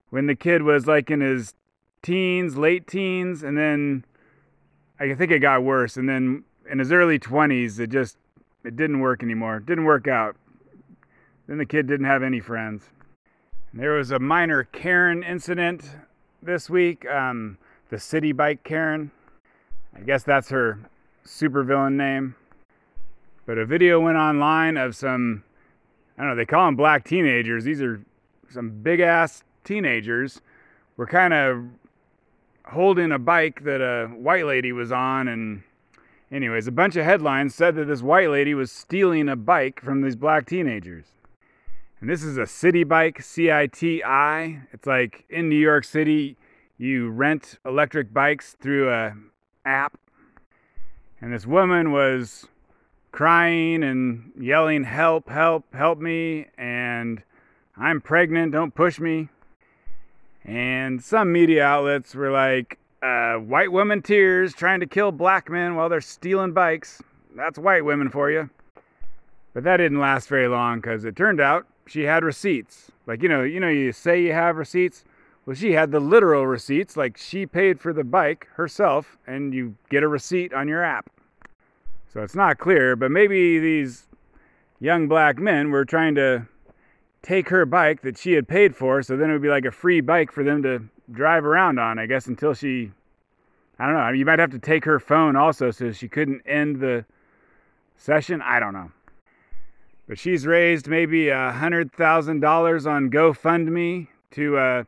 when 0.09 0.27
the 0.27 0.35
kid 0.35 0.63
was 0.63 0.85
like 0.85 1.09
in 1.09 1.21
his 1.21 1.53
teens, 2.01 2.57
late 2.57 2.87
teens, 2.87 3.43
and 3.43 3.57
then 3.57 4.05
I 4.99 5.13
think 5.15 5.31
it 5.31 5.39
got 5.39 5.63
worse. 5.63 5.97
And 5.97 6.07
then 6.07 6.43
in 6.69 6.79
his 6.79 6.91
early 6.91 7.19
20s, 7.19 7.79
it 7.79 7.89
just 7.89 8.17
it 8.63 8.75
didn't 8.75 8.99
work 8.99 9.23
anymore. 9.23 9.57
It 9.57 9.65
didn't 9.65 9.85
work 9.85 10.07
out. 10.07 10.35
Then 11.47 11.57
the 11.57 11.65
kid 11.65 11.87
didn't 11.87 12.05
have 12.05 12.23
any 12.23 12.39
friends. 12.39 12.83
There 13.75 13.93
was 13.93 14.11
a 14.11 14.19
minor 14.19 14.65
Karen 14.65 15.23
incident 15.23 15.89
this 16.43 16.69
week. 16.69 17.09
Um, 17.09 17.57
the 17.89 17.95
Citi 17.95 18.35
Bike 18.35 18.63
Karen. 18.63 19.09
I 19.95 20.01
guess 20.01 20.21
that's 20.21 20.49
her 20.49 20.79
supervillain 21.25 21.93
name. 21.93 22.35
But 23.47 23.57
a 23.57 23.65
video 23.65 23.99
went 23.99 24.17
online 24.17 24.77
of 24.77 24.95
some, 24.95 25.43
I 26.19 26.21
don't 26.21 26.29
know, 26.29 26.35
they 26.35 26.45
call 26.45 26.67
them 26.67 26.75
black 26.75 27.03
teenagers. 27.03 27.63
These 27.63 27.81
are 27.81 27.99
some 28.47 28.69
big 28.69 28.99
ass 28.99 29.43
teenagers. 29.63 30.39
Were 30.95 31.07
kind 31.07 31.33
of 31.33 31.65
holding 32.65 33.11
a 33.11 33.17
bike 33.17 33.63
that 33.63 33.81
a 33.81 34.05
white 34.09 34.45
lady 34.45 34.71
was 34.71 34.91
on. 34.91 35.27
And, 35.27 35.63
anyways, 36.31 36.67
a 36.67 36.71
bunch 36.71 36.95
of 36.95 37.05
headlines 37.05 37.55
said 37.55 37.73
that 37.77 37.85
this 37.85 38.03
white 38.03 38.29
lady 38.29 38.53
was 38.53 38.71
stealing 38.71 39.29
a 39.29 39.35
bike 39.35 39.81
from 39.81 40.03
these 40.03 40.15
black 40.15 40.45
teenagers. 40.45 41.05
And 42.03 42.09
this 42.09 42.21
is 42.21 42.35
a 42.37 42.41
Citi 42.41 42.85
Bike, 42.85 43.21
C 43.21 43.49
I 43.49 43.67
T 43.67 44.03
I. 44.03 44.59
It's 44.73 44.85
like 44.85 45.23
in 45.29 45.47
New 45.47 45.55
York 45.55 45.85
City, 45.85 46.35
you 46.77 47.09
rent 47.09 47.57
electric 47.65 48.13
bikes 48.13 48.57
through 48.59 48.91
a 48.91 49.15
app. 49.63 49.97
And 51.21 51.33
this 51.33 51.47
woman 51.47 51.93
was 51.93 52.45
crying 53.13 53.85
and 53.85 54.33
yelling, 54.37 54.83
"Help, 54.83 55.29
help, 55.29 55.73
help 55.73 55.97
me." 55.97 56.47
And 56.57 57.23
I'm 57.77 58.01
pregnant, 58.01 58.51
don't 58.51 58.75
push 58.75 58.99
me. 58.99 59.29
And 60.43 61.01
some 61.01 61.31
media 61.31 61.63
outlets 61.63 62.13
were 62.13 62.31
like, 62.31 62.79
uh, 63.01 63.35
white 63.35 63.71
woman 63.71 64.01
tears 64.01 64.53
trying 64.53 64.81
to 64.81 64.87
kill 64.87 65.13
black 65.13 65.49
men 65.49 65.75
while 65.75 65.87
they're 65.87 66.01
stealing 66.01 66.51
bikes. 66.51 67.01
That's 67.33 67.57
white 67.57 67.85
women 67.85 68.09
for 68.09 68.29
you. 68.29 68.49
But 69.53 69.63
that 69.63 69.77
didn't 69.77 70.01
last 70.01 70.27
very 70.27 70.49
long 70.49 70.81
because 70.81 71.05
it 71.05 71.15
turned 71.15 71.39
out 71.39 71.65
she 71.87 72.03
had 72.03 72.23
receipts. 72.23 72.91
Like 73.05 73.21
you 73.21 73.29
know, 73.29 73.43
you 73.43 73.59
know, 73.59 73.69
you 73.69 73.91
say 73.91 74.21
you 74.21 74.33
have 74.33 74.57
receipts. 74.57 75.03
Well, 75.45 75.55
she 75.55 75.73
had 75.73 75.91
the 75.91 75.99
literal 75.99 76.47
receipts, 76.47 76.95
like 76.95 77.17
she 77.17 77.45
paid 77.45 77.79
for 77.79 77.91
the 77.91 78.05
bike 78.05 78.47
herself, 78.53 79.17
and 79.27 79.53
you 79.53 79.75
get 79.89 80.01
a 80.01 80.07
receipt 80.07 80.53
on 80.53 80.69
your 80.69 80.83
app. 80.83 81.09
So 82.13 82.21
it's 82.21 82.35
not 82.35 82.59
clear, 82.59 82.95
but 82.95 83.11
maybe 83.11 83.59
these 83.59 84.07
young 84.79 85.07
black 85.07 85.39
men 85.39 85.71
were 85.71 85.83
trying 85.83 86.15
to 86.15 86.47
take 87.23 87.49
her 87.49 87.65
bike 87.65 88.01
that 88.01 88.17
she 88.17 88.33
had 88.33 88.47
paid 88.47 88.75
for, 88.75 89.01
so 89.01 89.17
then 89.17 89.29
it 89.29 89.33
would 89.33 89.41
be 89.41 89.49
like 89.49 89.65
a 89.65 89.71
free 89.71 89.99
bike 89.99 90.31
for 90.31 90.43
them 90.43 90.61
to 90.63 90.83
drive 91.11 91.45
around 91.45 91.79
on, 91.79 91.99
I 91.99 92.05
guess, 92.05 92.27
until 92.27 92.53
she. 92.53 92.91
I 93.79 93.85
don't 93.87 93.95
know. 93.95 94.09
You 94.09 94.25
might 94.25 94.39
have 94.39 94.51
to 94.51 94.59
take 94.59 94.85
her 94.85 94.99
phone 94.99 95.35
also 95.35 95.71
so 95.71 95.91
she 95.91 96.07
couldn't 96.07 96.43
end 96.45 96.79
the 96.79 97.05
session. 97.97 98.41
I 98.41 98.59
don't 98.59 98.73
know. 98.73 98.91
But 100.07 100.19
she's 100.19 100.45
raised 100.45 100.87
maybe 100.87 101.29
a 101.29 101.53
$100,000 101.53 102.91
on 102.91 103.09
GoFundMe 103.09 104.07
to 104.31 104.57
uh, 104.57 104.83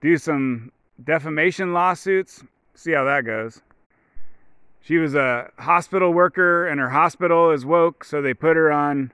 do 0.00 0.18
some 0.18 0.72
defamation 1.02 1.72
lawsuits. 1.72 2.44
See 2.74 2.92
how 2.92 3.04
that 3.04 3.24
goes. 3.24 3.62
She 4.80 4.98
was 4.98 5.14
a 5.14 5.50
hospital 5.58 6.12
worker 6.12 6.66
and 6.66 6.80
her 6.80 6.90
hospital 6.90 7.50
is 7.50 7.64
woke, 7.64 8.04
so 8.04 8.22
they 8.22 8.34
put 8.34 8.56
her 8.56 8.70
on 8.70 9.12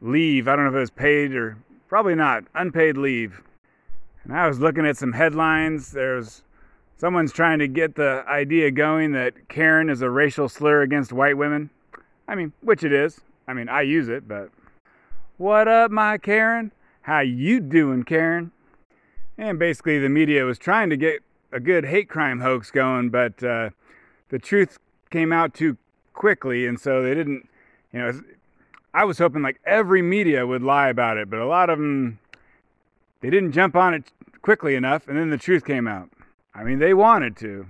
leave. 0.00 0.48
I 0.48 0.56
don't 0.56 0.64
know 0.64 0.70
if 0.70 0.76
it 0.76 0.80
was 0.80 0.90
paid 0.90 1.34
or 1.34 1.56
probably 1.88 2.14
not, 2.14 2.44
unpaid 2.54 2.96
leave. 2.96 3.42
And 4.24 4.36
I 4.36 4.46
was 4.46 4.60
looking 4.60 4.86
at 4.86 4.96
some 4.96 5.12
headlines. 5.12 5.92
There's 5.92 6.42
someone's 6.96 7.32
trying 7.32 7.60
to 7.60 7.68
get 7.68 7.94
the 7.94 8.24
idea 8.28 8.70
going 8.70 9.12
that 9.12 9.48
Karen 9.48 9.88
is 9.88 10.02
a 10.02 10.10
racial 10.10 10.48
slur 10.48 10.82
against 10.82 11.12
white 11.12 11.36
women. 11.36 11.70
I 12.26 12.34
mean, 12.34 12.52
which 12.60 12.84
it 12.84 12.92
is. 12.92 13.20
I 13.48 13.54
mean, 13.54 13.70
I 13.70 13.80
use 13.80 14.08
it, 14.08 14.28
but 14.28 14.50
what 15.38 15.66
up, 15.68 15.90
my 15.90 16.18
Karen? 16.18 16.70
How 17.02 17.20
you 17.20 17.60
doing, 17.60 18.04
Karen? 18.04 18.52
And 19.38 19.58
basically, 19.58 19.98
the 19.98 20.10
media 20.10 20.44
was 20.44 20.58
trying 20.58 20.90
to 20.90 20.98
get 20.98 21.22
a 21.50 21.58
good 21.58 21.86
hate 21.86 22.10
crime 22.10 22.40
hoax 22.40 22.70
going, 22.70 23.08
but 23.08 23.42
uh, 23.42 23.70
the 24.28 24.38
truth 24.38 24.78
came 25.10 25.32
out 25.32 25.54
too 25.54 25.78
quickly, 26.12 26.66
and 26.66 26.78
so 26.78 27.02
they 27.02 27.14
didn't. 27.14 27.48
You 27.90 27.98
know, 28.00 28.20
I 28.92 29.04
was 29.04 29.16
hoping 29.16 29.40
like 29.40 29.60
every 29.64 30.02
media 30.02 30.46
would 30.46 30.62
lie 30.62 30.88
about 30.88 31.16
it, 31.16 31.30
but 31.30 31.38
a 31.38 31.46
lot 31.46 31.70
of 31.70 31.78
them 31.78 32.18
they 33.22 33.30
didn't 33.30 33.52
jump 33.52 33.76
on 33.76 33.94
it 33.94 34.12
quickly 34.42 34.74
enough, 34.74 35.08
and 35.08 35.16
then 35.16 35.30
the 35.30 35.38
truth 35.38 35.64
came 35.64 35.88
out. 35.88 36.10
I 36.54 36.64
mean, 36.64 36.80
they 36.80 36.92
wanted 36.92 37.34
to. 37.38 37.66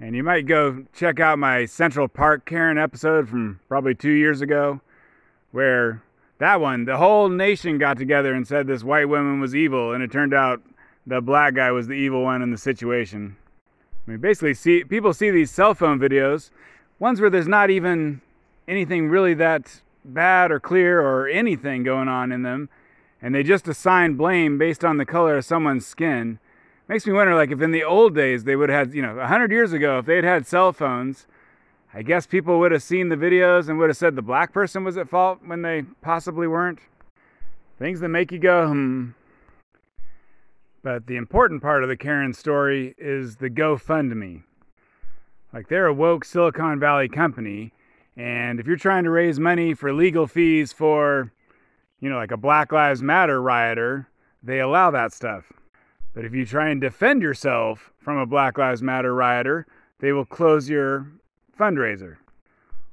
And 0.00 0.16
you 0.16 0.24
might 0.24 0.46
go 0.46 0.84
check 0.92 1.20
out 1.20 1.38
my 1.38 1.64
Central 1.64 2.08
Park 2.08 2.44
Karen 2.44 2.76
episode 2.76 3.28
from 3.28 3.60
probably 3.68 3.94
two 3.94 4.10
years 4.10 4.40
ago, 4.40 4.80
where 5.56 6.02
that 6.38 6.60
one, 6.60 6.84
the 6.84 6.98
whole 6.98 7.30
nation 7.30 7.78
got 7.78 7.96
together 7.96 8.34
and 8.34 8.46
said 8.46 8.66
this 8.66 8.84
white 8.84 9.08
woman 9.08 9.40
was 9.40 9.56
evil, 9.56 9.94
and 9.94 10.04
it 10.04 10.12
turned 10.12 10.34
out 10.34 10.60
the 11.06 11.22
black 11.22 11.54
guy 11.54 11.70
was 11.70 11.86
the 11.86 11.94
evil 11.94 12.22
one 12.22 12.42
in 12.42 12.50
the 12.50 12.58
situation. 12.58 13.38
I 14.06 14.10
mean, 14.10 14.20
basically, 14.20 14.52
see 14.52 14.84
people 14.84 15.14
see 15.14 15.30
these 15.30 15.50
cell 15.50 15.72
phone 15.72 15.98
videos, 15.98 16.50
ones 16.98 17.22
where 17.22 17.30
there's 17.30 17.48
not 17.48 17.70
even 17.70 18.20
anything 18.68 19.08
really 19.08 19.32
that 19.32 19.80
bad 20.04 20.52
or 20.52 20.60
clear 20.60 21.00
or 21.00 21.26
anything 21.26 21.84
going 21.84 22.08
on 22.08 22.32
in 22.32 22.42
them, 22.42 22.68
and 23.22 23.34
they 23.34 23.42
just 23.42 23.66
assign 23.66 24.14
blame 24.14 24.58
based 24.58 24.84
on 24.84 24.98
the 24.98 25.06
color 25.06 25.38
of 25.38 25.44
someone's 25.46 25.86
skin 25.86 26.38
makes 26.88 27.04
me 27.04 27.12
wonder 27.12 27.34
like 27.34 27.50
if 27.50 27.60
in 27.60 27.72
the 27.72 27.82
old 27.82 28.14
days 28.14 28.44
they 28.44 28.54
would 28.54 28.68
have 28.68 28.88
had 28.88 28.94
you 28.94 29.02
know 29.02 29.16
100 29.16 29.50
years 29.50 29.72
ago 29.72 29.98
if 29.98 30.06
they'd 30.06 30.22
had 30.22 30.46
cell 30.46 30.72
phones 30.72 31.26
i 31.96 32.02
guess 32.02 32.26
people 32.26 32.58
would 32.58 32.72
have 32.72 32.82
seen 32.82 33.08
the 33.08 33.16
videos 33.16 33.68
and 33.68 33.78
would 33.78 33.88
have 33.88 33.96
said 33.96 34.14
the 34.14 34.22
black 34.22 34.52
person 34.52 34.84
was 34.84 34.96
at 34.96 35.08
fault 35.08 35.40
when 35.44 35.62
they 35.62 35.82
possibly 36.02 36.46
weren't. 36.46 36.78
Things 37.78 38.00
that 38.00 38.08
make 38.08 38.30
you 38.30 38.38
go 38.38 38.68
hmm. 38.68 39.08
But 40.82 41.08
the 41.08 41.16
important 41.16 41.62
part 41.62 41.82
of 41.82 41.88
the 41.88 41.96
karen 41.96 42.32
story 42.32 42.94
is 42.96 43.36
the 43.36 43.50
gofundme. 43.50 44.44
Like 45.52 45.68
they're 45.68 45.86
a 45.86 45.94
woke 45.94 46.24
silicon 46.24 46.78
valley 46.78 47.08
company 47.08 47.72
and 48.16 48.60
if 48.60 48.66
you're 48.66 48.76
trying 48.76 49.04
to 49.04 49.10
raise 49.10 49.40
money 49.40 49.74
for 49.74 49.92
legal 49.92 50.26
fees 50.26 50.72
for 50.72 51.32
you 52.00 52.08
know 52.08 52.16
like 52.16 52.30
a 52.30 52.36
black 52.36 52.70
lives 52.72 53.02
matter 53.02 53.42
rioter 53.42 54.08
they 54.46 54.60
allow 54.60 54.90
that 54.92 55.12
stuff. 55.12 55.52
But 56.14 56.24
if 56.24 56.32
you 56.32 56.46
try 56.46 56.70
and 56.70 56.80
defend 56.80 57.20
yourself 57.20 57.92
from 57.98 58.16
a 58.16 58.26
Black 58.26 58.56
Lives 58.56 58.82
Matter 58.82 59.14
rioter, 59.14 59.66
they 59.98 60.12
will 60.12 60.24
close 60.24 60.70
your 60.70 61.10
fundraiser. 61.58 62.16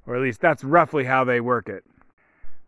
Or 0.05 0.15
at 0.15 0.21
least 0.21 0.41
that's 0.41 0.63
roughly 0.63 1.05
how 1.05 1.23
they 1.23 1.39
work 1.39 1.69
it. 1.69 1.83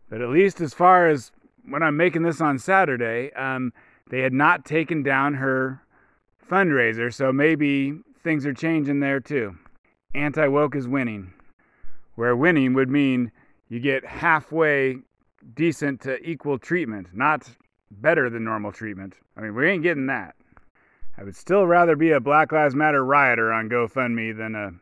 But 0.08 0.20
at 0.20 0.28
least 0.28 0.60
as 0.60 0.72
far 0.72 1.08
as 1.08 1.32
when 1.68 1.82
I'm 1.82 1.96
making 1.96 2.22
this 2.22 2.40
on 2.40 2.58
Saturday, 2.58 3.32
um, 3.34 3.72
they 4.08 4.20
had 4.20 4.32
not 4.32 4.64
taken 4.64 5.02
down 5.02 5.34
her 5.34 5.82
fundraiser, 6.48 7.12
so 7.12 7.32
maybe 7.32 7.98
things 8.22 8.46
are 8.46 8.54
changing 8.54 9.00
there 9.00 9.20
too. 9.20 9.56
Anti 10.14 10.46
woke 10.46 10.76
is 10.76 10.88
winning, 10.88 11.32
where 12.14 12.36
winning 12.36 12.72
would 12.74 12.88
mean 12.88 13.32
you 13.68 13.80
get 13.80 14.06
halfway 14.06 14.98
decent 15.54 16.00
to 16.02 16.18
equal 16.28 16.58
treatment, 16.58 17.08
not 17.12 17.48
better 17.90 18.30
than 18.30 18.44
normal 18.44 18.72
treatment. 18.72 19.14
I 19.36 19.42
mean, 19.42 19.54
we 19.54 19.68
ain't 19.68 19.82
getting 19.82 20.06
that. 20.06 20.34
I 21.18 21.24
would 21.24 21.36
still 21.36 21.66
rather 21.66 21.96
be 21.96 22.10
a 22.10 22.20
Black 22.20 22.52
Lives 22.52 22.74
Matter 22.74 23.04
rioter 23.04 23.52
on 23.52 23.68
GoFundMe 23.68 24.36
than 24.36 24.54
a 24.54 24.72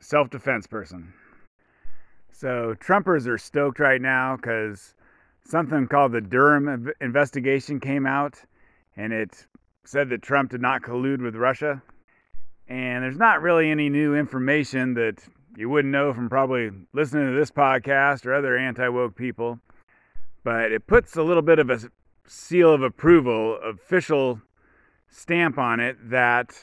self 0.00 0.30
defense 0.30 0.66
person. 0.66 1.12
So, 2.30 2.74
Trumpers 2.78 3.26
are 3.26 3.38
stoked 3.38 3.80
right 3.80 4.00
now 4.00 4.36
because 4.36 4.94
something 5.44 5.88
called 5.88 6.12
the 6.12 6.20
Durham 6.20 6.92
investigation 7.00 7.80
came 7.80 8.06
out 8.06 8.40
and 8.96 9.12
it 9.12 9.46
said 9.84 10.10
that 10.10 10.22
Trump 10.22 10.50
did 10.50 10.60
not 10.60 10.82
collude 10.82 11.22
with 11.22 11.34
Russia. 11.34 11.82
And 12.68 13.02
there's 13.02 13.16
not 13.16 13.40
really 13.40 13.70
any 13.70 13.88
new 13.88 14.14
information 14.14 14.94
that 14.94 15.22
you 15.56 15.70
wouldn't 15.70 15.90
know 15.90 16.12
from 16.12 16.28
probably 16.28 16.70
listening 16.92 17.26
to 17.26 17.38
this 17.38 17.50
podcast 17.50 18.26
or 18.26 18.34
other 18.34 18.56
anti 18.56 18.88
woke 18.88 19.16
people. 19.16 19.58
But 20.44 20.70
it 20.72 20.86
puts 20.86 21.16
a 21.16 21.22
little 21.22 21.42
bit 21.42 21.58
of 21.58 21.70
a 21.70 21.80
seal 22.26 22.72
of 22.72 22.82
approval, 22.82 23.58
official 23.64 24.40
stamp 25.08 25.58
on 25.58 25.80
it 25.80 25.96
that 26.10 26.54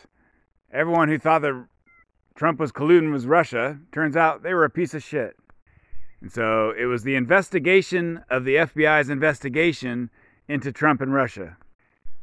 everyone 0.72 1.10
who 1.10 1.18
thought 1.18 1.42
that 1.42 1.68
Trump 2.36 2.60
was 2.60 2.74
colluding 2.74 3.14
with 3.14 3.26
Russia 3.26 3.80
turns 3.92 4.18
out 4.18 4.44
they 4.44 4.54
were 4.54 4.66
a 4.66 4.70
piece 4.70 4.94
of 4.94 5.02
shit. 5.02 5.38
And 6.22 6.32
so 6.32 6.74
it 6.78 6.86
was 6.86 7.04
the 7.04 7.16
investigation 7.16 8.24
of 8.30 8.44
the 8.44 8.56
FBI's 8.56 9.10
investigation 9.10 10.10
into 10.48 10.72
Trump 10.72 11.02
and 11.02 11.14
Russia. 11.14 11.56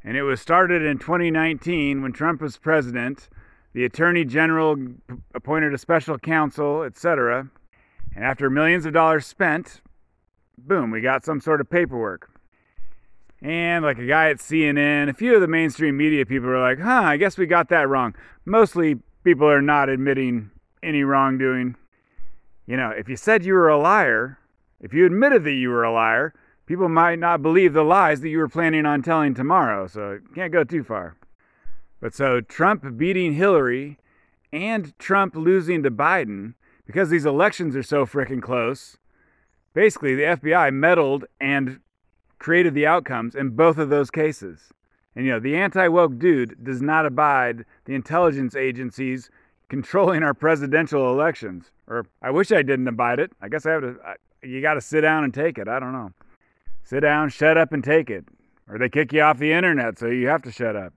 And 0.04 0.16
it 0.16 0.22
was 0.22 0.40
started 0.40 0.82
in 0.82 0.98
2019 0.98 2.02
when 2.02 2.12
Trump 2.12 2.42
was 2.42 2.56
president. 2.58 3.28
The 3.72 3.84
attorney 3.84 4.24
general 4.24 4.76
appointed 5.34 5.72
a 5.72 5.78
special 5.78 6.18
counsel, 6.18 6.82
etc. 6.82 7.48
And 8.14 8.24
after 8.24 8.50
millions 8.50 8.84
of 8.84 8.92
dollars 8.92 9.26
spent, 9.26 9.80
boom, 10.58 10.90
we 10.90 11.00
got 11.00 11.24
some 11.24 11.40
sort 11.40 11.60
of 11.60 11.70
paperwork. 11.70 12.28
And 13.40 13.84
like 13.84 13.98
a 13.98 14.06
guy 14.06 14.28
at 14.28 14.38
CNN, 14.38 15.08
a 15.08 15.14
few 15.14 15.34
of 15.34 15.40
the 15.40 15.48
mainstream 15.48 15.96
media 15.96 16.26
people 16.26 16.48
were 16.48 16.60
like, 16.60 16.80
huh, 16.80 17.02
I 17.02 17.16
guess 17.16 17.38
we 17.38 17.46
got 17.46 17.70
that 17.70 17.88
wrong. 17.88 18.14
Mostly 18.44 18.96
people 19.24 19.48
are 19.48 19.62
not 19.62 19.88
admitting 19.88 20.50
any 20.82 21.02
wrongdoing. 21.02 21.76
You 22.66 22.76
know, 22.76 22.90
if 22.90 23.08
you 23.08 23.16
said 23.16 23.44
you 23.44 23.54
were 23.54 23.68
a 23.68 23.78
liar, 23.78 24.38
if 24.80 24.92
you 24.92 25.06
admitted 25.06 25.44
that 25.44 25.52
you 25.52 25.70
were 25.70 25.84
a 25.84 25.92
liar, 25.92 26.34
people 26.66 26.88
might 26.88 27.18
not 27.18 27.42
believe 27.42 27.72
the 27.72 27.84
lies 27.84 28.20
that 28.20 28.28
you 28.28 28.38
were 28.38 28.48
planning 28.48 28.86
on 28.86 29.02
telling 29.02 29.34
tomorrow. 29.34 29.86
So 29.86 30.12
you 30.12 30.34
can't 30.34 30.52
go 30.52 30.64
too 30.64 30.84
far. 30.84 31.16
But 32.00 32.14
so 32.14 32.40
Trump 32.40 32.96
beating 32.96 33.34
Hillary 33.34 33.98
and 34.52 34.96
Trump 34.98 35.34
losing 35.34 35.82
to 35.82 35.90
Biden, 35.90 36.54
because 36.84 37.10
these 37.10 37.24
elections 37.24 37.76
are 37.76 37.82
so 37.82 38.04
freaking 38.04 38.42
close, 38.42 38.98
basically 39.72 40.14
the 40.14 40.22
FBI 40.22 40.72
meddled 40.72 41.24
and 41.40 41.80
created 42.38 42.74
the 42.74 42.86
outcomes 42.86 43.34
in 43.34 43.50
both 43.50 43.78
of 43.78 43.88
those 43.88 44.10
cases. 44.10 44.72
And 45.14 45.26
you 45.26 45.32
know, 45.32 45.40
the 45.40 45.56
anti 45.56 45.88
woke 45.88 46.18
dude 46.18 46.62
does 46.64 46.80
not 46.80 47.06
abide 47.06 47.64
the 47.84 47.94
intelligence 47.94 48.56
agencies 48.56 49.30
controlling 49.68 50.22
our 50.22 50.34
presidential 50.34 51.10
elections. 51.10 51.70
Or 51.86 52.06
I 52.22 52.30
wish 52.30 52.52
I 52.52 52.62
didn't 52.62 52.88
abide 52.88 53.18
it. 53.18 53.32
I 53.40 53.48
guess 53.48 53.66
I 53.66 53.72
have 53.72 53.82
to, 53.82 53.96
I, 54.04 54.14
you 54.42 54.60
got 54.60 54.74
to 54.74 54.80
sit 54.80 55.02
down 55.02 55.24
and 55.24 55.32
take 55.32 55.58
it. 55.58 55.68
I 55.68 55.78
don't 55.80 55.92
know. 55.92 56.12
Sit 56.84 57.00
down, 57.00 57.28
shut 57.28 57.56
up, 57.56 57.72
and 57.72 57.82
take 57.82 58.10
it. 58.10 58.24
Or 58.68 58.78
they 58.78 58.88
kick 58.88 59.12
you 59.12 59.22
off 59.22 59.38
the 59.38 59.52
internet, 59.52 59.98
so 59.98 60.06
you 60.06 60.28
have 60.28 60.42
to 60.42 60.52
shut 60.52 60.76
up. 60.76 60.92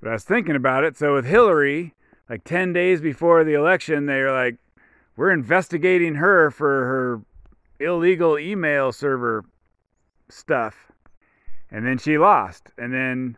But 0.00 0.10
I 0.10 0.12
was 0.12 0.24
thinking 0.24 0.56
about 0.56 0.84
it. 0.84 0.96
So 0.96 1.14
with 1.14 1.24
Hillary, 1.24 1.94
like 2.28 2.44
10 2.44 2.72
days 2.72 3.00
before 3.00 3.44
the 3.44 3.54
election, 3.54 4.06
they 4.06 4.20
were 4.20 4.32
like, 4.32 4.56
we're 5.16 5.30
investigating 5.30 6.16
her 6.16 6.50
for 6.50 6.84
her 6.84 7.20
illegal 7.80 8.38
email 8.38 8.92
server 8.92 9.44
stuff. 10.28 10.92
And 11.70 11.86
then 11.86 11.98
she 11.98 12.18
lost. 12.18 12.70
And 12.78 12.92
then 12.92 13.36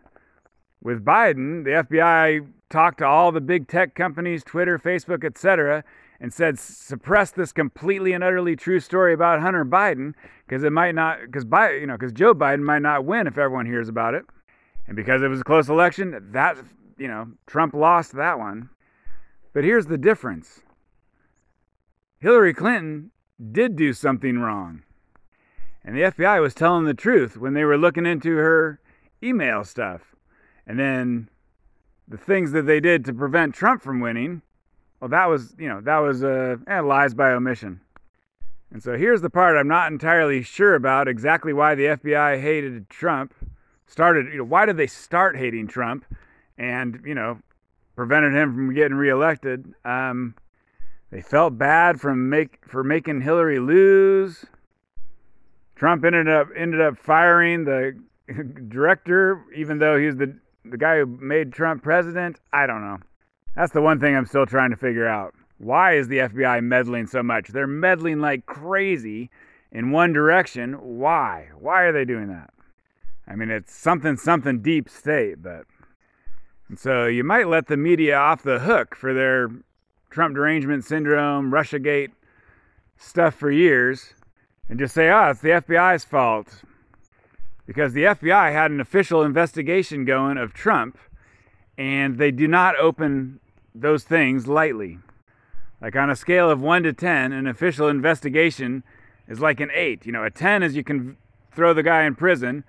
with 0.82 1.04
Biden, 1.04 1.64
the 1.64 1.70
FBI 1.70 2.46
talked 2.70 2.98
to 2.98 3.06
all 3.06 3.32
the 3.32 3.40
big 3.40 3.68
tech 3.68 3.94
companies, 3.94 4.44
Twitter, 4.44 4.78
Facebook, 4.78 5.24
etc., 5.24 5.84
and 6.20 6.32
said 6.32 6.58
suppress 6.58 7.30
this 7.30 7.52
completely 7.52 8.12
and 8.12 8.24
utterly 8.24 8.56
true 8.56 8.80
story 8.80 9.14
about 9.14 9.40
Hunter 9.40 9.64
Biden 9.64 10.14
because 10.46 10.64
it 10.64 10.72
might 10.72 10.96
not 10.96 11.20
because 11.20 11.44
you 11.80 11.86
know 11.86 11.96
because 11.96 12.12
Joe 12.12 12.34
Biden 12.34 12.62
might 12.62 12.82
not 12.82 13.04
win 13.04 13.28
if 13.28 13.38
everyone 13.38 13.66
hears 13.66 13.88
about 13.88 14.14
it. 14.14 14.24
And 14.88 14.96
because 14.96 15.22
it 15.22 15.28
was 15.28 15.42
a 15.42 15.44
close 15.44 15.68
election, 15.68 16.30
that, 16.32 16.56
you 16.96 17.08
know, 17.08 17.28
Trump 17.46 17.74
lost 17.74 18.12
that 18.12 18.38
one. 18.38 18.70
But 19.52 19.62
here's 19.62 19.86
the 19.86 19.98
difference 19.98 20.62
Hillary 22.18 22.54
Clinton 22.54 23.10
did 23.52 23.76
do 23.76 23.92
something 23.92 24.38
wrong. 24.38 24.82
And 25.88 25.96
the 25.96 26.02
FBI 26.02 26.38
was 26.42 26.52
telling 26.52 26.84
the 26.84 26.92
truth 26.92 27.38
when 27.38 27.54
they 27.54 27.64
were 27.64 27.78
looking 27.78 28.04
into 28.04 28.36
her 28.36 28.78
email 29.22 29.64
stuff. 29.64 30.14
And 30.66 30.78
then 30.78 31.30
the 32.06 32.18
things 32.18 32.52
that 32.52 32.66
they 32.66 32.78
did 32.78 33.06
to 33.06 33.14
prevent 33.14 33.54
Trump 33.54 33.80
from 33.80 34.00
winning, 34.00 34.42
well, 35.00 35.08
that 35.08 35.30
was, 35.30 35.56
you 35.58 35.66
know, 35.66 35.80
that 35.80 35.96
was 35.96 36.22
uh, 36.22 36.56
eh, 36.66 36.80
lies 36.80 37.14
by 37.14 37.30
omission. 37.30 37.80
And 38.70 38.82
so 38.82 38.98
here's 38.98 39.22
the 39.22 39.30
part 39.30 39.56
I'm 39.56 39.66
not 39.66 39.90
entirely 39.90 40.42
sure 40.42 40.74
about 40.74 41.08
exactly 41.08 41.54
why 41.54 41.74
the 41.74 41.84
FBI 41.84 42.38
hated 42.38 42.90
Trump. 42.90 43.32
Started, 43.86 44.26
you 44.26 44.40
know, 44.40 44.44
why 44.44 44.66
did 44.66 44.76
they 44.76 44.86
start 44.86 45.38
hating 45.38 45.68
Trump 45.68 46.04
and, 46.58 47.00
you 47.02 47.14
know, 47.14 47.40
prevented 47.96 48.34
him 48.34 48.54
from 48.54 48.74
getting 48.74 48.98
reelected? 48.98 49.72
Um, 49.86 50.34
they 51.10 51.22
felt 51.22 51.56
bad 51.56 51.98
from 51.98 52.28
make 52.28 52.58
for 52.68 52.84
making 52.84 53.22
Hillary 53.22 53.58
lose. 53.58 54.44
Trump 55.78 56.04
ended 56.04 56.28
up 56.28 56.48
ended 56.56 56.80
up 56.80 56.98
firing 56.98 57.64
the 57.64 57.96
director, 58.68 59.44
even 59.54 59.78
though 59.78 59.96
he's 59.96 60.16
the 60.16 60.36
the 60.64 60.76
guy 60.76 60.98
who 60.98 61.06
made 61.06 61.52
Trump 61.52 61.82
president. 61.82 62.40
I 62.52 62.66
don't 62.66 62.82
know. 62.82 62.98
That's 63.54 63.72
the 63.72 63.80
one 63.80 64.00
thing 64.00 64.16
I'm 64.16 64.26
still 64.26 64.44
trying 64.44 64.70
to 64.70 64.76
figure 64.76 65.06
out. 65.06 65.34
Why 65.58 65.94
is 65.94 66.08
the 66.08 66.18
FBI 66.18 66.62
meddling 66.62 67.06
so 67.06 67.22
much? 67.22 67.48
They're 67.48 67.66
meddling 67.66 68.20
like 68.20 68.46
crazy 68.46 69.30
in 69.72 69.92
one 69.92 70.12
direction. 70.12 70.74
Why? 70.74 71.48
Why 71.58 71.82
are 71.82 71.92
they 71.92 72.04
doing 72.04 72.28
that? 72.28 72.50
I 73.26 73.34
mean, 73.34 73.50
it's 73.50 73.74
something, 73.74 74.16
something 74.16 74.60
deep 74.60 74.88
state, 74.88 75.42
but. 75.42 75.64
And 76.68 76.78
so 76.78 77.06
you 77.06 77.24
might 77.24 77.48
let 77.48 77.66
the 77.66 77.76
media 77.76 78.16
off 78.16 78.42
the 78.42 78.58
hook 78.60 78.94
for 78.94 79.14
their 79.14 79.48
Trump 80.10 80.34
derangement 80.34 80.84
syndrome, 80.84 81.50
Russiagate 81.50 82.10
stuff 82.96 83.34
for 83.34 83.50
years 83.50 84.14
and 84.68 84.78
just 84.78 84.94
say, 84.94 85.10
oh, 85.10 85.30
it's 85.30 85.40
the 85.40 85.48
FBI's 85.48 86.04
fault. 86.04 86.62
Because 87.66 87.92
the 87.92 88.04
FBI 88.04 88.52
had 88.52 88.70
an 88.70 88.80
official 88.80 89.22
investigation 89.22 90.04
going 90.04 90.38
of 90.38 90.52
Trump, 90.52 90.98
and 91.76 92.18
they 92.18 92.30
do 92.30 92.48
not 92.48 92.76
open 92.78 93.40
those 93.74 94.04
things 94.04 94.46
lightly. 94.46 94.98
Like 95.80 95.94
on 95.94 96.10
a 96.10 96.16
scale 96.16 96.50
of 96.50 96.60
1 96.60 96.82
to 96.84 96.92
10, 96.92 97.32
an 97.32 97.46
official 97.46 97.88
investigation 97.88 98.82
is 99.28 99.40
like 99.40 99.60
an 99.60 99.70
8. 99.72 100.06
You 100.06 100.12
know, 100.12 100.24
a 100.24 100.30
10 100.30 100.62
is 100.62 100.74
you 100.74 100.82
can 100.84 101.16
throw 101.52 101.72
the 101.72 101.82
guy 101.82 102.02
in 102.02 102.14
prison. 102.14 102.64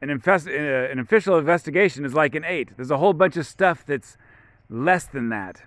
An, 0.00 0.08
infest- 0.08 0.48
uh, 0.48 0.50
an 0.90 0.98
official 0.98 1.36
investigation 1.38 2.04
is 2.04 2.14
like 2.14 2.34
an 2.34 2.44
8. 2.44 2.76
There's 2.76 2.90
a 2.90 2.98
whole 2.98 3.12
bunch 3.12 3.36
of 3.36 3.46
stuff 3.46 3.84
that's 3.84 4.16
less 4.70 5.04
than 5.04 5.28
that. 5.28 5.62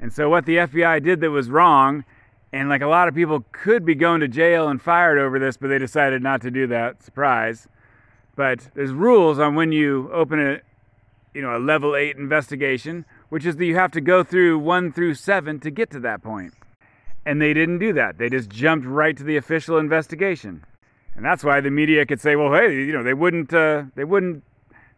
And 0.00 0.12
so, 0.12 0.28
what 0.28 0.46
the 0.46 0.56
FBI 0.56 1.02
did 1.02 1.20
that 1.20 1.30
was 1.30 1.50
wrong, 1.50 2.04
and 2.52 2.68
like 2.68 2.82
a 2.82 2.86
lot 2.86 3.08
of 3.08 3.14
people 3.14 3.44
could 3.52 3.84
be 3.84 3.94
going 3.94 4.20
to 4.20 4.28
jail 4.28 4.68
and 4.68 4.80
fired 4.80 5.18
over 5.18 5.38
this, 5.38 5.56
but 5.56 5.68
they 5.68 5.78
decided 5.78 6.22
not 6.22 6.40
to 6.42 6.50
do 6.50 6.66
that. 6.68 7.02
Surprise. 7.02 7.68
But 8.36 8.70
there's 8.74 8.92
rules 8.92 9.38
on 9.38 9.54
when 9.54 9.72
you 9.72 10.10
open 10.12 10.40
a, 10.40 10.60
you 11.34 11.42
know, 11.42 11.56
a 11.56 11.58
level 11.58 11.96
eight 11.96 12.16
investigation 12.16 13.04
which 13.28 13.44
is 13.44 13.56
that 13.56 13.64
you 13.64 13.74
have 13.74 13.92
to 13.92 14.00
go 14.00 14.24
through 14.24 14.58
one 14.58 14.92
through 14.92 15.14
seven 15.14 15.60
to 15.60 15.70
get 15.70 15.90
to 15.90 16.00
that 16.00 16.22
point. 16.22 16.54
And 17.26 17.42
they 17.42 17.52
didn't 17.52 17.78
do 17.78 17.92
that. 17.92 18.18
They 18.18 18.30
just 18.30 18.48
jumped 18.48 18.86
right 18.86 19.16
to 19.16 19.22
the 19.22 19.36
official 19.36 19.78
investigation. 19.78 20.64
And 21.14 21.24
that's 21.24 21.44
why 21.44 21.60
the 21.60 21.70
media 21.70 22.06
could 22.06 22.20
say, 22.20 22.36
well, 22.36 22.52
hey, 22.52 22.74
you 22.74 22.92
know, 22.92 23.02
they 23.02 23.14
wouldn't, 23.14 23.52
uh, 23.52 23.84
they 23.96 24.04
wouldn't, 24.04 24.44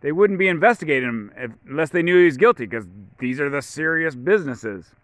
they 0.00 0.12
wouldn't 0.12 0.38
be 0.38 0.48
investigating 0.48 1.08
him 1.08 1.32
if, 1.36 1.50
unless 1.66 1.90
they 1.90 2.02
knew 2.02 2.18
he 2.18 2.26
was 2.26 2.36
guilty, 2.36 2.66
because 2.66 2.86
these 3.18 3.40
are 3.40 3.50
the 3.50 3.62
serious 3.62 4.14
businesses. 4.14 4.94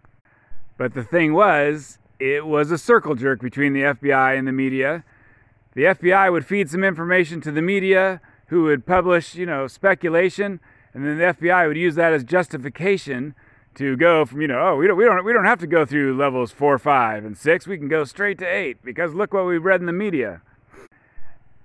But 0.78 0.94
the 0.94 1.02
thing 1.04 1.34
was, 1.34 1.98
it 2.18 2.46
was 2.46 2.70
a 2.70 2.78
circle 2.78 3.14
jerk 3.14 3.40
between 3.40 3.72
the 3.72 3.82
FBI 3.82 4.38
and 4.38 4.46
the 4.46 4.52
media. 4.52 5.04
The 5.74 5.82
FBI 5.84 6.32
would 6.32 6.46
feed 6.46 6.70
some 6.70 6.82
information 6.82 7.40
to 7.42 7.52
the 7.52 7.62
media, 7.62 8.20
who 8.46 8.62
would 8.64 8.86
publish, 8.86 9.34
you 9.34 9.46
know, 9.46 9.66
speculation, 9.66 10.60
and 10.94 11.06
then 11.06 11.18
the 11.18 11.24
FBI 11.24 11.68
would 11.68 11.76
use 11.76 11.94
that 11.96 12.12
as 12.12 12.24
justification 12.24 13.34
to 13.76 13.94
go 13.94 14.24
from 14.24 14.40
you 14.40 14.48
know 14.48 14.58
oh 14.58 14.76
we 14.76 14.86
don't 14.86 14.96
we 14.96 15.04
don't 15.04 15.22
we 15.22 15.32
don't 15.34 15.44
have 15.44 15.60
to 15.60 15.66
go 15.66 15.84
through 15.84 16.16
levels 16.16 16.50
four, 16.50 16.78
five, 16.78 17.24
and 17.24 17.36
six. 17.36 17.66
We 17.66 17.76
can 17.76 17.88
go 17.88 18.04
straight 18.04 18.38
to 18.38 18.46
eight 18.46 18.82
because 18.82 19.12
look 19.12 19.34
what 19.34 19.44
we've 19.46 19.64
read 19.64 19.80
in 19.80 19.86
the 19.86 19.92
media. 19.92 20.40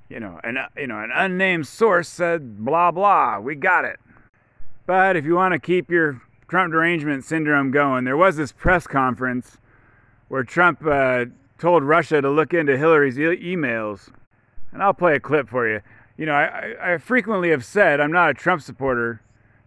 You 0.10 0.20
know, 0.20 0.42
and 0.44 0.58
uh, 0.58 0.68
you 0.76 0.88
know 0.88 1.00
an 1.00 1.12
unnamed 1.14 1.68
source 1.68 2.10
said 2.10 2.66
blah 2.66 2.92
blah. 2.92 3.40
We 3.40 3.56
got 3.56 3.86
it. 3.86 4.00
But 4.86 5.16
if 5.16 5.24
you 5.24 5.36
want 5.36 5.54
to 5.54 5.60
keep 5.60 5.90
your 5.90 6.22
Trump 6.50 6.74
derangement 6.74 7.24
syndrome 7.24 7.72
going, 7.72 8.04
there 8.04 8.18
was 8.18 8.36
this 8.36 8.52
press 8.52 8.88
conference 8.88 9.58
where 10.32 10.44
Trump 10.44 10.82
uh, 10.86 11.26
told 11.60 11.84
Russia 11.84 12.22
to 12.22 12.30
look 12.30 12.54
into 12.54 12.78
Hillary's 12.78 13.20
e- 13.20 13.56
emails, 13.56 14.10
and 14.72 14.82
I'll 14.82 14.94
play 14.94 15.16
a 15.16 15.20
clip 15.20 15.50
for 15.50 15.68
you 15.68 15.82
you 16.22 16.28
know, 16.28 16.34
I, 16.34 16.94
I 16.94 16.98
frequently 17.00 17.50
have 17.50 17.66
said 17.66 18.00
I'm 18.00 18.12
not 18.12 18.30
a 18.30 18.34
Trump 18.36 18.62
supporter, 18.62 19.22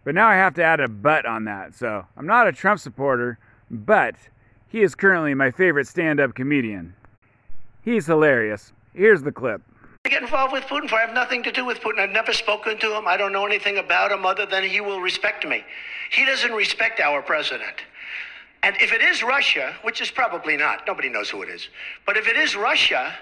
but 0.05 0.15
now 0.15 0.29
I 0.29 0.35
have 0.35 0.53
to 0.53 0.63
add 0.63 0.79
a 0.79 0.87
but 0.87 1.25
on 1.25 1.43
that. 1.43 1.75
So 1.75 2.05
I'm 2.15 2.25
not 2.25 2.47
a 2.47 2.53
Trump 2.53 2.79
supporter, 2.79 3.37
but 3.69 4.15
he 4.69 4.81
is 4.81 4.95
currently 4.95 5.33
my 5.33 5.51
favorite 5.51 5.85
stand 5.85 6.21
up 6.21 6.33
comedian. 6.33 6.93
He's 7.81 8.05
hilarious. 8.05 8.71
Here's 8.93 9.21
the 9.21 9.33
clip. 9.33 9.61
I 10.05 10.09
get 10.09 10.21
involved 10.21 10.53
with 10.53 10.63
Putin 10.63 10.87
for 10.87 10.95
I 10.95 11.01
have 11.01 11.13
nothing 11.13 11.43
to 11.43 11.51
do 11.51 11.65
with 11.65 11.81
Putin. 11.81 11.99
I've 11.99 12.11
never 12.11 12.31
spoken 12.31 12.77
to 12.79 12.95
him. 12.95 13.05
I 13.05 13.17
don't 13.17 13.33
know 13.33 13.45
anything 13.45 13.77
about 13.77 14.13
him 14.13 14.25
other 14.25 14.45
than 14.45 14.63
he 14.63 14.79
will 14.79 15.01
respect 15.01 15.45
me. 15.45 15.61
He 16.11 16.25
doesn't 16.25 16.53
respect 16.53 17.01
our 17.01 17.21
president. 17.21 17.81
And 18.65 18.75
if 18.81 18.91
it 18.91 19.03
is 19.03 19.21
Russia, 19.21 19.75
which 19.83 20.01
is 20.01 20.09
probably 20.09 20.57
not, 20.57 20.87
nobody 20.87 21.07
knows 21.07 21.29
who 21.29 21.43
it 21.43 21.49
is, 21.49 21.69
but 22.03 22.17
if 22.17 22.27
it 22.27 22.35
is 22.35 22.55
Russia, 22.55 23.13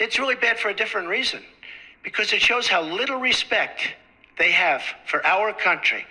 it's 0.00 0.18
really 0.18 0.34
bad 0.34 0.58
for 0.58 0.70
a 0.70 0.74
different 0.74 1.06
reason 1.06 1.40
because 2.02 2.32
it 2.32 2.40
shows 2.40 2.66
how 2.66 2.82
little 2.82 3.20
respect 3.20 3.94
they 4.36 4.50
have 4.50 4.82
for 5.06 5.24
our 5.24 5.52
country 5.52 6.04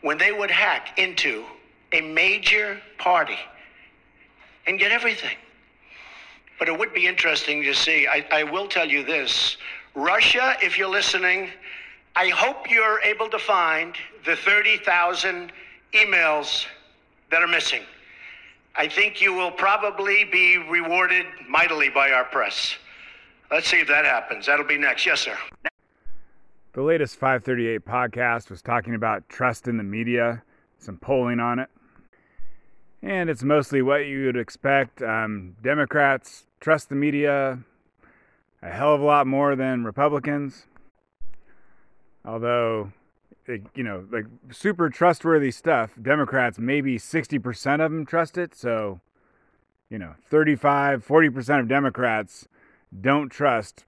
when 0.00 0.18
they 0.18 0.32
would 0.32 0.50
hack 0.50 0.98
into 0.98 1.44
a 1.92 2.00
major 2.00 2.80
party 2.98 3.38
and 4.66 4.80
get 4.80 4.90
everything. 4.90 5.36
But 6.58 6.66
it 6.66 6.76
would 6.76 6.92
be 6.92 7.06
interesting 7.06 7.62
to 7.62 7.72
see. 7.74 8.08
I, 8.08 8.26
I 8.32 8.42
will 8.42 8.66
tell 8.66 8.88
you 8.88 9.04
this 9.04 9.56
Russia, 9.94 10.56
if 10.60 10.78
you're 10.78 10.90
listening, 10.90 11.50
I 12.16 12.30
hope 12.30 12.68
you're 12.68 13.00
able 13.02 13.30
to 13.30 13.38
find 13.38 13.94
the 14.24 14.34
30,000 14.34 15.52
emails 15.94 16.66
that 17.30 17.42
are 17.42 17.48
missing. 17.48 17.82
I 18.74 18.88
think 18.88 19.20
you 19.20 19.34
will 19.34 19.50
probably 19.50 20.24
be 20.24 20.58
rewarded 20.58 21.26
mightily 21.48 21.88
by 21.88 22.10
our 22.10 22.24
press. 22.24 22.76
Let's 23.50 23.68
see 23.68 23.78
if 23.80 23.88
that 23.88 24.04
happens. 24.04 24.46
That'll 24.46 24.66
be 24.66 24.78
next. 24.78 25.06
Yes, 25.06 25.20
sir. 25.20 25.36
The 26.74 26.82
latest 26.82 27.16
538 27.16 27.84
podcast 27.84 28.50
was 28.50 28.62
talking 28.62 28.94
about 28.94 29.28
trust 29.28 29.66
in 29.66 29.78
the 29.78 29.82
media, 29.82 30.42
some 30.78 30.96
polling 30.96 31.40
on 31.40 31.58
it. 31.58 31.68
And 33.02 33.30
it's 33.30 33.42
mostly 33.42 33.82
what 33.82 34.06
you 34.06 34.26
would 34.26 34.36
expect. 34.36 35.02
Um, 35.02 35.56
Democrats 35.62 36.46
trust 36.60 36.88
the 36.88 36.94
media 36.94 37.58
a 38.62 38.70
hell 38.70 38.94
of 38.94 39.00
a 39.00 39.04
lot 39.04 39.26
more 39.26 39.54
than 39.54 39.84
Republicans. 39.84 40.66
Although, 42.24 42.92
you 43.74 43.82
know, 43.82 44.06
like 44.10 44.26
super 44.50 44.90
trustworthy 44.90 45.50
stuff, 45.50 45.92
Democrats, 46.00 46.58
maybe 46.58 46.98
60% 46.98 47.84
of 47.84 47.90
them 47.90 48.04
trust 48.04 48.36
it. 48.36 48.54
So, 48.54 49.00
you 49.88 49.98
know, 49.98 50.14
35, 50.28 51.06
40% 51.06 51.60
of 51.60 51.68
Democrats 51.68 52.46
don't 53.00 53.30
trust 53.30 53.84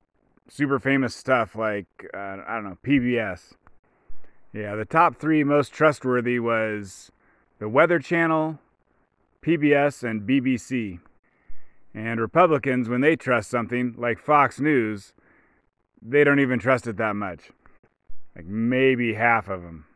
super 0.48 0.78
famous 0.78 1.14
stuff 1.14 1.54
like 1.54 1.86
uh, 2.12 2.38
I 2.46 2.54
don't 2.54 2.64
know 2.64 2.78
PBS. 2.84 3.52
Yeah, 4.52 4.74
the 4.74 4.84
top 4.84 5.16
three 5.16 5.44
most 5.44 5.72
trustworthy 5.72 6.40
was 6.40 7.12
the 7.60 7.68
Weather 7.68 8.00
Channel, 8.00 8.58
PBS, 9.42 10.02
and 10.02 10.22
BBC. 10.22 10.98
And 11.94 12.20
Republicans, 12.20 12.88
when 12.88 13.00
they 13.00 13.14
trust 13.14 13.48
something 13.48 13.94
like 13.96 14.18
Fox 14.18 14.58
News, 14.58 15.12
they 16.02 16.24
don't 16.24 16.40
even 16.40 16.58
trust 16.58 16.86
it 16.86 16.96
that 16.96 17.14
much. 17.14 17.50
Like 18.36 18.46
maybe 18.46 19.14
half 19.14 19.48
of 19.48 19.62
them. 19.62 19.86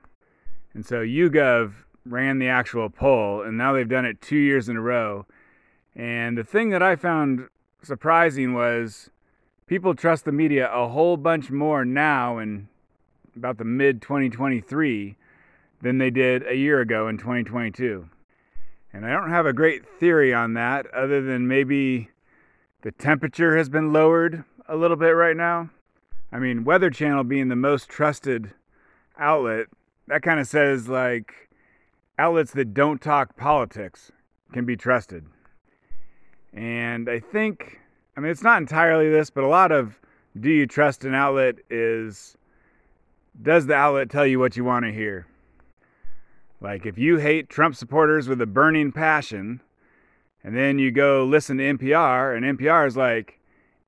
And 0.74 0.84
so 0.84 0.96
YouGov 0.96 1.72
ran 2.04 2.38
the 2.38 2.48
actual 2.48 2.90
poll, 2.90 3.42
and 3.42 3.56
now 3.56 3.72
they've 3.72 3.88
done 3.88 4.04
it 4.04 4.20
two 4.20 4.36
years 4.36 4.68
in 4.68 4.76
a 4.76 4.80
row. 4.80 5.26
And 5.94 6.36
the 6.36 6.44
thing 6.44 6.70
that 6.70 6.82
I 6.82 6.96
found 6.96 7.48
surprising 7.82 8.54
was 8.54 9.10
people 9.66 9.94
trust 9.94 10.24
the 10.24 10.32
media 10.32 10.70
a 10.72 10.88
whole 10.88 11.16
bunch 11.16 11.50
more 11.50 11.84
now 11.84 12.38
in 12.38 12.68
about 13.36 13.58
the 13.58 13.64
mid 13.64 14.02
2023 14.02 15.16
than 15.82 15.98
they 15.98 16.10
did 16.10 16.46
a 16.46 16.54
year 16.54 16.80
ago 16.80 17.08
in 17.08 17.18
2022. 17.18 18.08
And 18.92 19.04
I 19.04 19.12
don't 19.12 19.30
have 19.30 19.46
a 19.46 19.52
great 19.52 19.84
theory 19.98 20.32
on 20.32 20.54
that 20.54 20.86
other 20.94 21.20
than 21.20 21.48
maybe 21.48 22.10
the 22.82 22.92
temperature 22.92 23.56
has 23.56 23.68
been 23.68 23.92
lowered 23.92 24.44
a 24.68 24.76
little 24.76 24.96
bit 24.96 25.10
right 25.10 25.36
now. 25.36 25.70
I 26.34 26.40
mean, 26.40 26.64
Weather 26.64 26.90
Channel 26.90 27.22
being 27.22 27.46
the 27.46 27.54
most 27.54 27.88
trusted 27.88 28.50
outlet, 29.16 29.68
that 30.08 30.22
kind 30.22 30.40
of 30.40 30.48
says 30.48 30.88
like 30.88 31.32
outlets 32.18 32.50
that 32.54 32.74
don't 32.74 33.00
talk 33.00 33.36
politics 33.36 34.10
can 34.52 34.64
be 34.64 34.76
trusted. 34.76 35.26
And 36.52 37.08
I 37.08 37.20
think, 37.20 37.78
I 38.16 38.20
mean, 38.20 38.32
it's 38.32 38.42
not 38.42 38.60
entirely 38.60 39.08
this, 39.08 39.30
but 39.30 39.44
a 39.44 39.48
lot 39.48 39.70
of 39.70 40.00
do 40.38 40.50
you 40.50 40.66
trust 40.66 41.04
an 41.04 41.14
outlet 41.14 41.54
is 41.70 42.36
does 43.40 43.66
the 43.66 43.74
outlet 43.74 44.10
tell 44.10 44.26
you 44.26 44.40
what 44.40 44.56
you 44.56 44.64
want 44.64 44.86
to 44.86 44.92
hear? 44.92 45.28
Like 46.60 46.84
if 46.84 46.98
you 46.98 47.18
hate 47.18 47.48
Trump 47.48 47.76
supporters 47.76 48.26
with 48.26 48.40
a 48.40 48.46
burning 48.46 48.90
passion, 48.90 49.60
and 50.42 50.56
then 50.56 50.80
you 50.80 50.90
go 50.90 51.24
listen 51.24 51.58
to 51.58 51.74
NPR, 51.74 52.36
and 52.36 52.58
NPR 52.58 52.88
is 52.88 52.96
like, 52.96 53.38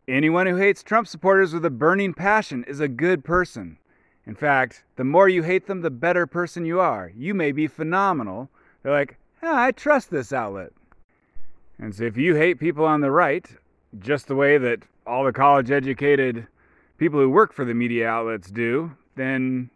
anyone 0.09 0.46
who 0.46 0.57
hates 0.57 0.82
Trump 0.82 1.07
supporters 1.07 1.52
with 1.52 1.64
a 1.64 1.70
burning 1.70 2.14
passion 2.14 2.64
is 2.68 2.80
a 2.80 2.88
good 2.88 3.24
person. 3.24 3.78
In 4.26 4.34
fact, 4.34 4.84
the 4.96 5.04
more 5.04 5.28
you 5.28 5.42
hate 5.42 5.66
them, 5.66 5.80
the 5.82 5.90
better 5.90 6.26
person 6.26 6.64
you 6.64 6.80
are. 6.80 7.12
You 7.14 7.34
may 7.34 7.52
be 7.52 7.66
phenomenal. 7.66 8.50
They're 8.82 8.92
like, 8.92 9.18
yeah, 9.42 9.54
I 9.54 9.72
trust 9.72 10.11
this 10.11 10.32
outlet. 10.32 10.72
And 11.78 11.94
so 11.94 12.04
if 12.04 12.16
you 12.16 12.34
hate 12.34 12.59
people 12.59 12.84
on 12.84 13.00
the 13.00 13.11
right, 13.11 13.46
just 13.98 14.26
the 14.26 14.34
way 14.34 14.59
that 14.59 14.80
all 15.07 15.24
the 15.24 15.32
college 15.32 15.70
educated 15.70 16.46
people 16.98 17.20
who 17.20 17.30
work 17.30 17.52
for 17.52 17.64
the 17.64 17.74
media 17.74 18.09
outlets 18.09 18.50
do, 18.50 18.90
then, 19.14 19.70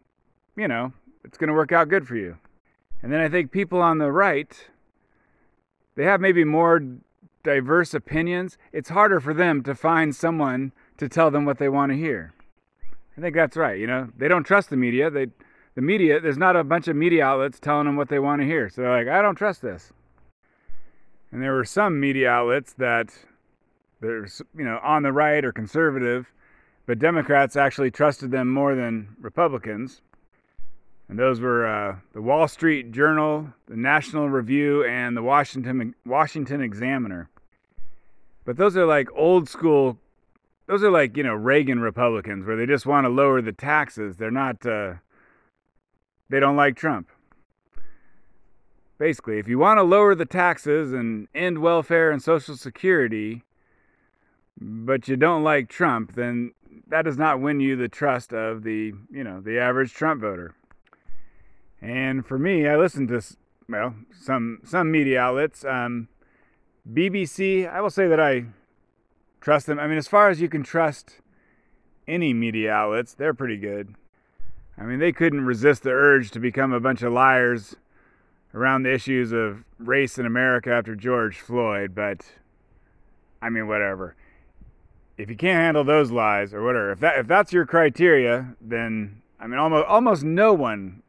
you 0.57 0.67
know, 0.67 0.93
it's 1.25 1.39
going 1.39 1.49
to 1.49 1.55
work 1.55 1.73
out 1.73 1.89
good 1.89 2.07
for 2.07 2.17
you. 2.17 2.37
And 3.03 3.13
then 3.13 3.21
I 3.21 3.29
think 3.29 3.53
people 3.53 3.81
on 3.81 3.99
the 3.99 4.11
right, 4.11 4.57
they 5.95 6.05
have 6.05 6.21
maybe 6.21 6.45
more 6.45 6.83
diverse 7.43 7.95
opinions. 7.95 8.59
It's 8.73 8.91
harder 8.91 9.21
for 9.21 9.35
them 9.35 9.63
to 9.63 9.75
find 9.75 10.15
someone 10.15 10.73
to 10.99 11.09
tell 11.09 11.31
them 11.31 11.45
what 11.45 11.59
they 11.59 11.69
want 11.69 11.93
to 11.93 11.99
hear. 11.99 12.35
I 13.17 13.21
think 13.21 13.35
that's 13.35 13.57
right. 13.57 13.79
You 13.79 13.87
know, 13.87 14.09
they 14.17 14.29
don't 14.29 14.45
trust 14.45 14.71
the 14.71 14.77
media. 14.77 15.11
They, 15.11 15.27
the 15.75 15.83
media, 15.83 16.21
there's 16.21 16.39
not 16.39 16.57
a 16.57 16.65
bunch 16.65 16.89
of 16.89 16.97
media 16.97 17.25
outlets 17.25 17.59
telling 17.59 17.87
them 17.87 17.97
what 17.97 18.09
they 18.09 18.19
want 18.19 18.41
to 18.43 18.47
hear. 18.47 18.69
So 18.69 18.83
they're 18.83 19.05
like, 19.05 19.09
I 19.09 19.23
don't 19.23 19.37
trust 19.37 19.63
this. 19.63 19.93
And 21.33 21.43
there 21.43 21.55
were 21.55 21.65
some 21.65 22.01
media 22.01 22.29
outlets 22.29 22.73
that 22.75 23.11
they're, 24.01 24.27
you 24.57 24.65
know, 24.65 24.81
on 24.83 25.03
the 25.03 25.13
right 25.13 25.45
or 25.45 25.53
conservative, 25.53 26.33
but 26.87 26.99
Democrats 26.99 27.57
actually 27.57 27.91
trusted 27.91 28.31
them 28.31 28.53
more 28.53 28.75
than 28.75 29.17
Republicans. 29.21 30.03
And 31.09 31.19
those 31.19 31.41
were 31.41 31.67
uh, 31.67 31.97
the 32.13 32.23
Wall 32.23 32.47
Street 32.47 32.93
Journal, 32.93 33.49
the 33.67 33.77
National 33.77 34.29
Review, 34.29 34.85
and 34.85 35.17
the 35.17 35.23
Washington 35.23 35.95
Washington 36.07 36.61
Examiner. 36.61 37.29
But 38.45 38.57
those 38.57 38.77
are 38.77 38.87
like 38.87 39.09
old 39.15 39.49
school 39.49 39.99
those 40.71 40.85
are 40.85 40.91
like 40.91 41.17
you 41.17 41.25
know 41.25 41.35
Reagan 41.35 41.81
Republicans 41.81 42.47
where 42.47 42.57
they 42.57 42.65
just 42.65 42.87
want 42.87 43.05
to 43.05 43.09
lower 43.09 43.43
the 43.43 43.53
taxes. 43.53 44.17
They're 44.17 44.31
not. 44.31 44.65
Uh, 44.65 44.95
they 46.29 46.39
don't 46.39 46.55
like 46.55 46.77
Trump. 46.77 47.09
Basically, 48.97 49.41
if 49.41 49.49
you 49.49 49.59
want 49.59 49.79
to 49.79 49.83
lower 49.83 50.15
the 50.15 50.27
taxes 50.27 50.93
and 50.93 51.27
end 51.35 51.59
welfare 51.59 52.13
and 52.13 52.23
Social 52.23 52.57
Security, 52.57 53.43
but 54.61 55.09
you 55.09 55.17
don't 55.17 55.43
like 55.43 55.69
Trump, 55.69 56.15
then 56.15 56.53
that 56.87 57.03
does 57.03 57.19
not 57.19 57.41
win 57.41 57.59
you 57.59 57.75
the 57.75 57.89
trust 57.89 58.33
of 58.33 58.63
the 58.63 58.93
you 59.11 59.25
know 59.25 59.41
the 59.41 59.59
average 59.59 59.93
Trump 59.93 60.21
voter. 60.21 60.55
And 61.83 62.25
for 62.25 62.39
me, 62.39 62.69
I 62.69 62.77
listen 62.77 63.09
to 63.09 63.21
well 63.69 63.97
some 64.17 64.61
some 64.65 64.93
media 64.93 65.21
outlets. 65.21 65.65
Um, 65.65 66.07
BBC, 66.93 67.71
I 67.71 67.81
will 67.81 67.91
say 67.91 68.09
that 68.09 68.19
I 68.19 68.47
trust 69.41 69.67
them. 69.67 69.79
I 69.79 69.87
mean, 69.87 69.99
as 69.99 70.09
far 70.09 70.29
as 70.29 70.41
you 70.41 70.49
can 70.49 70.63
trust 70.63 71.21
any 72.09 72.35
media 72.35 72.73
outlets, 72.73 73.15
they're 73.15 73.35
pretty 73.35 73.57
good. 73.57 73.95
I 74.77 74.85
mean, 74.85 74.99
they 74.99 75.13
couldn't 75.13 75.45
resist 75.45 75.83
the 75.83 75.91
urge 75.91 76.31
to 76.33 76.41
become 76.41 76.73
a 76.73 76.81
bunch 76.81 77.03
of 77.03 77.13
liars 77.13 77.77
around 78.55 78.83
the 78.83 78.93
issues 78.93 79.31
of 79.31 79.65
race 79.79 80.19
in 80.19 80.27
America 80.27 80.73
after 80.73 80.97
George 80.97 81.39
Floyd, 81.39 81.95
but 81.95 82.25
I 83.41 83.51
mean, 83.51 83.69
whatever. 83.69 84.17
If 85.17 85.29
you 85.29 85.37
can't 85.37 85.61
handle 85.61 85.85
those 85.85 86.11
lies 86.11 86.53
or 86.55 86.63
whatever, 86.63 86.93
if 86.93 87.01
that 87.01 87.19
if 87.19 87.27
that's 87.27 87.53
your 87.53 87.67
criteria, 87.67 88.57
then 88.61 89.21
I 89.39 89.47
mean, 89.47 89.59
almost 89.59 89.87
almost 89.87 90.25
no 90.25 90.55
one 90.55 91.03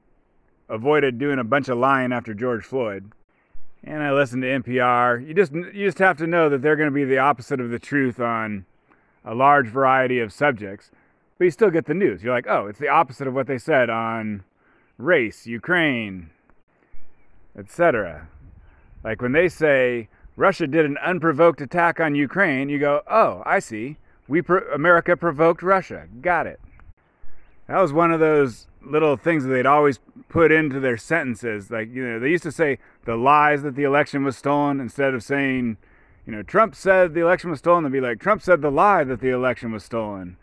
avoided 0.69 1.17
doing 1.17 1.39
a 1.39 1.43
bunch 1.43 1.69
of 1.69 1.77
lying 1.77 2.11
after 2.11 2.33
George 2.33 2.65
Floyd 2.65 3.11
and 3.83 4.03
I 4.03 4.11
listen 4.11 4.41
to 4.41 4.47
NPR. 4.47 5.25
You 5.27 5.33
just 5.33 5.51
you 5.51 5.85
just 5.85 5.99
have 5.99 6.17
to 6.17 6.27
know 6.27 6.49
that 6.49 6.61
they're 6.61 6.75
going 6.75 6.89
to 6.89 6.93
be 6.93 7.05
the 7.05 7.17
opposite 7.17 7.59
of 7.59 7.69
the 7.69 7.79
truth 7.79 8.19
on 8.19 8.65
a 9.25 9.33
large 9.33 9.67
variety 9.67 10.19
of 10.19 10.33
subjects, 10.33 10.91
but 11.37 11.45
you 11.45 11.51
still 11.51 11.69
get 11.69 11.85
the 11.85 11.93
news. 11.93 12.23
You're 12.23 12.33
like, 12.33 12.47
oh, 12.47 12.67
it's 12.67 12.79
the 12.79 12.87
opposite 12.87 13.27
of 13.27 13.33
what 13.33 13.47
they 13.47 13.57
said 13.57 13.89
on 13.89 14.43
race, 14.97 15.47
Ukraine, 15.47 16.29
etc. 17.57 18.27
Like 19.03 19.21
when 19.21 19.31
they 19.31 19.49
say 19.49 20.09
Russia 20.35 20.67
did 20.67 20.85
an 20.85 20.97
unprovoked 20.97 21.61
attack 21.61 21.99
on 21.99 22.15
Ukraine, 22.15 22.69
you 22.69 22.79
go, 22.79 23.01
oh, 23.09 23.43
I 23.45 23.59
see. 23.59 23.97
We 24.27 24.41
pro- 24.41 24.67
America 24.73 25.17
provoked 25.17 25.61
Russia. 25.61 26.07
Got 26.21 26.47
it. 26.47 26.59
That 27.71 27.79
was 27.79 27.93
one 27.93 28.11
of 28.11 28.19
those 28.19 28.67
little 28.85 29.15
things 29.15 29.45
that 29.45 29.49
they'd 29.49 29.65
always 29.65 30.01
put 30.27 30.51
into 30.51 30.81
their 30.81 30.97
sentences. 30.97 31.71
Like, 31.71 31.89
you 31.89 32.05
know, 32.05 32.19
they 32.19 32.27
used 32.27 32.43
to 32.43 32.51
say 32.51 32.79
the 33.05 33.15
lies 33.15 33.63
that 33.63 33.75
the 33.75 33.83
election 33.83 34.25
was 34.25 34.35
stolen 34.35 34.81
instead 34.81 35.13
of 35.13 35.23
saying, 35.23 35.77
you 36.25 36.33
know, 36.33 36.43
Trump 36.43 36.75
said 36.75 37.13
the 37.13 37.21
election 37.21 37.49
was 37.49 37.59
stolen. 37.59 37.85
They'd 37.85 37.93
be 37.93 38.01
like, 38.01 38.19
Trump 38.19 38.41
said 38.41 38.61
the 38.61 38.69
lie 38.69 39.05
that 39.05 39.21
the 39.21 39.29
election 39.29 39.71
was 39.71 39.85
stolen. 39.85 40.35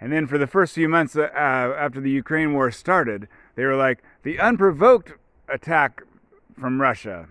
And 0.00 0.12
then 0.12 0.26
for 0.26 0.38
the 0.38 0.48
first 0.48 0.74
few 0.74 0.88
months 0.88 1.14
uh, 1.14 1.28
after 1.32 2.00
the 2.00 2.10
Ukraine 2.10 2.52
war 2.52 2.72
started, 2.72 3.28
they 3.54 3.64
were 3.64 3.76
like, 3.76 4.02
the 4.24 4.40
unprovoked 4.40 5.12
attack 5.48 6.02
from 6.58 6.80
Russia. 6.80 7.28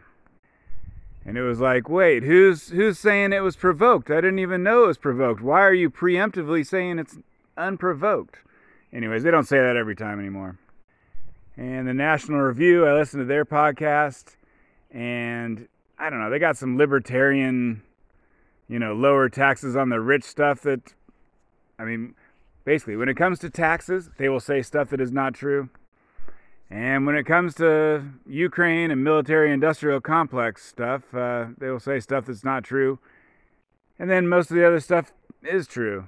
And 1.26 1.38
it 1.38 1.44
was 1.44 1.60
like, 1.60 1.90
wait, 1.90 2.24
who's 2.24 2.70
who's 2.70 2.98
saying 2.98 3.34
it 3.34 3.44
was 3.44 3.58
provoked? 3.58 4.10
I 4.10 4.22
didn't 4.22 4.40
even 4.40 4.64
know 4.64 4.86
it 4.86 4.88
was 4.88 4.98
provoked. 4.98 5.42
Why 5.42 5.60
are 5.60 5.74
you 5.74 5.90
preemptively 5.90 6.66
saying 6.66 7.00
it's 7.00 7.18
unprovoked? 7.58 8.38
Anyways, 8.94 9.24
they 9.24 9.32
don't 9.32 9.48
say 9.48 9.58
that 9.58 9.78
every 9.78 9.96
time 9.96 10.20
anymore. 10.20 10.58
And 11.56 11.88
the 11.88 11.94
National 11.94 12.40
Review, 12.40 12.86
I 12.86 12.94
listened 12.94 13.22
to 13.22 13.26
their 13.26 13.46
podcast, 13.46 14.36
and 14.90 15.68
I 15.98 16.10
don't 16.10 16.20
know, 16.20 16.30
they 16.30 16.40
got 16.40 16.58
some 16.58 16.78
libertarian, 16.78 17.84
you 18.68 18.80
know, 18.80 18.94
lower 18.94 19.30
taxes 19.30 19.76
on 19.76 19.90
the 19.90 20.00
rich 20.00 20.24
stuff 20.24 20.62
that, 20.62 20.94
I 21.80 21.86
mean, 21.86 22.16
basically, 22.66 22.96
when 22.96 23.10
it 23.10 23.16
comes 23.16 23.40
to 23.40 23.50
taxes, 23.50 24.10
they 24.18 24.28
will 24.28 24.40
say 24.40 24.62
stuff 24.62 24.90
that 24.90 25.00
is 25.00 25.12
not 25.12 25.34
true. 25.34 25.70
And 26.70 27.06
when 27.06 27.16
it 27.16 27.26
comes 27.26 27.54
to 27.56 28.04
Ukraine 28.26 28.92
and 28.92 29.04
military 29.04 29.52
industrial 29.52 30.00
complex 30.00 30.66
stuff, 30.66 31.14
uh, 31.14 31.48
they 31.58 31.70
will 31.70 31.82
say 31.82 32.00
stuff 32.00 32.26
that's 32.26 32.46
not 32.46 32.64
true. 32.64 32.98
And 34.00 34.10
then 34.10 34.28
most 34.28 34.52
of 34.52 34.56
the 34.56 34.66
other 34.66 34.80
stuff 34.80 35.12
is 35.44 35.68
true. 35.68 36.08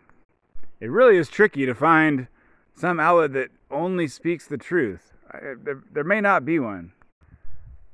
It 0.80 0.90
really 0.90 1.18
is 1.18 1.28
tricky 1.28 1.66
to 1.66 1.76
find 1.76 2.28
some 2.76 3.00
outlet 3.00 3.34
that 3.34 3.50
only 3.72 4.08
speaks 4.08 4.48
the 4.48 4.58
truth. 4.58 5.14
There, 5.32 5.82
there 5.92 6.04
may 6.04 6.22
not 6.22 6.46
be 6.46 6.60
one. 6.60 6.94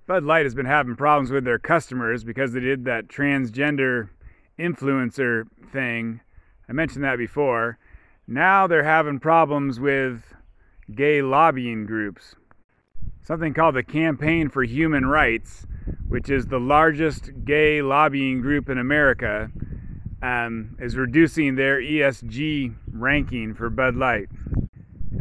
Bud 0.07 0.23
Light 0.23 0.45
has 0.45 0.55
been 0.55 0.65
having 0.65 0.95
problems 0.95 1.29
with 1.29 1.43
their 1.45 1.59
customers 1.59 2.23
because 2.23 2.53
they 2.53 2.59
did 2.59 2.85
that 2.85 3.07
transgender 3.07 4.09
influencer 4.57 5.45
thing. 5.71 6.21
I 6.67 6.73
mentioned 6.73 7.03
that 7.03 7.17
before. 7.17 7.77
Now 8.27 8.67
they're 8.67 8.83
having 8.83 9.19
problems 9.19 9.79
with 9.79 10.33
gay 10.93 11.21
lobbying 11.21 11.85
groups. 11.85 12.35
Something 13.21 13.53
called 13.53 13.75
the 13.75 13.83
Campaign 13.83 14.49
for 14.49 14.63
Human 14.63 15.05
Rights, 15.05 15.67
which 16.07 16.29
is 16.29 16.47
the 16.47 16.59
largest 16.59 17.31
gay 17.45 17.81
lobbying 17.81 18.41
group 18.41 18.69
in 18.69 18.79
America, 18.79 19.51
um, 20.21 20.75
is 20.79 20.97
reducing 20.97 21.55
their 21.55 21.79
ESG 21.79 22.75
ranking 22.91 23.53
for 23.53 23.69
Bud 23.69 23.95
Light. 23.95 24.29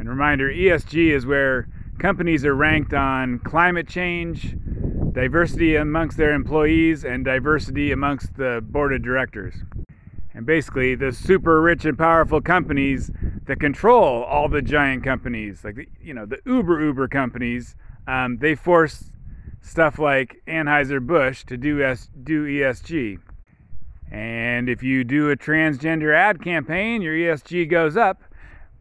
And 0.08 0.18
reminder 0.18 0.48
ESG 0.50 1.10
is 1.10 1.26
where 1.26 1.68
companies 1.98 2.42
are 2.46 2.54
ranked 2.54 2.94
on 2.94 3.40
climate 3.40 3.86
change, 3.86 4.56
diversity 5.12 5.76
amongst 5.76 6.16
their 6.16 6.32
employees, 6.32 7.04
and 7.04 7.26
diversity 7.26 7.92
amongst 7.92 8.34
the 8.38 8.64
board 8.66 8.94
of 8.94 9.02
directors. 9.02 9.56
And 10.32 10.46
basically, 10.46 10.94
the 10.94 11.12
super 11.12 11.60
rich 11.60 11.84
and 11.84 11.98
powerful 11.98 12.40
companies 12.40 13.10
that 13.44 13.60
control 13.60 14.24
all 14.24 14.48
the 14.48 14.62
giant 14.62 15.04
companies, 15.04 15.62
like 15.62 15.74
the, 15.74 15.86
you 16.00 16.14
know 16.14 16.24
the 16.24 16.38
Uber 16.46 16.80
Uber 16.80 17.08
companies, 17.08 17.76
um, 18.06 18.38
they 18.38 18.54
force 18.54 19.10
stuff 19.60 19.98
like 19.98 20.40
Anheuser 20.46 21.06
Busch 21.06 21.44
to 21.44 21.58
do 21.58 21.82
S- 21.82 22.08
do 22.24 22.46
ESG. 22.46 23.18
And 24.10 24.70
if 24.70 24.82
you 24.82 25.04
do 25.04 25.30
a 25.30 25.36
transgender 25.36 26.16
ad 26.16 26.42
campaign, 26.42 27.02
your 27.02 27.12
ESG 27.14 27.68
goes 27.68 27.94
up. 27.94 28.22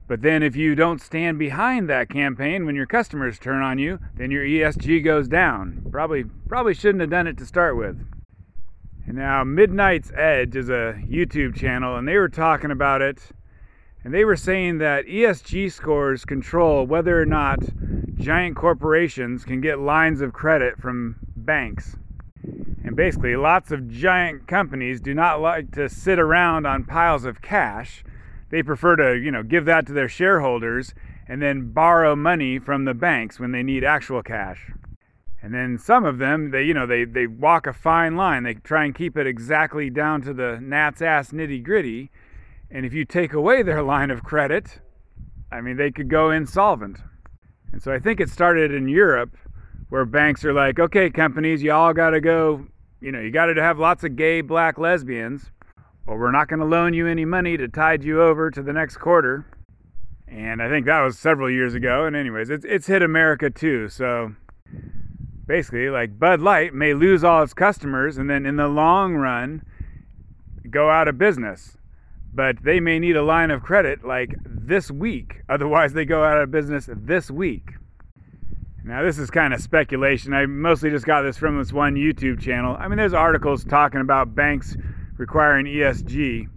But 0.08 0.22
then 0.22 0.42
if 0.42 0.56
you 0.56 0.74
don't 0.74 1.02
stand 1.02 1.38
behind 1.38 1.90
that 1.90 2.10
campaign 2.10 2.66
when 2.66 2.76
your 2.76 2.86
customers 2.86 3.40
turn 3.40 3.62
on 3.62 3.78
you, 3.78 4.00
then 4.16 4.32
your 4.32 4.46
ESG 4.46 5.04
goes 5.04 5.28
down. 5.28 5.86
Probably 5.92 6.24
probably 6.48 6.74
shouldn't 6.74 7.02
have 7.02 7.10
done 7.10 7.28
it 7.28 7.38
to 7.40 7.46
start 7.46 7.76
with. 7.76 8.00
And 9.06 9.18
now 9.18 9.44
Midnight's 9.44 10.12
Edge 10.16 10.56
is 10.56 10.70
a 10.70 11.02
YouTube 11.06 11.56
channel 11.56 11.98
and 11.98 12.08
they 12.08 12.18
were 12.18 12.30
talking 12.30 12.72
about 12.72 13.02
it 13.02 13.32
and 14.04 14.14
they 14.14 14.24
were 14.24 14.38
saying 14.38 14.78
that 14.78 15.06
ESG 15.06 15.72
scores 15.72 16.24
control 16.24 16.86
whether 16.86 17.22
or 17.22 17.26
not 17.26 17.60
giant 18.16 18.56
corporations 18.56 19.44
can 19.44 19.60
get 19.60 19.80
lines 19.80 20.22
of 20.22 20.32
credit 20.32 20.80
from 20.80 21.18
banks. 21.36 21.98
And 22.86 22.96
basically, 22.96 23.36
lots 23.36 23.72
of 23.72 23.90
giant 23.90 24.48
companies 24.48 25.02
do 25.02 25.14
not 25.14 25.42
like 25.42 25.72
to 25.72 25.90
sit 25.90 26.20
around 26.20 26.66
on 26.66 26.86
piles 26.86 27.26
of 27.26 27.42
cash. 27.42 28.06
They 28.50 28.64
prefer 28.64 28.96
to, 28.96 29.16
you 29.18 29.32
know, 29.32 29.44
give 29.44 29.66
that 29.66 29.86
to 29.88 29.94
their 29.94 30.08
shareholders 30.08 30.94
and 31.28 31.42
then 31.42 31.72
borrow 31.72 32.16
money 32.16 32.60
from 32.60 32.86
the 32.86 32.94
banks 32.94 33.40
when 33.40 33.52
they 33.52 33.64
need 33.64 33.84
actual 33.84 34.24
cash. 34.24 34.72
And 35.42 35.54
then 35.54 35.78
some 35.78 36.06
of 36.06 36.18
them, 36.18 36.52
they, 36.52 36.64
you 36.64 36.74
know, 36.74 36.88
they, 36.88 37.06
they 37.06 37.28
walk 37.28 37.68
a 37.68 37.74
fine 37.74 38.16
line. 38.16 38.44
They 38.44 38.56
try 38.56 38.86
and 38.86 38.96
keep 38.96 39.18
it 39.18 39.28
exactly 39.28 39.90
down 39.90 40.22
to 40.24 40.34
the 40.34 40.60
gnat's 40.62 41.02
ass 41.02 41.32
nitty 41.32 41.64
gritty. 41.64 42.10
And 42.72 42.86
if 42.86 42.94
you 42.94 43.06
take 43.06 43.34
away 43.34 43.64
their 43.64 43.84
line 43.94 44.12
of 44.12 44.24
credit, 44.24 44.80
I 45.52 45.62
mean, 45.62 45.78
they 45.78 45.92
could 45.92 46.10
go 46.10 46.32
insolvent. 46.32 47.00
And 47.72 47.82
so 47.82 47.94
I 47.94 48.00
think 48.00 48.20
it 48.20 48.30
started 48.30 48.74
in 48.74 48.88
Europe 48.88 49.38
where 49.90 50.06
banks 50.06 50.44
are 50.44 50.54
like, 50.54 50.80
okay, 50.80 51.10
companies, 51.10 51.62
you 51.62 51.72
all 51.72 51.94
got 51.94 52.12
to 52.12 52.22
go, 52.22 52.66
you 53.00 53.12
know, 53.12 53.20
you 53.20 53.32
got 53.32 53.46
to 53.46 53.62
have 53.62 53.80
lots 53.80 54.04
of 54.04 54.16
gay, 54.16 54.42
black 54.42 54.78
lesbians, 54.78 55.52
or 56.08 56.18
we're 56.18 56.32
not 56.32 56.48
going 56.48 56.62
to 56.62 56.66
loan 56.66 56.94
you 56.94 57.06
any 57.06 57.26
money 57.26 57.58
to 57.58 57.68
tide 57.68 58.04
you 58.04 58.22
over 58.22 58.50
to 58.50 58.64
the 58.64 58.74
next 58.74 58.98
quarter. 58.98 59.46
And 60.28 60.62
I 60.62 60.70
think 60.70 60.86
that 60.86 61.02
was 61.02 61.20
several 61.20 61.52
years 61.52 61.74
ago. 61.74 62.06
And, 62.06 62.16
anyways, 62.16 62.50
it's, 62.50 62.66
it's 62.66 62.88
hit 62.88 63.04
America 63.04 63.50
too. 63.50 63.90
So 63.90 64.34
basically, 65.46 65.90
like 65.90 66.18
Bud 66.18 66.42
Light 66.42 66.74
may 66.74 66.94
lose 66.94 67.24
all 67.24 67.44
its 67.44 67.54
customers 67.54 68.18
and 68.18 68.30
then 68.30 68.46
in 68.46 68.56
the 68.56 68.68
long 68.68 69.16
run 69.16 69.64
go 70.70 70.90
out 70.90 71.08
of 71.08 71.18
business. 71.18 71.78
But 72.34 72.64
they 72.64 72.80
may 72.80 73.00
need 73.00 73.16
a 73.16 73.24
line 73.24 73.52
of 73.52 73.64
credit 73.64 74.06
like 74.06 74.36
this 74.46 74.90
week. 74.90 75.42
Otherwise, 75.50 75.94
they 75.94 76.06
go 76.06 76.24
out 76.24 76.42
of 76.42 76.52
business 76.52 76.90
this 76.90 77.30
week. 77.30 77.72
Now, 78.84 79.04
this 79.04 79.18
is 79.18 79.30
kind 79.30 79.54
of 79.54 79.60
speculation. 79.60 80.34
I 80.34 80.46
mostly 80.46 80.90
just 80.90 81.06
got 81.06 81.24
this 81.24 81.36
from 81.36 81.58
this 81.58 81.74
one 81.74 81.96
YouTube 81.96 82.40
channel. 82.40 82.78
I 82.80 82.88
mean, 82.88 82.98
there's 82.98 83.14
articles 83.14 83.66
talking 83.66 84.00
about 84.00 84.34
banks 84.34 84.78
requiring 85.18 85.66
ESG, 85.66 86.48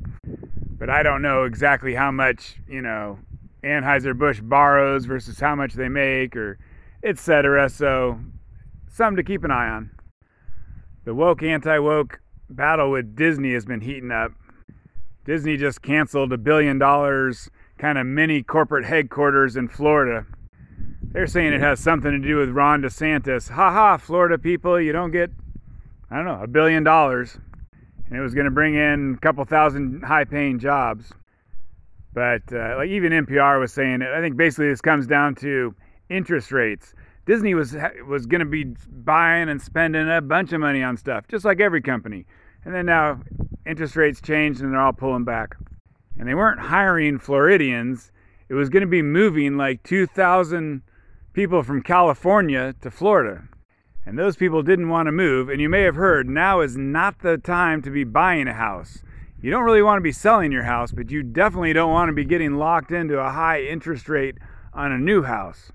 but 0.78 0.90
I 0.90 1.02
don't 1.02 1.22
know 1.22 1.44
exactly 1.44 1.94
how 1.94 2.10
much, 2.10 2.56
you 2.68 2.82
know, 2.82 3.18
Anheuser-Busch 3.64 4.40
borrows 4.40 5.04
versus 5.04 5.38
how 5.38 5.54
much 5.54 5.74
they 5.74 5.88
make 5.88 6.36
or 6.36 6.58
etc. 7.02 7.68
So, 7.68 8.20
something 8.88 9.16
to 9.16 9.22
keep 9.22 9.44
an 9.44 9.50
eye 9.50 9.68
on. 9.68 9.90
The 11.04 11.14
woke 11.14 11.42
anti-woke 11.42 12.20
battle 12.48 12.90
with 12.90 13.16
Disney 13.16 13.52
has 13.54 13.64
been 13.64 13.80
heating 13.80 14.10
up. 14.10 14.32
Disney 15.24 15.56
just 15.56 15.82
canceled 15.82 16.32
a 16.32 16.38
billion 16.38 16.78
dollars 16.78 17.50
kind 17.78 17.96
of 17.98 18.06
mini 18.06 18.42
corporate 18.42 18.84
headquarters 18.84 19.56
in 19.56 19.68
Florida 19.68 20.26
they're 21.12 21.26
saying 21.26 21.52
it 21.52 21.60
has 21.60 21.80
something 21.80 22.10
to 22.10 22.18
do 22.18 22.36
with 22.36 22.50
Ron 22.50 22.82
DeSantis. 22.82 23.50
Ha 23.50 23.72
ha, 23.72 23.96
Florida 23.96 24.38
people, 24.38 24.80
you 24.80 24.92
don't 24.92 25.10
get, 25.10 25.30
I 26.10 26.16
don't 26.16 26.24
know, 26.24 26.40
a 26.40 26.46
billion 26.46 26.84
dollars. 26.84 27.38
And 28.10 28.18
it 28.18 28.22
was 28.22 28.34
going 28.34 28.44
to 28.44 28.50
bring 28.50 28.74
in 28.74 29.14
a 29.16 29.20
couple 29.20 29.44
thousand 29.44 30.02
high 30.02 30.24
paying 30.24 30.58
jobs. 30.58 31.12
But 32.12 32.42
uh, 32.52 32.74
like 32.76 32.88
even 32.88 33.12
NPR 33.12 33.60
was 33.60 33.72
saying. 33.72 34.02
I 34.02 34.20
think 34.20 34.36
basically 34.36 34.68
this 34.68 34.80
comes 34.80 35.06
down 35.06 35.36
to 35.36 35.74
interest 36.08 36.50
rates. 36.50 36.92
Disney 37.24 37.54
was 37.54 37.76
was 38.06 38.26
going 38.26 38.40
to 38.40 38.44
be 38.44 38.64
buying 38.88 39.48
and 39.48 39.62
spending 39.62 40.10
a 40.10 40.20
bunch 40.20 40.52
of 40.52 40.60
money 40.60 40.82
on 40.82 40.96
stuff, 40.96 41.28
just 41.28 41.44
like 41.44 41.60
every 41.60 41.80
company. 41.80 42.26
And 42.64 42.74
then 42.74 42.86
now 42.86 43.20
interest 43.64 43.94
rates 43.96 44.20
changed 44.20 44.60
and 44.60 44.72
they're 44.72 44.80
all 44.80 44.92
pulling 44.92 45.24
back. 45.24 45.56
And 46.18 46.28
they 46.28 46.34
weren't 46.34 46.60
hiring 46.60 47.18
Floridians. 47.18 48.10
It 48.48 48.54
was 48.54 48.68
going 48.68 48.82
to 48.82 48.88
be 48.88 49.02
moving 49.02 49.56
like 49.56 49.82
2,000 49.84 50.82
people 51.32 51.62
from 51.62 51.82
California 51.82 52.74
to 52.82 52.90
Florida. 52.90 53.44
And 54.10 54.18
those 54.18 54.34
people 54.34 54.64
didn't 54.64 54.88
want 54.88 55.06
to 55.06 55.12
move. 55.12 55.48
And 55.48 55.60
you 55.60 55.68
may 55.68 55.82
have 55.82 55.94
heard 55.94 56.28
now 56.28 56.62
is 56.62 56.76
not 56.76 57.20
the 57.20 57.38
time 57.38 57.80
to 57.82 57.92
be 57.92 58.02
buying 58.02 58.48
a 58.48 58.52
house. 58.52 59.04
You 59.40 59.52
don't 59.52 59.62
really 59.62 59.82
want 59.82 59.98
to 59.98 60.02
be 60.02 60.10
selling 60.10 60.50
your 60.50 60.64
house, 60.64 60.90
but 60.90 61.12
you 61.12 61.22
definitely 61.22 61.72
don't 61.72 61.92
want 61.92 62.08
to 62.08 62.12
be 62.12 62.24
getting 62.24 62.56
locked 62.56 62.90
into 62.90 63.20
a 63.20 63.30
high 63.30 63.62
interest 63.62 64.08
rate 64.08 64.34
on 64.74 64.90
a 64.90 64.98
new 64.98 65.22
house. 65.22 65.70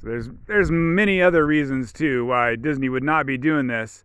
So 0.00 0.08
there's 0.08 0.30
there's 0.46 0.70
many 0.70 1.20
other 1.20 1.44
reasons 1.44 1.92
too 1.92 2.24
why 2.24 2.56
Disney 2.56 2.88
would 2.88 3.02
not 3.02 3.26
be 3.26 3.36
doing 3.36 3.66
this. 3.66 4.02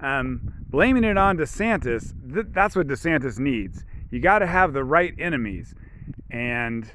Um, 0.00 0.52
blaming 0.68 1.04
it 1.04 1.16
on 1.16 1.38
DeSantis, 1.38 2.14
th- 2.34 2.46
that's 2.50 2.74
what 2.74 2.88
DeSantis 2.88 3.38
needs. 3.38 3.84
You 4.10 4.18
got 4.18 4.40
to 4.40 4.46
have 4.48 4.72
the 4.72 4.82
right 4.82 5.14
enemies, 5.20 5.72
and 6.32 6.90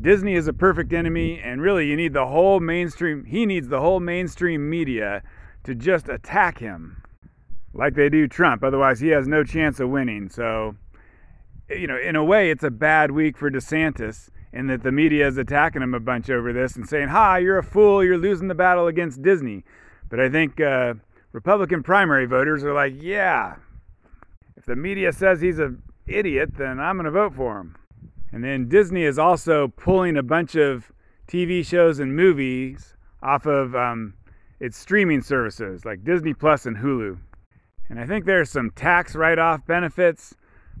Disney 0.00 0.34
is 0.34 0.48
a 0.48 0.52
perfect 0.52 0.92
enemy, 0.92 1.38
and 1.38 1.62
really, 1.62 1.86
you 1.86 1.94
need 1.94 2.14
the 2.14 2.26
whole 2.26 2.58
mainstream, 2.58 3.24
he 3.24 3.46
needs 3.46 3.68
the 3.68 3.80
whole 3.80 4.00
mainstream 4.00 4.68
media 4.68 5.22
to 5.64 5.74
just 5.74 6.08
attack 6.08 6.58
him 6.58 7.02
like 7.74 7.94
they 7.94 8.08
do 8.08 8.28
Trump. 8.28 8.62
Otherwise, 8.62 9.00
he 9.00 9.08
has 9.08 9.26
no 9.26 9.44
chance 9.44 9.80
of 9.80 9.88
winning. 9.88 10.28
So, 10.28 10.76
you 11.68 11.86
know, 11.86 11.98
in 11.98 12.16
a 12.16 12.24
way, 12.24 12.50
it's 12.50 12.64
a 12.64 12.70
bad 12.70 13.10
week 13.10 13.36
for 13.36 13.50
DeSantis 13.50 14.28
in 14.52 14.66
that 14.66 14.82
the 14.82 14.92
media 14.92 15.26
is 15.26 15.38
attacking 15.38 15.82
him 15.82 15.94
a 15.94 16.00
bunch 16.00 16.28
over 16.28 16.52
this 16.52 16.76
and 16.76 16.88
saying, 16.88 17.08
Ha, 17.08 17.36
you're 17.36 17.58
a 17.58 17.62
fool, 17.62 18.04
you're 18.04 18.18
losing 18.18 18.48
the 18.48 18.54
battle 18.54 18.86
against 18.86 19.22
Disney. 19.22 19.64
But 20.10 20.20
I 20.20 20.28
think 20.28 20.60
uh, 20.60 20.94
Republican 21.32 21.82
primary 21.82 22.26
voters 22.26 22.62
are 22.64 22.74
like, 22.74 22.94
Yeah, 23.00 23.56
if 24.56 24.66
the 24.66 24.76
media 24.76 25.12
says 25.12 25.40
he's 25.40 25.58
an 25.58 25.82
idiot, 26.06 26.50
then 26.56 26.78
I'm 26.78 26.96
going 26.96 27.06
to 27.06 27.10
vote 27.10 27.34
for 27.34 27.58
him. 27.58 27.76
And 28.30 28.44
then 28.44 28.68
Disney 28.68 29.04
is 29.04 29.18
also 29.18 29.68
pulling 29.68 30.16
a 30.16 30.22
bunch 30.22 30.54
of 30.54 30.92
TV 31.26 31.64
shows 31.64 31.98
and 31.98 32.14
movies 32.14 32.96
off 33.22 33.46
of 33.46 33.74
um, 33.74 34.14
its 34.62 34.78
streaming 34.78 35.20
services 35.20 35.84
like 35.84 36.04
Disney 36.04 36.32
Plus 36.32 36.66
and 36.66 36.76
Hulu. 36.76 37.18
And 37.88 37.98
I 37.98 38.06
think 38.06 38.24
there's 38.24 38.48
some 38.48 38.70
tax 38.70 39.16
write-off 39.16 39.66
benefits, 39.66 40.36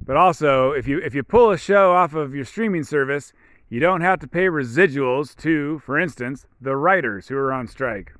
but 0.06 0.16
also 0.16 0.70
if 0.70 0.86
you 0.86 0.98
if 1.00 1.16
you 1.16 1.24
pull 1.24 1.50
a 1.50 1.58
show 1.58 1.92
off 1.92 2.14
of 2.14 2.32
your 2.32 2.44
streaming 2.44 2.84
service, 2.84 3.32
you 3.68 3.80
don't 3.80 4.00
have 4.00 4.20
to 4.20 4.28
pay 4.28 4.46
residuals 4.46 5.34
to, 5.38 5.80
for 5.80 5.98
instance, 5.98 6.46
the 6.60 6.76
writers 6.76 7.26
who 7.26 7.36
are 7.36 7.52
on 7.52 7.66
strike. 7.66 8.12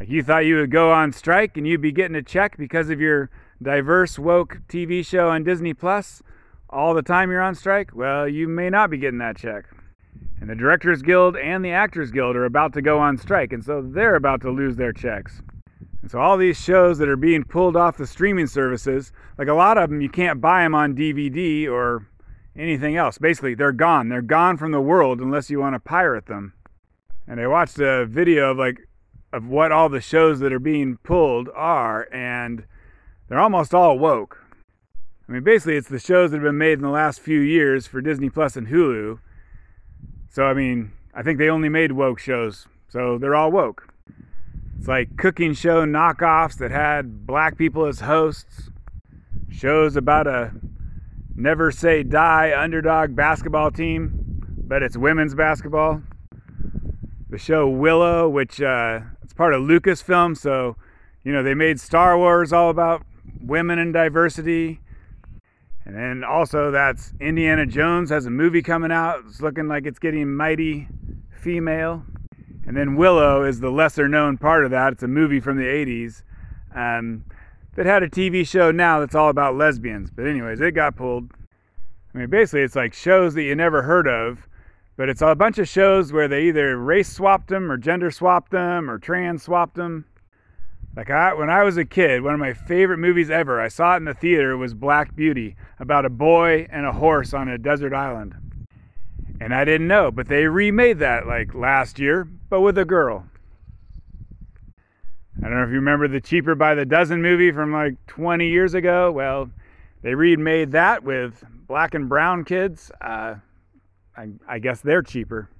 Like 0.00 0.08
you 0.08 0.24
thought 0.24 0.46
you 0.46 0.56
would 0.56 0.72
go 0.72 0.92
on 0.92 1.12
strike 1.12 1.56
and 1.56 1.64
you'd 1.64 1.80
be 1.80 1.92
getting 1.92 2.16
a 2.16 2.22
check 2.22 2.56
because 2.56 2.90
of 2.90 3.00
your 3.00 3.30
diverse 3.62 4.18
woke 4.18 4.62
TV 4.68 5.06
show 5.06 5.30
on 5.30 5.44
Disney 5.44 5.74
Plus 5.74 6.24
all 6.68 6.92
the 6.92 7.02
time 7.02 7.30
you're 7.30 7.40
on 7.40 7.54
strike, 7.54 7.94
well, 7.94 8.28
you 8.28 8.48
may 8.48 8.68
not 8.68 8.90
be 8.90 8.98
getting 8.98 9.20
that 9.20 9.36
check. 9.36 9.66
And 10.40 10.50
the 10.50 10.54
Directors 10.54 11.02
Guild 11.02 11.36
and 11.36 11.64
the 11.64 11.70
Actors 11.72 12.10
Guild 12.10 12.36
are 12.36 12.44
about 12.44 12.72
to 12.74 12.82
go 12.82 12.98
on 12.98 13.16
strike, 13.16 13.52
and 13.52 13.64
so 13.64 13.82
they're 13.82 14.16
about 14.16 14.40
to 14.42 14.50
lose 14.50 14.76
their 14.76 14.92
checks. 14.92 15.42
And 16.02 16.10
so 16.10 16.20
all 16.20 16.36
these 16.36 16.60
shows 16.60 16.98
that 16.98 17.08
are 17.08 17.16
being 17.16 17.44
pulled 17.44 17.76
off 17.76 17.96
the 17.96 18.06
streaming 18.06 18.46
services, 18.46 19.10
like 19.38 19.48
a 19.48 19.54
lot 19.54 19.78
of 19.78 19.88
them, 19.88 20.02
you 20.02 20.10
can't 20.10 20.40
buy 20.40 20.62
them 20.62 20.74
on 20.74 20.94
DVD 20.94 21.66
or 21.68 22.06
anything 22.56 22.96
else. 22.96 23.16
Basically, 23.16 23.54
they're 23.54 23.72
gone. 23.72 24.08
They're 24.08 24.20
gone 24.20 24.56
from 24.56 24.72
the 24.72 24.80
world 24.80 25.20
unless 25.20 25.48
you 25.48 25.60
want 25.60 25.74
to 25.74 25.80
pirate 25.80 26.26
them. 26.26 26.52
And 27.26 27.40
I 27.40 27.46
watched 27.46 27.78
a 27.78 28.04
video 28.04 28.50
of 28.50 28.58
like 28.58 28.86
of 29.32 29.48
what 29.48 29.72
all 29.72 29.88
the 29.88 30.00
shows 30.00 30.40
that 30.40 30.52
are 30.52 30.60
being 30.60 30.98
pulled 30.98 31.48
are, 31.54 32.06
and 32.12 32.64
they're 33.28 33.40
almost 33.40 33.74
all 33.74 33.98
woke. 33.98 34.38
I 35.28 35.32
mean, 35.32 35.42
basically, 35.42 35.76
it's 35.76 35.88
the 35.88 35.98
shows 35.98 36.30
that 36.30 36.36
have 36.36 36.44
been 36.44 36.58
made 36.58 36.74
in 36.74 36.82
the 36.82 36.90
last 36.90 37.20
few 37.20 37.40
years 37.40 37.86
for 37.86 38.00
Disney 38.00 38.28
Plus 38.28 38.56
and 38.56 38.68
Hulu. 38.68 39.18
So, 40.34 40.42
I 40.42 40.52
mean, 40.52 40.90
I 41.14 41.22
think 41.22 41.38
they 41.38 41.48
only 41.48 41.68
made 41.68 41.92
woke 41.92 42.18
shows, 42.18 42.66
so 42.88 43.18
they're 43.18 43.36
all 43.36 43.52
woke. 43.52 43.86
It's 44.76 44.88
like 44.88 45.16
cooking 45.16 45.54
show 45.54 45.86
knockoffs 45.86 46.58
that 46.58 46.72
had 46.72 47.24
black 47.24 47.56
people 47.56 47.86
as 47.86 48.00
hosts, 48.00 48.68
shows 49.48 49.94
about 49.94 50.26
a 50.26 50.50
never 51.36 51.70
say 51.70 52.02
die 52.02 52.52
underdog 52.52 53.14
basketball 53.14 53.70
team, 53.70 54.42
but 54.66 54.82
it's 54.82 54.96
women's 54.96 55.36
basketball. 55.36 56.02
The 57.30 57.38
show 57.38 57.68
Willow, 57.68 58.28
which 58.28 58.60
uh, 58.60 59.02
it's 59.22 59.32
part 59.32 59.54
of 59.54 59.62
Lucasfilm, 59.62 60.36
so 60.36 60.76
you 61.22 61.32
know 61.32 61.44
they 61.44 61.54
made 61.54 61.78
Star 61.78 62.18
Wars 62.18 62.52
all 62.52 62.70
about 62.70 63.06
women 63.40 63.78
and 63.78 63.92
diversity. 63.92 64.80
And 65.84 65.94
then 65.94 66.24
also 66.24 66.70
that's 66.70 67.12
Indiana 67.20 67.66
Jones 67.66 68.10
has 68.10 68.26
a 68.26 68.30
movie 68.30 68.62
coming 68.62 68.90
out. 68.90 69.22
It's 69.26 69.40
looking 69.40 69.68
like 69.68 69.86
it's 69.86 69.98
getting 69.98 70.34
mighty 70.34 70.88
female. 71.40 72.04
And 72.66 72.76
then 72.76 72.96
Willow 72.96 73.44
is 73.44 73.60
the 73.60 73.70
lesser 73.70 74.08
known 74.08 74.38
part 74.38 74.64
of 74.64 74.70
that. 74.70 74.94
It's 74.94 75.02
a 75.02 75.08
movie 75.08 75.40
from 75.40 75.58
the 75.58 75.64
80s 75.64 76.22
um, 76.74 77.24
that 77.74 77.86
had 77.86 78.02
a 78.02 78.08
TV 78.08 78.46
show 78.46 78.70
now 78.70 79.00
that's 79.00 79.14
all 79.14 79.28
about 79.28 79.56
lesbians. 79.56 80.10
But, 80.10 80.26
anyways, 80.26 80.60
it 80.60 80.72
got 80.72 80.96
pulled. 80.96 81.30
I 82.14 82.18
mean, 82.18 82.30
basically, 82.30 82.62
it's 82.62 82.76
like 82.76 82.94
shows 82.94 83.34
that 83.34 83.42
you 83.42 83.54
never 83.54 83.82
heard 83.82 84.08
of, 84.08 84.48
but 84.96 85.08
it's 85.08 85.20
a 85.20 85.34
bunch 85.34 85.58
of 85.58 85.68
shows 85.68 86.12
where 86.12 86.28
they 86.28 86.44
either 86.44 86.78
race 86.78 87.12
swapped 87.12 87.48
them 87.48 87.70
or 87.70 87.76
gender 87.76 88.10
swapped 88.10 88.50
them 88.50 88.88
or 88.88 88.98
trans 88.98 89.42
swapped 89.42 89.74
them. 89.74 90.06
Like 90.96 91.10
I, 91.10 91.34
when 91.34 91.50
I 91.50 91.64
was 91.64 91.76
a 91.76 91.84
kid, 91.84 92.22
one 92.22 92.34
of 92.34 92.40
my 92.40 92.52
favorite 92.52 92.98
movies 92.98 93.28
ever, 93.28 93.60
I 93.60 93.68
saw 93.68 93.94
it 93.94 93.98
in 93.98 94.04
the 94.04 94.14
theater, 94.14 94.56
was 94.56 94.74
Black 94.74 95.16
Beauty, 95.16 95.56
about 95.80 96.04
a 96.04 96.10
boy 96.10 96.68
and 96.70 96.86
a 96.86 96.92
horse 96.92 97.34
on 97.34 97.48
a 97.48 97.58
desert 97.58 97.92
island. 97.92 98.34
And 99.40 99.52
I 99.52 99.64
didn't 99.64 99.88
know, 99.88 100.12
but 100.12 100.28
they 100.28 100.46
remade 100.46 101.00
that 101.00 101.26
like 101.26 101.52
last 101.52 101.98
year, 101.98 102.28
but 102.48 102.60
with 102.60 102.78
a 102.78 102.84
girl. 102.84 103.26
I 105.38 105.48
don't 105.48 105.58
know 105.58 105.64
if 105.64 105.70
you 105.70 105.74
remember 105.74 106.06
the 106.06 106.20
Cheaper 106.20 106.54
by 106.54 106.76
the 106.76 106.84
Dozen 106.84 107.20
movie 107.20 107.50
from 107.50 107.72
like 107.72 107.94
20 108.06 108.48
years 108.48 108.74
ago. 108.74 109.10
Well, 109.10 109.50
they 110.02 110.14
remade 110.14 110.70
that 110.72 111.02
with 111.02 111.44
black 111.66 111.94
and 111.94 112.08
brown 112.08 112.44
kids. 112.44 112.92
Uh, 113.00 113.36
I, 114.16 114.28
I 114.48 114.60
guess 114.60 114.80
they're 114.80 115.02
cheaper. 115.02 115.50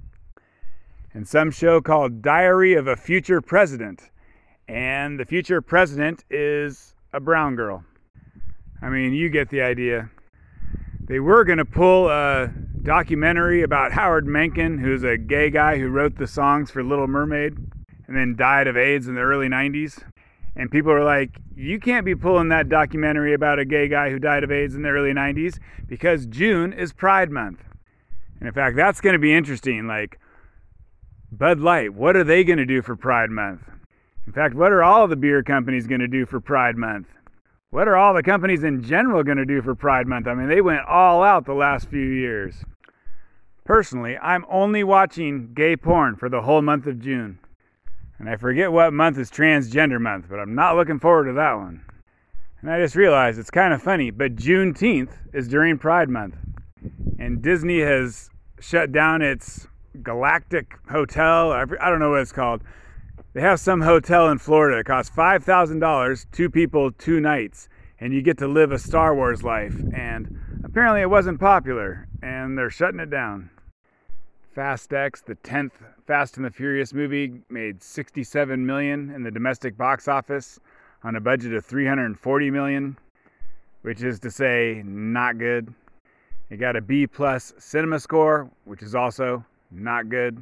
And 1.13 1.27
some 1.27 1.51
show 1.51 1.81
called 1.81 2.23
Diary 2.23 2.75
of 2.75 2.87
a 2.87 2.95
Future 2.97 3.41
President. 3.41 4.11
And 4.69 5.21
the 5.21 5.25
future 5.25 5.61
president 5.61 6.25
is 6.31 6.95
a 7.13 7.21
brown 7.21 7.57
girl. 7.57 7.85
I 8.81 8.89
mean, 8.89 9.13
you 9.13 9.29
get 9.29 9.51
the 9.51 9.63
idea. 9.63 10.11
They 11.07 11.21
were 11.21 11.45
going 11.45 11.59
to 11.59 11.65
pull 11.65 12.09
a 12.09 12.51
documentary 12.83 13.63
about 13.63 13.93
Howard 13.93 14.27
Mencken, 14.27 14.79
who's 14.79 15.03
a 15.03 15.19
gay 15.19 15.51
guy 15.51 15.79
who 15.79 15.89
wrote 15.89 16.17
the 16.17 16.27
songs 16.27 16.71
for 16.71 16.83
Little 16.83 17.07
Mermaid 17.07 17.57
and 18.07 18.17
then 18.17 18.37
died 18.37 18.67
of 18.67 18.77
AIDS 18.77 19.07
in 19.07 19.15
the 19.15 19.21
early 19.21 19.49
90s. 19.49 20.03
And 20.57 20.71
people 20.71 20.93
were 20.93 21.05
like, 21.05 21.41
you 21.57 21.81
can't 21.81 22.05
be 22.05 22.15
pulling 22.15 22.49
that 22.49 22.69
documentary 22.69 23.35
about 23.35 23.59
a 23.59 23.65
gay 23.65 23.89
guy 23.89 24.11
who 24.11 24.19
died 24.19 24.45
of 24.45 24.53
AIDS 24.53 24.75
in 24.75 24.83
the 24.83 24.89
early 24.89 25.13
90s 25.13 25.59
because 25.87 26.27
June 26.27 26.73
is 26.73 26.93
Pride 26.93 27.31
Month. 27.31 27.65
And 28.39 28.49
in 28.49 28.55
fact, 28.55 28.77
that's 28.77 29.01
going 29.01 29.15
to 29.15 29.19
be 29.19 29.35
interesting. 29.35 29.87
Like, 29.87 30.19
Bud 31.33 31.61
Light, 31.61 31.95
what 31.95 32.17
are 32.17 32.25
they 32.25 32.45
going 32.45 32.59
to 32.59 32.67
do 32.67 32.83
for 32.83 32.97
Pride 32.97 33.31
Month? 33.31 33.63
In 34.27 34.33
fact, 34.33 34.55
what 34.55 34.73
are 34.73 34.83
all 34.83 35.07
the 35.07 35.17
beer 35.17 35.43
companies 35.43 35.87
going 35.87 36.01
to 36.01 36.09
do 36.09 36.25
for 36.27 36.41
Pride 36.41 36.77
Month? 36.77 37.09
What 37.71 37.89
are 37.89 37.97
all 37.97 38.15
the 38.15 38.23
companies 38.23 38.65
in 38.65 38.83
general 38.83 39.23
going 39.23 39.39
to 39.39 39.45
do 39.45 39.61
for 39.61 39.75
Pride 39.75 40.07
Month? 40.07 40.27
I 40.27 40.35
mean, 40.35 40.49
they 40.49 40.61
went 40.61 40.87
all 40.87 41.23
out 41.23 41.45
the 41.45 41.55
last 41.55 41.89
few 41.89 42.01
years. 42.01 42.65
Personally, 43.65 44.17
I'm 44.19 44.45
only 44.49 44.85
watching 44.85 45.53
gay 45.55 45.77
porn 45.77 46.17
for 46.17 46.29
the 46.29 46.43
whole 46.43 46.63
month 46.63 46.87
of 46.87 47.01
June. 47.01 47.39
And 48.19 48.29
I 48.29 48.37
forget 48.37 48.71
what 48.71 48.93
month 48.93 49.19
is 49.19 49.31
Transgender 49.31 50.01
Month, 50.01 50.27
but 50.31 50.39
I'm 50.39 50.55
not 50.55 50.77
looking 50.77 51.01
forward 51.01 51.27
to 51.27 51.33
that 51.33 51.55
one. 51.55 51.85
And 52.61 52.71
I 52.71 52.81
just 52.81 52.95
realized 52.95 53.39
it's 53.39 53.51
kind 53.51 53.75
of 53.75 53.83
funny, 53.83 54.11
but 54.11 54.37
Juneteenth 54.37 55.11
is 55.35 55.49
during 55.49 55.77
Pride 55.79 56.09
Month. 56.09 56.37
And 57.19 57.43
Disney 57.43 57.81
has 57.81 58.31
shut 58.61 58.93
down 58.93 59.21
its 59.21 59.67
Galactic 60.03 60.79
Hotel. 60.91 61.53
I 61.53 61.65
don't 61.65 61.99
know 61.99 62.11
what 62.11 62.21
it's 62.21 62.33
called. 62.33 62.63
They 63.35 63.41
have 63.41 63.59
some 63.59 63.81
hotel 63.81 64.29
in 64.29 64.39
Florida 64.39 64.77
that 64.77 64.85
costs 64.85 65.15
$5,000, 65.17 66.27
two 66.31 66.49
people, 66.49 66.93
two 66.93 67.19
nights, 67.19 67.69
and 67.99 68.15
you 68.15 68.23
get 68.23 68.39
to 68.39 68.47
live 68.47 68.71
a 68.71 68.79
Star 68.79 69.13
Wars 69.13 69.43
life. 69.43 69.75
And 69.93 70.39
apparently 70.63 71.01
it 71.01 71.11
wasn't 71.11 71.41
popular, 71.41 72.07
and 72.23 72.57
they're 72.57 72.71
shutting 72.71 73.01
it 73.01 73.11
down. 73.11 73.51
Fast 74.55 74.93
X, 74.93 75.21
the 75.21 75.35
10th 75.35 75.73
Fast 76.07 76.37
and 76.37 76.47
the 76.47 76.51
Furious 76.51 76.95
movie, 76.95 77.41
made 77.51 77.83
67 77.83 78.65
million 78.65 79.11
in 79.11 79.25
the 79.25 79.33
domestic 79.33 79.77
box 79.77 80.07
office 80.07 80.61
on 81.03 81.17
a 81.17 81.21
budget 81.21 81.55
of 81.55 81.65
340 81.65 82.51
million, 82.53 82.97
which 83.83 84.05
is 84.05 84.21
to 84.21 84.31
say 84.31 84.81
not 84.87 85.39
good. 85.39 85.75
It 86.51 86.59
got 86.59 86.77
a 86.77 86.81
B 86.81 87.09
plus 87.09 87.53
cinema 87.59 87.99
score, 87.99 88.49
which 88.65 88.83
is 88.83 88.95
also 88.95 89.45
not 89.73 90.09
good. 90.09 90.41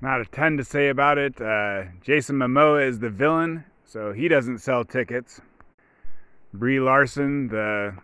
Not 0.00 0.20
a 0.20 0.26
ton 0.26 0.58
to 0.58 0.64
say 0.64 0.88
about 0.88 1.16
it. 1.16 1.40
Uh, 1.40 1.84
Jason 2.02 2.36
Momoa 2.36 2.86
is 2.86 2.98
the 2.98 3.08
villain, 3.08 3.64
so 3.84 4.12
he 4.12 4.28
doesn't 4.28 4.58
sell 4.58 4.84
tickets. 4.84 5.40
Brie 6.52 6.80
Larson, 6.80 7.48
the 7.48 7.94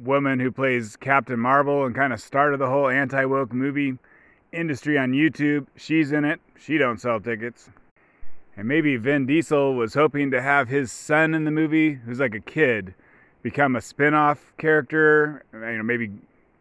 woman 0.00 0.40
who 0.40 0.50
plays 0.50 0.96
Captain 0.96 1.38
Marvel 1.38 1.84
and 1.86 1.94
kind 1.94 2.12
of 2.12 2.20
started 2.20 2.58
the 2.58 2.68
whole 2.68 2.88
anti 2.88 3.24
woke 3.24 3.52
movie 3.52 3.96
industry 4.52 4.98
on 4.98 5.12
YouTube. 5.12 5.66
She's 5.76 6.12
in 6.12 6.24
it. 6.24 6.40
She 6.58 6.78
don't 6.78 7.00
sell 7.00 7.20
tickets. 7.20 7.70
And 8.56 8.66
maybe 8.66 8.96
Vin 8.96 9.26
Diesel 9.26 9.74
was 9.74 9.94
hoping 9.94 10.30
to 10.32 10.42
have 10.42 10.68
his 10.68 10.90
son 10.90 11.34
in 11.34 11.44
the 11.44 11.50
movie, 11.50 11.92
who's 11.92 12.20
like 12.20 12.34
a 12.34 12.40
kid, 12.40 12.94
become 13.42 13.76
a 13.76 13.80
spin-off 13.80 14.52
character, 14.58 15.44
you 15.52 15.60
know, 15.60 15.82
maybe 15.82 16.10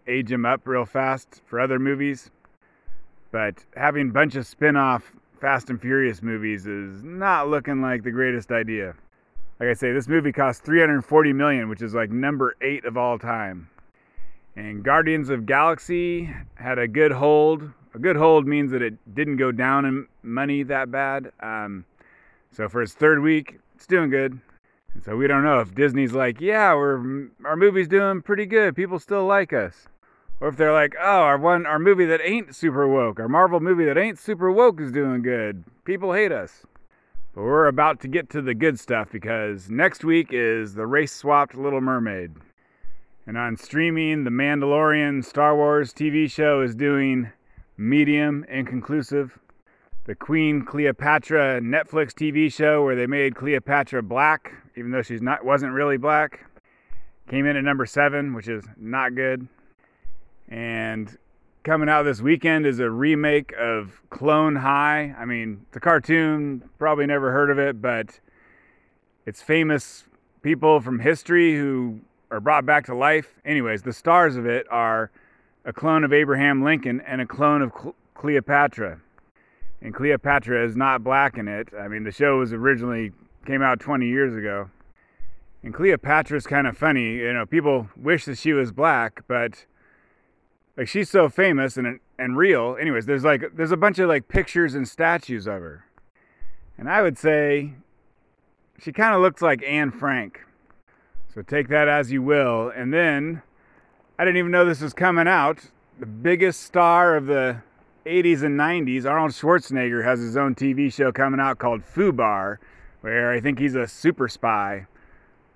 age 0.08 0.32
him 0.32 0.46
up 0.46 0.68
real 0.68 0.86
fast 0.86 1.42
for 1.46 1.60
other 1.60 1.80
movies. 1.80 2.30
But 3.36 3.66
having 3.76 4.12
a 4.12 4.14
bunch 4.14 4.36
of 4.38 4.48
spin-off 4.48 5.12
Fast 5.42 5.70
and 5.70 5.82
Furious 5.82 6.22
movies 6.22 6.68
is 6.68 7.04
not 7.04 7.50
looking 7.50 7.82
like 7.82 8.02
the 8.02 8.10
greatest 8.10 8.50
idea. 8.50 8.96
Like 9.60 9.68
I 9.68 9.74
say, 9.74 9.92
this 9.92 10.08
movie 10.08 10.32
cost 10.32 10.64
340 10.64 11.34
million, 11.34 11.68
which 11.68 11.82
is 11.82 11.94
like 11.94 12.10
number 12.10 12.56
8 12.62 12.86
of 12.86 12.96
all 12.96 13.20
time. 13.20 13.70
And 14.56 14.86
Guardians 14.86 15.30
of 15.30 15.46
Galaxy 15.46 16.34
had 16.54 16.80
a 16.80 16.88
good 16.88 17.12
hold. 17.12 17.70
A 17.94 18.00
good 18.00 18.16
hold 18.16 18.48
means 18.48 18.72
that 18.72 18.82
it 18.82 18.94
didn't 19.14 19.36
go 19.36 19.52
down 19.52 19.84
in 19.84 20.08
money 20.24 20.64
that 20.64 20.90
bad. 20.90 21.34
Um, 21.42 21.84
so 22.54 22.70
for 22.70 22.82
its 22.82 22.94
third 22.94 23.22
week, 23.22 23.60
it's 23.76 23.86
doing 23.86 24.10
good. 24.10 24.40
And 24.94 25.04
so 25.04 25.18
we 25.18 25.28
don't 25.28 25.44
know 25.44 25.60
if 25.60 25.76
Disney's 25.76 26.14
like, 26.14 26.40
yeah, 26.40 26.74
we're 26.74 27.28
our 27.44 27.58
movie's 27.58 27.90
doing 27.90 28.22
pretty 28.22 28.46
good. 28.46 28.78
People 28.78 28.98
still 28.98 29.26
like 29.26 29.52
us. 29.52 29.90
Or 30.42 30.50
if 30.50 30.58
they're 30.58 30.74
like, 30.74 30.96
oh, 31.00 31.22
our 31.22 31.38
one 31.38 31.66
our 31.66 31.80
movie 31.80 32.06
that 32.06 32.22
ain't 32.22 32.56
super 32.56 32.88
woke, 32.88 33.20
our 33.20 33.30
Marvel 33.30 33.60
movie 33.60 33.86
that 33.86 33.98
ain't 33.98 34.20
super 34.20 34.52
woke 34.52 34.82
is 34.82 34.92
doing 34.92 35.22
good. 35.22 35.64
People 35.86 36.14
hate 36.14 36.32
us. 36.32 36.66
But 37.34 37.44
we're 37.44 37.68
about 37.68 38.00
to 38.02 38.08
get 38.08 38.30
to 38.32 38.42
the 38.42 38.54
good 38.54 38.80
stuff 38.80 39.12
because 39.12 39.70
next 39.70 40.04
week 40.04 40.30
is 40.32 40.74
the 40.74 40.88
race 40.88 41.12
swapped 41.12 41.56
Little 41.56 41.82
Mermaid. 41.82 42.32
And 43.28 43.38
on 43.38 43.58
streaming, 43.58 44.24
The 44.24 44.30
Mandalorian 44.30 45.26
Star 45.26 45.56
Wars 45.56 45.94
TV 45.94 46.30
show 46.32 46.62
is 46.62 46.76
doing 46.76 47.32
medium, 47.78 48.46
inconclusive. 48.50 49.40
The 50.06 50.16
Queen 50.16 50.64
Cleopatra 50.64 51.60
Netflix 51.62 52.14
TV 52.14 52.54
show 52.54 52.84
where 52.84 52.96
they 52.96 53.08
made 53.08 53.36
Cleopatra 53.36 54.04
black, 54.04 54.54
even 54.78 54.92
though 54.92 55.02
she's 55.02 55.22
not 55.22 55.44
wasn't 55.44 55.74
really 55.74 55.98
black, 55.98 56.46
came 57.28 57.46
in 57.48 57.58
at 57.58 57.64
number 57.64 57.86
seven, 57.86 58.34
which 58.34 58.48
is 58.48 58.64
not 58.78 59.16
good. 59.16 59.48
And 60.48 61.18
coming 61.64 61.89
out 61.89 62.04
this 62.04 62.22
weekend 62.22 62.66
is 62.66 62.80
a 62.80 62.89
remake 62.89 63.54
of 63.60 64.02
Clone 64.10 64.56
High. 64.56 65.16
I 65.18 65.26
mean, 65.26 65.66
the 65.72 65.80
cartoon, 65.80 66.70
probably 66.78 67.06
never 67.06 67.32
heard 67.32 67.50
of 67.50 67.58
it, 67.58 67.82
but 67.82 68.20
it's 69.26 69.41
famous 69.41 70.06
people 70.41 70.80
from 70.80 71.00
history 71.00 71.56
who 71.56 72.00
are 72.30 72.39
brought 72.39 72.66
back 72.66 72.86
to 72.86 72.96
life. 72.96 73.39
Anyways, 73.43 73.82
the 73.82 73.93
stars 73.93 74.36
of 74.36 74.46
it 74.46 74.68
are 74.70 75.10
a 75.66 75.74
clone 75.74 76.04
of 76.04 76.14
Abraham 76.14 76.64
Lincoln 76.64 77.02
and 77.02 77.22
a 77.22 77.26
clone 77.26 77.62
of 77.62 77.72
Cleopatra. 78.14 79.00
And 79.82 79.93
Cleopatra 79.93 80.64
is 80.66 80.76
not 80.76 81.04
black 81.04 81.38
in 81.38 81.48
it. 81.48 81.70
I 81.78 81.88
mean, 81.88 82.04
the 82.04 82.12
show 82.12 82.38
was 82.38 82.54
originally 82.54 83.12
came 83.46 83.62
out 83.62 83.80
20 83.80 84.08
years 84.08 84.36
ago. 84.36 84.70
And 85.64 85.74
Cleopatra 85.74 86.38
is 86.38 86.46
kind 86.46 86.68
of 86.68 86.78
funny. 86.78 87.16
You 87.16 87.34
know, 87.34 87.46
people 87.46 87.89
wish 87.96 88.26
that 88.26 88.38
she 88.38 88.54
was 88.54 88.72
black, 88.72 89.24
but 89.28 89.66
like 90.78 90.88
she's 90.88 91.09
so 91.09 91.30
famous 91.30 91.78
and 91.78 91.99
and 92.17 92.38
real. 92.38 92.78
Anyways, 92.80 93.05
there's 93.05 93.23
like 93.23 93.55
there's 93.55 93.71
a 93.71 93.78
bunch 93.78 93.99
of 93.99 94.09
like 94.09 94.28
pictures 94.28 94.76
and 94.76 94.88
statues 94.88 95.47
of 95.47 95.61
her. 95.61 95.86
And 96.78 96.89
I 96.89 97.01
would 97.01 97.17
say 97.17 97.73
she 98.80 98.91
kind 98.91 99.15
of 99.15 99.21
looks 99.21 99.41
like 99.41 99.63
Anne 99.63 99.91
Frank. 99.91 100.41
So 101.34 101.41
take 101.41 101.67
that 101.69 101.88
as 101.88 102.11
you 102.11 102.21
will. 102.21 102.71
And 102.76 102.93
then, 102.93 103.41
I 104.17 104.26
didn't 104.26 104.38
even 104.38 104.51
know 104.51 104.65
this 104.65 104.82
was 104.82 104.93
coming 104.93 105.28
out. 105.28 105.59
The 105.99 106.05
biggest 106.05 106.61
star 106.61 107.15
of 107.15 107.26
the 107.26 107.61
80s 108.05 108.43
and 108.43 108.59
90s, 108.59 109.05
Arnold 109.05 109.32
Schwarzenegger, 109.32 110.03
has 110.03 110.19
his 110.19 110.38
own 110.38 110.55
TV 110.55 110.91
show 110.91 111.11
coming 111.11 111.39
out 111.39 111.57
called 111.57 111.82
FUBAR, 111.84 112.57
where 113.01 113.32
I 113.32 113.39
think 113.39 113.59
he's 113.59 113.76
a 113.76 113.88
super 113.88 114.28
spy, 114.28 114.88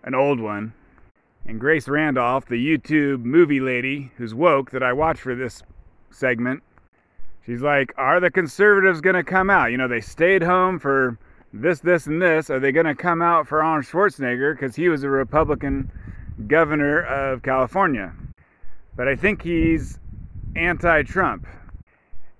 an 0.04 0.16
old 0.16 0.40
one. 0.40 0.74
And 1.46 1.60
Grace 1.60 1.88
Randolph, 1.88 2.46
the 2.46 2.56
YouTube 2.56 3.24
movie 3.24 3.60
lady 3.60 4.12
who's 4.18 4.34
woke 4.34 4.72
that 4.72 4.84
I 4.84 4.94
watch 4.94 5.20
for 5.20 5.36
this 5.36 5.64
segment, 6.12 6.64
she's 7.46 7.62
like, 7.62 7.94
Are 7.98 8.20
the 8.20 8.32
conservatives 8.32 9.02
going 9.02 9.16
to 9.16 9.24
come 9.24 9.50
out? 9.50 9.72
You 9.72 9.78
know, 9.78 9.88
they 9.88 10.02
stayed 10.02 10.44
home 10.44 10.80
for 10.80 11.18
this, 11.54 11.80
this, 11.80 12.06
and 12.06 12.22
this. 12.22 12.50
Are 12.50 12.60
they 12.60 12.72
going 12.72 12.86
to 12.86 12.96
come 12.96 13.22
out 13.22 13.48
for 13.48 13.64
Arnold 13.64 13.86
Schwarzenegger 13.86 14.54
because 14.54 14.76
he 14.76 14.90
was 14.90 15.04
a 15.04 15.10
Republican 15.10 15.92
governor 16.48 17.02
of 17.02 17.42
California? 17.42 18.14
But 18.96 19.08
I 19.08 19.16
think 19.16 19.42
he's 19.42 20.00
anti 20.56 21.04
Trump. 21.04 21.48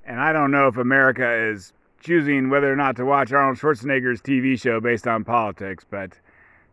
And 0.06 0.20
I 0.20 0.34
don't 0.34 0.52
know 0.52 0.68
if 0.68 0.78
America 0.78 1.32
is 1.52 1.74
choosing 2.02 2.50
whether 2.50 2.72
or 2.72 2.76
not 2.76 2.96
to 2.96 3.06
watch 3.06 3.32
Arnold 3.32 3.58
Schwarzenegger's 3.58 4.22
TV 4.22 4.60
show 4.60 4.80
based 4.80 5.08
on 5.08 5.24
politics, 5.24 5.86
but 5.90 6.12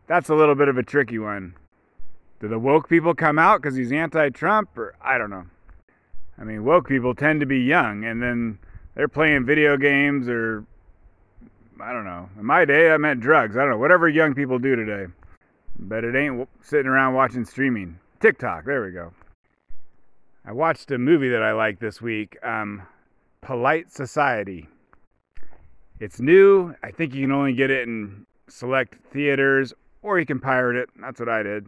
that's 0.07 0.29
a 0.29 0.35
little 0.35 0.55
bit 0.55 0.67
of 0.69 0.77
a 0.77 0.83
tricky 0.83 1.19
one. 1.19 1.53
Do 2.39 2.47
the 2.47 2.59
woke 2.59 2.87
people 2.87 3.15
come 3.15 3.39
out 3.39 3.61
because 3.61 3.75
he's 3.75 3.91
anti 3.91 4.29
Trump? 4.29 4.77
Or 4.77 4.95
I 5.01 5.17
don't 5.17 5.29
know. 5.29 5.45
I 6.39 6.43
mean, 6.43 6.63
woke 6.63 6.87
people 6.87 7.15
tend 7.15 7.39
to 7.39 7.45
be 7.45 7.59
young 7.59 8.05
and 8.05 8.21
then 8.21 8.59
they're 8.95 9.07
playing 9.07 9.45
video 9.45 9.77
games 9.77 10.29
or 10.29 10.65
I 11.81 11.93
don't 11.93 12.05
know. 12.05 12.29
In 12.37 12.45
my 12.45 12.65
day, 12.65 12.91
I 12.91 12.97
meant 12.97 13.19
drugs. 13.19 13.55
I 13.55 13.61
don't 13.61 13.71
know. 13.71 13.77
Whatever 13.77 14.07
young 14.09 14.33
people 14.33 14.59
do 14.59 14.75
today. 14.75 15.11
But 15.79 16.03
it 16.03 16.15
ain't 16.15 16.47
sitting 16.61 16.87
around 16.87 17.13
watching 17.13 17.45
streaming. 17.45 17.99
TikTok. 18.19 18.65
There 18.65 18.83
we 18.83 18.91
go. 18.91 19.13
I 20.45 20.51
watched 20.51 20.89
a 20.91 20.97
movie 20.97 21.29
that 21.29 21.43
I 21.43 21.51
liked 21.53 21.79
this 21.79 22.01
week 22.01 22.37
um, 22.43 22.81
Polite 23.41 23.91
Society. 23.91 24.67
It's 25.99 26.19
new. 26.19 26.73
I 26.83 26.91
think 26.91 27.13
you 27.13 27.23
can 27.23 27.31
only 27.31 27.53
get 27.53 27.69
it 27.69 27.87
in 27.87 28.25
select 28.47 28.95
theaters 29.11 29.73
or 30.01 30.19
you 30.19 30.25
can 30.25 30.39
pirate 30.39 30.77
it. 30.77 30.89
That's 30.99 31.19
what 31.19 31.29
I 31.29 31.43
did. 31.43 31.67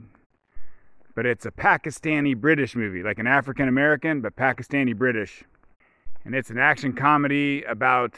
But 1.20 1.26
it's 1.26 1.46
a 1.46 1.52
Pakistani 1.52 2.34
British 2.34 2.78
movie, 2.78 3.04
like 3.04 3.20
an 3.20 3.28
African 3.28 3.68
American, 3.68 4.22
but 4.22 4.38
Pakistani 4.38 4.96
British. 4.96 5.44
And 6.24 6.34
it's 6.34 6.50
an 6.50 6.58
action 6.58 6.94
comedy 6.94 7.62
about 7.64 8.16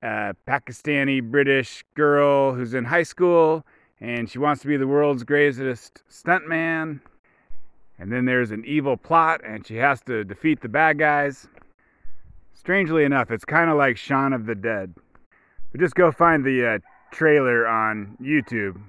a 0.00 0.32
Pakistani 0.46 1.20
British 1.20 1.84
girl 1.96 2.54
who's 2.54 2.72
in 2.72 2.84
high 2.84 3.02
school 3.02 3.66
and 4.00 4.30
she 4.30 4.38
wants 4.38 4.62
to 4.62 4.68
be 4.68 4.76
the 4.76 4.86
world's 4.86 5.24
greatest 5.24 6.04
stuntman. 6.08 7.00
And 7.98 8.12
then 8.12 8.26
there's 8.26 8.52
an 8.52 8.64
evil 8.64 8.96
plot 8.96 9.40
and 9.44 9.66
she 9.66 9.74
has 9.78 10.00
to 10.02 10.22
defeat 10.22 10.60
the 10.60 10.68
bad 10.68 11.00
guys. 11.00 11.48
Strangely 12.54 13.02
enough, 13.02 13.32
it's 13.32 13.44
kind 13.44 13.70
of 13.70 13.76
like 13.76 13.96
Shaun 13.96 14.32
of 14.32 14.46
the 14.46 14.54
Dead. 14.54 14.94
But 15.72 15.80
just 15.80 15.96
go 15.96 16.12
find 16.12 16.44
the 16.44 16.64
uh, 16.64 16.78
trailer 17.10 17.66
on 17.66 18.16
YouTube. 18.22 18.80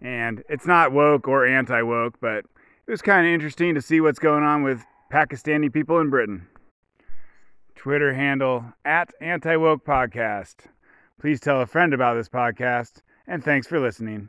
And 0.00 0.42
it's 0.48 0.66
not 0.66 0.92
woke 0.92 1.26
or 1.28 1.46
anti 1.46 1.82
woke, 1.82 2.20
but 2.20 2.44
it 2.86 2.90
was 2.90 3.02
kind 3.02 3.26
of 3.26 3.32
interesting 3.32 3.74
to 3.74 3.82
see 3.82 4.00
what's 4.00 4.18
going 4.18 4.44
on 4.44 4.62
with 4.62 4.84
Pakistani 5.12 5.72
people 5.72 6.00
in 6.00 6.10
Britain. 6.10 6.46
Twitter 7.74 8.12
handle 8.12 8.64
at 8.84 9.10
Anti 9.20 9.56
Woke 9.56 9.84
Podcast. 9.84 10.56
Please 11.20 11.40
tell 11.40 11.60
a 11.60 11.66
friend 11.66 11.94
about 11.94 12.14
this 12.14 12.28
podcast, 12.28 13.02
and 13.26 13.42
thanks 13.42 13.66
for 13.66 13.80
listening. 13.80 14.28